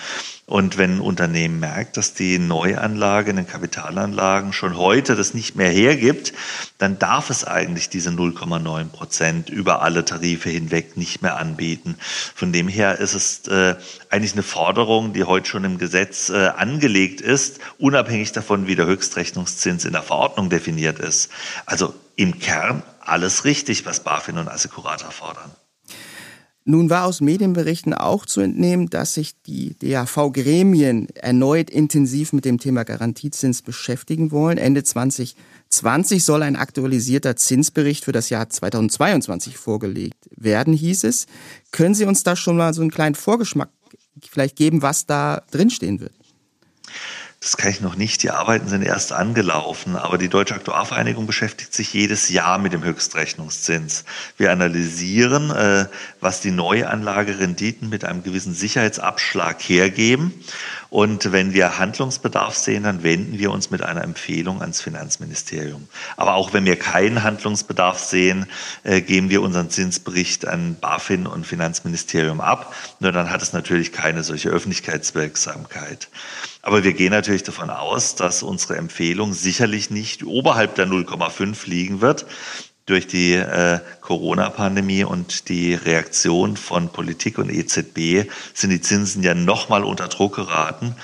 Und 0.47 0.76
wenn 0.76 0.97
ein 0.97 1.01
Unternehmen 1.01 1.59
merkt, 1.59 1.97
dass 1.97 2.12
die 2.12 2.38
Neuanlage 2.38 3.30
in 3.30 3.36
den 3.36 3.47
Kapitalanlagen 3.47 4.53
schon 4.53 4.76
heute 4.76 5.16
das 5.16 5.32
nicht 5.32 5.57
mehr 5.57 5.70
hergibt, 5.70 6.34
dann 6.76 6.99
darf 6.99 7.30
es 7.30 7.45
eigentlich 7.45 7.88
diese 7.88 8.11
0,9 8.11 8.88
Prozent 8.90 9.49
über 9.49 9.80
alle 9.80 10.05
Tarife 10.05 10.51
hinweg 10.51 10.99
nicht 10.99 11.22
mehr 11.22 11.38
anbieten. 11.38 11.97
Von 12.34 12.53
dem 12.53 12.68
her 12.68 12.99
ist 12.99 13.14
es 13.14 13.49
äh, 13.49 13.76
eigentlich 14.11 14.34
eine 14.34 14.42
Forderung, 14.42 15.14
die 15.14 15.24
heute 15.24 15.49
schon 15.49 15.64
im 15.64 15.78
Gesetz 15.78 16.28
äh, 16.28 16.49
angelegt 16.49 17.22
ist, 17.22 17.59
unabhängig 17.78 18.32
davon, 18.32 18.66
wie 18.66 18.76
der 18.76 18.84
Höchstrechnungszins 18.84 19.86
in 19.86 19.92
der 19.92 20.03
Verordnung 20.03 20.51
definiert 20.51 20.99
ist. 20.99 21.30
Also 21.64 21.95
im 22.16 22.38
Kern 22.38 22.82
alles 23.01 23.47
richtig, 23.47 23.86
was 23.86 24.01
BaFin 24.01 24.36
und 24.36 24.49
Assecurata 24.49 25.11
fordern. 25.11 25.51
Nun 26.66 26.88
war 26.88 27.04
aus 27.04 27.20
Medienberichten 27.20 27.92
auch 27.92 28.24
zu 28.24 28.40
entnehmen, 28.40 28.88
dass 28.88 29.14
sich 29.14 29.34
die 29.42 29.76
DAV-Gremien 29.80 31.10
erneut 31.10 31.68
intensiv 31.68 32.32
mit 32.32 32.46
dem 32.46 32.58
Thema 32.58 32.84
Garantiezins 32.84 33.60
beschäftigen 33.60 34.30
wollen. 34.30 34.56
Ende 34.56 34.82
2020 34.82 36.24
soll 36.24 36.42
ein 36.42 36.56
aktualisierter 36.56 37.36
Zinsbericht 37.36 38.04
für 38.06 38.12
das 38.12 38.30
Jahr 38.30 38.48
2022 38.48 39.58
vorgelegt 39.58 40.16
werden, 40.34 40.72
hieß 40.72 41.04
es. 41.04 41.26
Können 41.70 41.94
Sie 41.94 42.06
uns 42.06 42.22
da 42.22 42.34
schon 42.34 42.56
mal 42.56 42.72
so 42.72 42.80
einen 42.80 42.90
kleinen 42.90 43.14
Vorgeschmack 43.14 43.68
vielleicht 44.30 44.56
geben, 44.56 44.80
was 44.80 45.04
da 45.04 45.42
drinstehen 45.50 46.00
wird? 46.00 46.12
Das 47.45 47.59
kann 47.59 47.70
ich 47.70 47.82
noch 47.82 47.95
nicht. 47.95 48.22
Die 48.22 48.30
Arbeiten 48.30 48.68
sind 48.68 48.80
erst 48.80 49.12
angelaufen. 49.12 49.97
Aber 49.97 50.16
die 50.16 50.30
Deutsche 50.30 50.55
Aktuarvereinigung 50.55 51.26
beschäftigt 51.26 51.74
sich 51.74 51.92
jedes 51.92 52.30
Jahr 52.30 52.57
mit 52.57 52.72
dem 52.72 52.82
Höchstrechnungszins. 52.82 54.07
Wir 54.38 54.51
analysieren, 54.51 55.51
äh, 55.51 55.84
was 56.20 56.40
die 56.40 56.53
Neuanlagerenditen 56.53 57.90
mit 57.90 58.07
einem 58.07 58.22
gewissen 58.22 58.55
Sicherheitsabschlag 58.55 59.61
hergeben. 59.61 60.32
Und 60.91 61.32
wenn 61.32 61.53
wir 61.53 61.78
Handlungsbedarf 61.78 62.55
sehen, 62.55 62.85
dann 62.85 63.03
wenden 63.03 63.39
wir 63.39 63.51
uns 63.51 63.70
mit 63.70 63.82
einer 63.82 64.03
Empfehlung 64.03 64.61
ans 64.61 64.80
Finanzministerium. 64.80 65.89
Aber 66.16 66.35
auch 66.35 66.53
wenn 66.53 66.64
wir 66.64 66.76
keinen 66.76 67.22
Handlungsbedarf 67.22 67.99
sehen, 67.99 68.47
äh, 68.82 69.01
geben 69.01 69.30
wir 69.30 69.43
unseren 69.43 69.70
Zinsbericht 69.70 70.47
an 70.47 70.76
BaFin 70.80 71.26
und 71.26 71.47
Finanzministerium 71.47 72.41
ab. 72.41 72.74
Nur 73.01 73.12
dann 73.12 73.30
hat 73.30 73.43
es 73.43 73.53
natürlich 73.53 73.93
keine 73.93 74.22
solche 74.22 74.51
Öffentlichkeitswirksamkeit. 74.51 76.09
Aber 76.62 76.82
wir 76.85 76.95
gehen 76.95 77.11
natürlich 77.11 77.43
davon 77.43 77.70
aus, 77.70 78.14
dass 78.14 78.43
unsere 78.43 78.76
Empfehlung 78.76 79.35
sicherlich 79.35 79.91
nicht 79.91 80.24
oberhalb 80.24 80.74
der 80.76 80.87
0,5 80.87 81.68
liegen 81.68 82.01
wird 82.01 82.26
durch 82.87 83.07
die 83.07 83.32
äh, 83.32 83.80
Corona-Pandemie 84.03 85.05
und 85.05 85.49
die 85.49 85.74
Reaktion 85.74 86.57
von 86.57 86.91
Politik 86.91 87.39
und 87.39 87.51
EZB 87.51 88.28
sind 88.53 88.70
die 88.70 88.80
Zinsen 88.80 89.22
ja 89.22 89.35
nochmal 89.35 89.85
unter 89.85 90.09
Druck 90.09 90.37
geraten. 90.37 90.95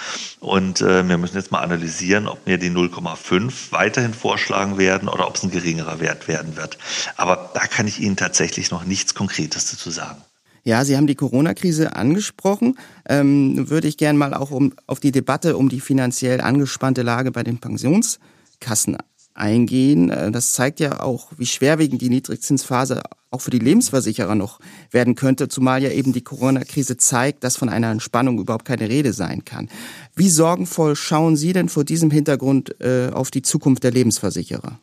Und 0.41 0.83
äh, 0.83 1.09
wir 1.09 1.17
müssen 1.17 1.37
jetzt 1.37 1.53
mal 1.53 1.61
analysieren, 1.61 2.27
ob 2.27 2.47
wir 2.47 2.59
die 2.59 2.71
0,5 2.71 3.73
weiterhin 3.73 4.13
vorschlagen 4.13 4.77
werden 4.77 5.09
oder 5.09 5.27
ob 5.27 5.37
es 5.37 5.43
ein 5.43 5.51
geringerer 5.51 6.01
Wert 6.01 6.29
werden 6.29 6.57
wird. 6.57 6.77
Aber 7.17 7.51
da 7.55 7.61
kann 7.61 7.87
ich 7.87 8.01
Ihnen 8.01 8.17
tatsächlich 8.17 8.71
noch 8.71 8.85
nichts 8.85 9.15
Konkretes 9.15 9.71
dazu 9.71 9.91
sagen. 9.91 10.23
Ja, 10.63 10.85
Sie 10.85 10.97
haben 10.99 11.07
die 11.07 11.15
Corona-Krise 11.15 11.97
angesprochen. 11.97 12.79
Ähm, 13.09 13.71
würde 13.71 13.89
ich 13.89 13.97
gerne 13.97 14.19
mal 14.19 14.35
auch 14.35 14.51
um, 14.51 14.75
auf 14.87 15.01
die 15.01 15.13
Debatte 15.13 15.57
um 15.57 15.71
die 15.71 15.81
finanziell 15.81 16.43
angespannte 16.43 17.01
Lage 17.01 17.31
bei 17.33 17.43
den 17.43 17.59
Pensionskassen 17.59 18.99
eingehen. 19.41 20.11
Äh, 20.11 20.31
das 20.31 20.53
zeigt 20.53 20.79
ja 20.79 21.01
auch, 21.01 21.33
wie 21.37 21.47
schwerwiegend 21.47 22.03
die 22.03 22.11
Niedrigzinsphase 22.11 23.03
auch 23.31 23.41
für 23.41 23.51
die 23.51 23.59
Lebensversicherer 23.59 24.35
noch 24.35 24.61
werden 24.91 25.15
könnte, 25.15 25.49
zumal 25.49 25.83
ja 25.83 25.91
eben 25.91 26.13
die 26.13 26.23
Corona-Krise 26.23 26.97
zeigt, 26.97 27.45
dass 27.45 27.57
von 27.57 27.69
einer 27.69 27.91
Entspannung 27.91 28.39
überhaupt 28.39 28.65
keine 28.65 28.89
Rede 28.89 29.13
sein 29.13 29.45
kann. 29.45 29.69
Wie 30.15 30.29
sorgenvoll 30.29 30.97
schauen 30.97 31.37
Sie 31.37 31.53
denn 31.53 31.69
vor 31.69 31.85
diesem 31.85 32.11
Hintergrund 32.11 32.81
äh, 32.81 33.11
auf 33.13 33.31
die 33.31 33.43
Zukunft 33.43 33.85
der 33.85 33.93
Lebensversicherer? 33.93 34.79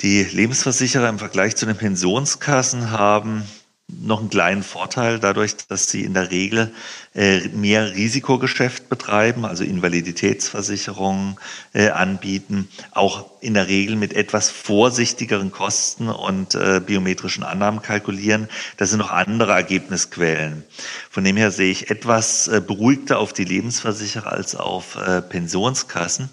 Die 0.00 0.22
Lebensversicherer 0.22 1.08
im 1.08 1.18
Vergleich 1.18 1.56
zu 1.56 1.66
den 1.66 1.76
Pensionskassen 1.76 2.90
haben 2.90 3.44
noch 3.86 4.20
einen 4.20 4.30
kleinen 4.30 4.62
Vorteil 4.62 5.18
dadurch, 5.18 5.56
dass 5.68 5.90
sie 5.90 6.04
in 6.04 6.14
der 6.14 6.30
Regel 6.30 6.72
äh, 7.14 7.48
mehr 7.48 7.94
Risikogeschäft 7.94 8.88
betreiben, 8.88 9.44
also 9.44 9.62
Invaliditätsversicherungen 9.62 11.36
äh, 11.74 11.90
anbieten, 11.90 12.68
auch 12.92 13.26
in 13.40 13.54
der 13.54 13.68
Regel 13.68 13.96
mit 13.96 14.14
etwas 14.14 14.50
vorsichtigeren 14.50 15.52
Kosten 15.52 16.08
und 16.08 16.54
äh, 16.54 16.80
biometrischen 16.84 17.44
Annahmen 17.44 17.82
kalkulieren. 17.82 18.48
Das 18.78 18.88
sind 18.88 19.00
noch 19.00 19.10
andere 19.10 19.52
Ergebnisquellen. 19.52 20.64
Von 21.10 21.24
dem 21.24 21.36
her 21.36 21.50
sehe 21.50 21.70
ich 21.70 21.90
etwas 21.90 22.48
äh, 22.48 22.62
beruhigter 22.66 23.18
auf 23.18 23.34
die 23.34 23.44
Lebensversicherer 23.44 24.32
als 24.32 24.56
auf 24.56 24.96
äh, 24.96 25.20
Pensionskassen. 25.20 26.30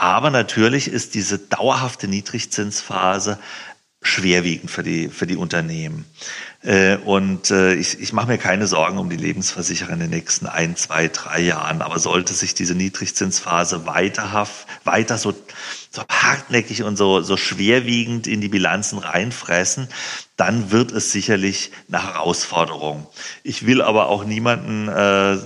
Aber 0.00 0.30
natürlich 0.30 0.88
ist 0.88 1.14
diese 1.14 1.38
dauerhafte 1.38 2.08
Niedrigzinsphase 2.08 3.38
schwerwiegend 4.02 4.70
für 4.70 4.82
die, 4.82 5.08
für 5.08 5.26
die 5.26 5.36
Unternehmen. 5.36 6.06
Äh, 6.62 6.96
und 6.96 7.50
äh, 7.50 7.74
ich, 7.74 8.00
ich 8.00 8.12
mache 8.12 8.28
mir 8.28 8.38
keine 8.38 8.66
Sorgen 8.66 8.98
um 8.98 9.10
die 9.10 9.16
Lebensversicherer 9.16 9.92
in 9.92 10.00
den 10.00 10.10
nächsten 10.10 10.46
ein, 10.46 10.76
zwei, 10.76 11.08
drei 11.08 11.40
Jahren. 11.40 11.82
Aber 11.82 11.98
sollte 11.98 12.32
sich 12.32 12.54
diese 12.54 12.74
Niedrigzinsphase 12.74 13.86
weiterhaft, 13.86 14.66
weiter 14.84 15.18
so, 15.18 15.34
so 15.90 16.02
hartnäckig 16.08 16.84
und 16.84 16.96
so, 16.96 17.20
so 17.20 17.36
schwerwiegend 17.36 18.28
in 18.28 18.40
die 18.40 18.48
Bilanzen 18.48 18.98
reinfressen, 18.98 19.88
dann 20.36 20.70
wird 20.70 20.92
es 20.92 21.10
sicherlich 21.10 21.72
eine 21.88 22.02
Herausforderung. 22.02 23.08
Ich 23.42 23.66
will 23.66 23.82
aber 23.82 24.08
auch 24.08 24.24
niemanden 24.24 24.88
äh, 24.88 25.36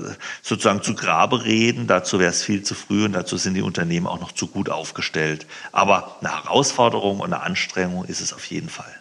sozusagen 0.43 0.83
zu 0.83 0.95
Grabe 0.95 1.45
reden. 1.45 1.87
Dazu 1.87 2.19
wäre 2.19 2.31
es 2.31 2.43
viel 2.43 2.63
zu 2.63 2.75
früh 2.75 3.07
und 3.07 3.13
dazu 3.13 3.39
sind 3.39 3.55
die 3.55 3.63
Unternehmen 3.63 4.07
auch 4.07 4.21
noch 4.21 4.33
zu 4.33 4.47
gut 4.47 4.69
aufgestellt. 4.69 5.47
Aber 5.73 6.19
eine 6.21 6.31
Herausforderung 6.31 7.21
und 7.21 7.33
eine 7.33 7.43
Anstrengung 7.43 8.05
ist 8.05 8.21
es 8.21 8.35
auf 8.35 8.45
jeden 8.45 8.69
Fall. 8.69 8.95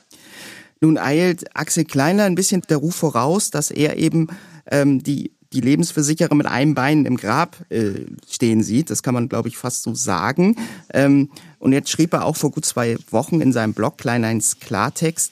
Nun 0.79 0.97
eilt 0.97 1.55
Axel 1.55 1.83
Kleiner 1.83 2.23
ein 2.23 2.35
bisschen 2.35 2.61
der 2.61 2.77
Ruf 2.77 2.95
voraus, 2.95 3.51
dass 3.51 3.69
er 3.69 3.97
eben 3.97 4.27
ähm, 4.65 5.03
die 5.03 5.32
die 5.53 5.61
Lebensversicherer 5.61 6.35
mit 6.35 6.47
einem 6.47 6.73
Bein 6.73 7.05
im 7.05 7.17
Grab 7.17 7.57
äh, 7.69 8.05
stehen 8.29 8.63
sieht. 8.63 8.89
Das 8.89 9.03
kann 9.03 9.13
man, 9.13 9.29
glaube 9.29 9.47
ich, 9.47 9.57
fast 9.57 9.83
so 9.83 9.93
sagen. 9.93 10.57
Ähm, 10.91 11.29
und 11.59 11.71
jetzt 11.71 11.89
schrieb 11.89 12.13
er 12.13 12.25
auch 12.25 12.35
vor 12.35 12.51
gut 12.51 12.65
zwei 12.65 12.97
Wochen 13.11 13.39
in 13.39 13.53
seinem 13.53 13.73
Blog 13.73 13.97
Kleinleins 13.97 14.59
Klartext, 14.59 15.31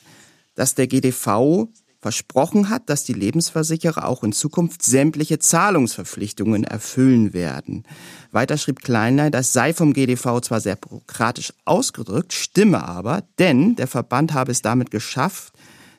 dass 0.56 0.76
der 0.76 0.88
GDV 0.88 1.68
versprochen 2.02 2.70
hat, 2.70 2.90
dass 2.90 3.04
die 3.04 3.14
Lebensversicherer 3.14 4.08
auch 4.08 4.24
in 4.24 4.34
Zukunft 4.34 4.82
sämtliche 4.82 5.38
Zahlungsverpflichtungen 5.38 6.64
erfüllen 6.64 7.34
werden. 7.34 7.84
Weiter 8.32 8.58
schrieb 8.58 8.82
Kleinlein, 8.82 9.32
das 9.32 9.54
sei 9.54 9.74
vom 9.74 9.94
GDV 9.94 10.42
zwar 10.42 10.62
sehr 10.62 10.76
bürokratisch 10.76 11.54
ausgedrückt, 11.66 12.34
stimme 12.34 12.84
aber, 12.84 13.24
denn 13.38 13.76
der 13.76 13.88
Verband 13.88 14.34
habe 14.34 14.52
es 14.52 14.64
damit 14.64 14.90
geschafft, 14.90 15.54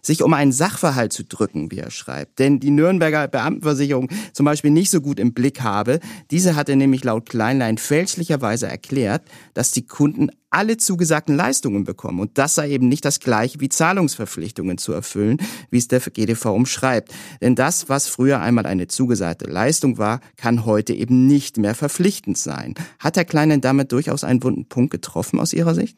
sich 0.05 0.23
um 0.23 0.35
einen 0.35 0.53
Sachverhalt 0.53 1.13
zu 1.13 1.25
drücken, 1.25 1.71
wie 1.71 1.79
er 1.79 1.91
schreibt. 1.91 2.39
Denn 2.39 2.59
die 2.59 2.71
Nürnberger 2.71 3.29
Beamtenversicherung 3.29 4.09
zum 4.33 4.45
Beispiel 4.45 4.73
nicht 4.73 4.91
so 4.91 5.01
gut 5.01 5.21
im 5.21 5.33
Blick 5.33 5.63
habe. 5.63 6.01
Diese 6.31 6.57
hatte 6.57 6.75
nämlich 6.75 7.05
laut 7.05 7.29
Kleinlein 7.29 7.79
fälschlicherweise 7.79 8.67
erklärt, 8.67 9.23
dass 9.55 9.71
die 9.71 9.87
Kunden 9.87 10.31
alle 10.51 10.77
zugesagten 10.77 11.35
Leistungen 11.35 11.85
bekommen. 11.85 12.21
Und 12.21 12.37
das 12.37 12.55
sei 12.55 12.71
eben 12.71 12.89
nicht 12.89 13.05
das 13.05 13.21
gleiche 13.21 13.61
wie 13.61 13.69
Zahlungsverpflichtungen 13.69 14.77
zu 14.77 14.93
erfüllen, 14.93 15.39
wie 15.71 15.79
es 15.79 15.89
der 15.89 16.01
GDV 16.01 16.47
umschreibt. 16.47 17.13
Denn 17.41 17.55
das, 17.55 17.89
was 17.89 18.09
früher 18.09 18.41
einmal 18.41 18.67
eine 18.67 18.87
zugesagte 18.87 19.47
Leistung 19.47 19.99
war, 19.99 20.21
kann 20.37 20.67
heute 20.67 20.93
eben 20.93 21.27
nicht 21.27 21.57
mehr 21.57 21.75
verpflichtend 21.75 22.37
sein. 22.37 22.75
Hat 22.99 23.17
Herr 23.17 23.25
Kleinen 23.25 23.61
damit 23.61 23.93
durchaus 23.93 24.25
einen 24.25 24.43
wunden 24.43 24.67
Punkt 24.67 24.91
getroffen 24.91 25.41
aus 25.41 25.53
Ihrer 25.53 25.75
Sicht? 25.75 25.97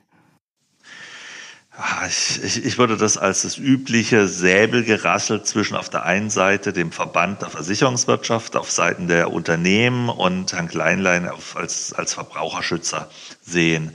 Ah, 1.76 2.06
ich, 2.06 2.40
ich, 2.44 2.64
ich 2.64 2.78
würde 2.78 2.96
das 2.96 3.18
als 3.18 3.42
das 3.42 3.58
übliche 3.58 4.28
Säbelgerassel 4.28 5.42
zwischen 5.42 5.74
auf 5.76 5.88
der 5.88 6.04
einen 6.04 6.30
Seite 6.30 6.72
dem 6.72 6.92
Verband 6.92 7.42
der 7.42 7.50
Versicherungswirtschaft 7.50 8.54
auf 8.54 8.70
Seiten 8.70 9.08
der 9.08 9.32
Unternehmen 9.32 10.08
und 10.08 10.52
Herrn 10.52 10.68
Kleinlein 10.68 11.28
als, 11.56 11.92
als 11.92 12.14
Verbraucherschützer 12.14 13.10
sehen. 13.46 13.94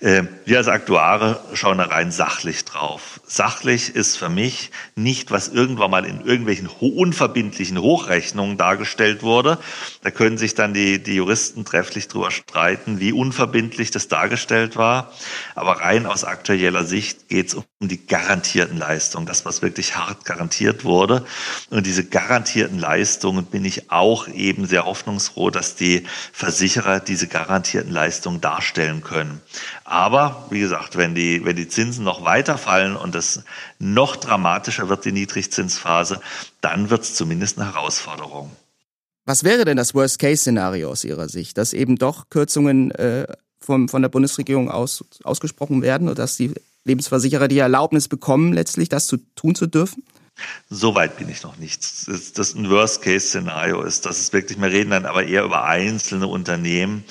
Äh, 0.00 0.24
wir 0.44 0.58
als 0.58 0.68
Aktuare 0.68 1.40
schauen 1.54 1.78
da 1.78 1.84
rein 1.84 2.10
sachlich 2.10 2.64
drauf. 2.64 3.20
Sachlich 3.26 3.94
ist 3.94 4.16
für 4.16 4.28
mich 4.28 4.70
nicht, 4.94 5.30
was 5.30 5.48
irgendwann 5.48 5.90
mal 5.90 6.04
in 6.04 6.20
irgendwelchen 6.24 6.68
unverbindlichen 6.68 7.78
Hochrechnungen 7.80 8.56
dargestellt 8.56 9.22
wurde. 9.22 9.58
Da 10.02 10.10
können 10.10 10.38
sich 10.38 10.54
dann 10.54 10.72
die, 10.74 11.02
die 11.02 11.16
Juristen 11.16 11.64
trefflich 11.64 12.08
drüber 12.08 12.30
streiten, 12.30 13.00
wie 13.00 13.12
unverbindlich 13.12 13.90
das 13.90 14.08
dargestellt 14.08 14.76
war. 14.76 15.12
Aber 15.54 15.80
rein 15.80 16.06
aus 16.06 16.24
aktueller 16.24 16.84
Sicht 16.84 17.28
geht 17.28 17.48
es 17.48 17.54
um 17.54 17.64
die 17.80 18.06
garantierten 18.06 18.78
Leistungen, 18.78 19.26
das, 19.26 19.44
was 19.44 19.60
wirklich 19.60 19.96
hart 19.96 20.24
garantiert 20.24 20.84
wurde. 20.84 21.24
Und 21.70 21.84
diese 21.86 22.04
garantierten 22.04 22.78
Leistungen 22.78 23.44
bin 23.44 23.64
ich 23.64 23.90
auch 23.90 24.28
eben 24.28 24.66
sehr 24.66 24.86
hoffnungsfroh, 24.86 25.50
dass 25.50 25.74
die 25.74 26.06
Versicherer 26.32 27.00
diese 27.00 27.26
garantierten 27.26 27.92
Leistungen 27.92 28.40
darstellen 28.40 28.85
können. 29.02 29.40
Aber 29.84 30.46
wie 30.50 30.60
gesagt, 30.60 30.96
wenn 30.96 31.14
die, 31.14 31.44
wenn 31.44 31.56
die 31.56 31.68
Zinsen 31.68 32.04
noch 32.04 32.24
weiter 32.24 32.58
fallen 32.58 32.96
und 32.96 33.14
es 33.14 33.44
noch 33.78 34.16
dramatischer 34.16 34.88
wird, 34.88 35.04
die 35.04 35.12
Niedrigzinsphase, 35.12 36.20
dann 36.60 36.90
wird 36.90 37.02
es 37.02 37.14
zumindest 37.14 37.58
eine 37.58 37.72
Herausforderung. 37.72 38.50
Was 39.24 39.42
wäre 39.42 39.64
denn 39.64 39.76
das 39.76 39.94
Worst-Case-Szenario 39.94 40.90
aus 40.90 41.04
Ihrer 41.04 41.28
Sicht, 41.28 41.58
dass 41.58 41.72
eben 41.72 41.96
doch 41.96 42.30
Kürzungen 42.30 42.92
äh, 42.92 43.26
vom, 43.60 43.88
von 43.88 44.02
der 44.02 44.08
Bundesregierung 44.08 44.70
aus, 44.70 45.04
ausgesprochen 45.24 45.82
werden 45.82 46.08
und 46.08 46.18
dass 46.18 46.36
die 46.36 46.54
Lebensversicherer 46.84 47.48
die 47.48 47.58
Erlaubnis 47.58 48.06
bekommen, 48.06 48.52
letztlich 48.52 48.88
das 48.88 49.08
zu 49.08 49.16
tun 49.34 49.56
zu 49.56 49.66
dürfen? 49.66 50.04
So 50.68 50.94
weit 50.94 51.16
bin 51.16 51.28
ich 51.28 51.42
noch 51.42 51.56
nicht. 51.56 51.80
Das 52.36 52.54
ein 52.54 52.68
Worst-Case-Szenario 52.70 53.82
ist, 53.82 54.06
dass 54.06 54.18
es 54.18 54.32
wirklich, 54.32 54.60
wir 54.60 54.70
reden 54.70 54.90
dann 54.90 55.06
aber 55.06 55.24
eher 55.24 55.44
über 55.44 55.64
einzelne 55.64 56.26
Unternehmen, 56.26 57.04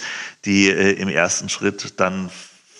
die 0.45 0.69
äh, 0.69 0.91
im 0.93 1.09
ersten 1.09 1.49
Schritt 1.49 1.99
dann 1.99 2.29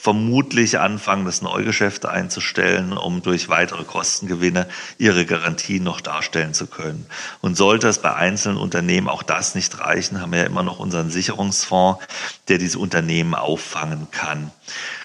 vermutlich 0.06 0.78
anfangen, 0.78 1.26
das 1.26 1.42
Neugeschäft 1.42 2.06
einzustellen, 2.06 2.96
um 2.96 3.24
durch 3.24 3.50
weitere 3.50 3.84
Kostengewinne 3.86 4.68
ihre 5.00 5.26
Garantie 5.26 5.80
noch 5.80 6.00
darstellen 6.00 6.54
zu 6.54 6.68
können. 6.68 7.08
Und 7.42 7.58
sollte 7.58 7.88
es 7.88 7.98
bei 7.98 8.14
einzelnen 8.14 8.58
Unternehmen 8.58 9.10
auch 9.10 9.24
das 9.24 9.56
nicht 9.56 9.80
reichen, 9.80 10.22
haben 10.22 10.32
wir 10.32 10.42
ja 10.42 10.46
immer 10.46 10.62
noch 10.62 10.78
unseren 10.78 11.10
Sicherungsfonds, 11.10 12.06
der 12.50 12.60
diese 12.60 12.78
Unternehmen 12.78 13.34
auffangen 13.34 14.12
kann. 14.12 14.52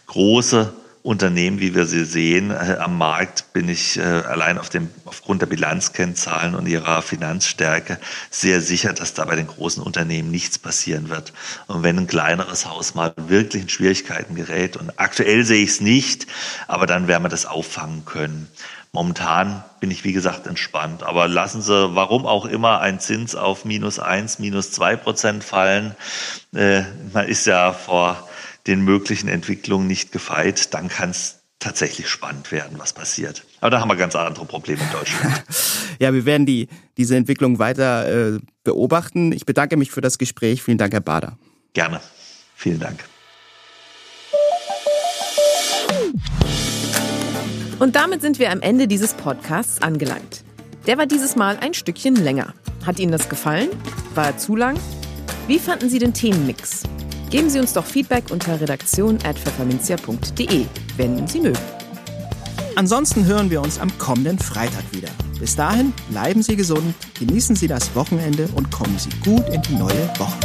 Große 0.07 0.71
Unternehmen, 1.03 1.61
wie 1.61 1.75
wir 1.75 1.87
sie 1.87 2.05
sehen. 2.05 2.51
Äh, 2.51 2.77
am 2.79 2.99
Markt 2.99 3.53
bin 3.55 3.69
ich 3.69 3.97
äh, 3.97 4.03
allein 4.03 4.59
auf 4.59 4.69
dem, 4.69 4.91
aufgrund 5.07 5.41
der 5.41 5.47
Bilanzkennzahlen 5.47 6.55
und 6.55 6.67
ihrer 6.67 7.01
Finanzstärke 7.01 7.99
sehr 8.31 8.61
sicher, 8.61 8.93
dass 8.93 9.15
da 9.15 9.25
bei 9.25 9.37
den 9.37 9.47
großen 9.47 9.83
Unternehmen 9.83 10.31
nichts 10.31 10.59
passieren 10.59 11.09
wird. 11.09 11.33
Und 11.69 11.83
wenn 11.83 11.99
ein 11.99 12.07
kleineres 12.07 12.67
Haus 12.67 12.95
mal 12.95 13.15
wirklich 13.17 13.63
in 13.63 13.69
Schwierigkeiten 13.71 14.35
gerät, 14.35 14.77
und 14.77 14.93
aktuell 14.99 15.45
sehe 15.45 15.65
ich 15.65 15.71
es 15.71 15.81
nicht, 15.81 16.27
aber 16.69 16.87
dann 16.87 17.09
werden 17.09 17.23
wir 17.23 17.31
das 17.31 17.47
auffangen 17.47 18.05
können. 18.05 18.49
Momentan 18.93 19.63
bin 19.79 19.91
ich, 19.93 20.03
wie 20.03 20.13
gesagt, 20.13 20.49
entspannt. 20.49 21.05
Aber 21.05 21.29
lassen 21.29 21.63
Sie, 21.63 21.95
warum 21.95 22.27
auch 22.27 22.45
immer, 22.45 22.81
ein 22.81 22.99
Zins 22.99 23.37
auf 23.37 23.65
minus 23.65 24.01
eins, 24.01 24.41
minus 24.41 24.73
zwei 24.73 24.97
Prozent 24.97 25.45
fallen. 25.45 25.95
Äh, 26.53 26.83
man 27.13 27.29
ist 27.29 27.47
ja 27.47 27.73
vor 27.73 28.29
den 28.67 28.83
möglichen 28.83 29.29
Entwicklungen 29.29 29.87
nicht 29.87 30.13
gefeit. 30.13 30.75
Dann 30.75 30.89
kann 30.89 31.11
es 31.11 31.41
tatsächlich 31.59 32.09
spannend 32.09 32.51
werden, 32.51 32.79
was 32.79 32.93
passiert. 32.93 33.45
Aber 33.61 33.71
da 33.71 33.81
haben 33.81 33.89
wir 33.89 33.97
ganz 33.97 34.17
andere 34.17 34.47
Probleme 34.47 34.83
in 34.83 34.91
Deutschland. 34.91 35.45
ja, 36.01 36.13
wir 36.13 36.25
werden 36.25 36.47
die, 36.47 36.69
diese 36.97 37.17
Entwicklung 37.17 37.59
weiter 37.59 38.35
äh, 38.35 38.39
beobachten. 38.65 39.33
Ich 39.33 39.47
bedanke 39.47 39.77
mich 39.77 39.91
für 39.91 40.01
das 40.01 40.19
Gespräch. 40.19 40.63
Vielen 40.63 40.79
Dank, 40.79 40.93
Herr 40.93 41.01
Bader. 41.01 41.39
Gerne. 41.75 42.01
Vielen 42.57 42.81
Dank. 42.81 43.05
Und 47.79 47.97
damit 47.97 48.21
sind 48.21 48.39
wir 48.39 48.51
am 48.51 48.61
Ende 48.61 48.87
dieses 48.89 49.15
Podcasts 49.15 49.81
angelangt. 49.81 50.45
Der 50.87 50.99
war 50.99 51.07
dieses 51.07 51.37
Mal 51.37 51.59
ein 51.59 51.73
Stückchen 51.73 52.15
länger. 52.15 52.55
Hat 52.85 52.99
Ihnen 52.99 53.13
das 53.13 53.29
gefallen? 53.29 53.69
War 54.15 54.27
er 54.27 54.39
zu 54.39 54.57
lang? 54.57 54.79
Wie 55.47 55.59
fanden 55.59 55.89
Sie 55.89 55.99
den 55.99 56.15
Themenmix? 56.15 56.83
Geben 57.31 57.49
Sie 57.49 57.59
uns 57.61 57.73
doch 57.73 57.87
Feedback 57.87 58.25
unter 58.31 58.61
redaktion.pfefferminzia.de, 58.61 60.67
wenn 60.97 61.29
Sie 61.29 61.41
mögen. 61.41 61.59
Ansonsten 62.75 63.25
hören 63.25 63.49
wir 63.51 63.63
uns 63.63 63.79
am 63.79 63.97
kommenden 63.99 64.37
Freitag 64.39 64.83
wieder. 64.91 65.11
Bis 65.39 65.55
dahin 65.55 65.93
bleiben 66.11 66.43
Sie 66.43 66.57
gesund, 66.57 66.93
genießen 67.19 67.55
Sie 67.55 67.69
das 67.69 67.95
Wochenende 67.95 68.49
und 68.57 68.73
kommen 68.73 68.99
Sie 68.99 69.11
gut 69.25 69.49
in 69.49 69.63
die 69.63 69.77
neue 69.77 70.09
Woche. 70.19 70.39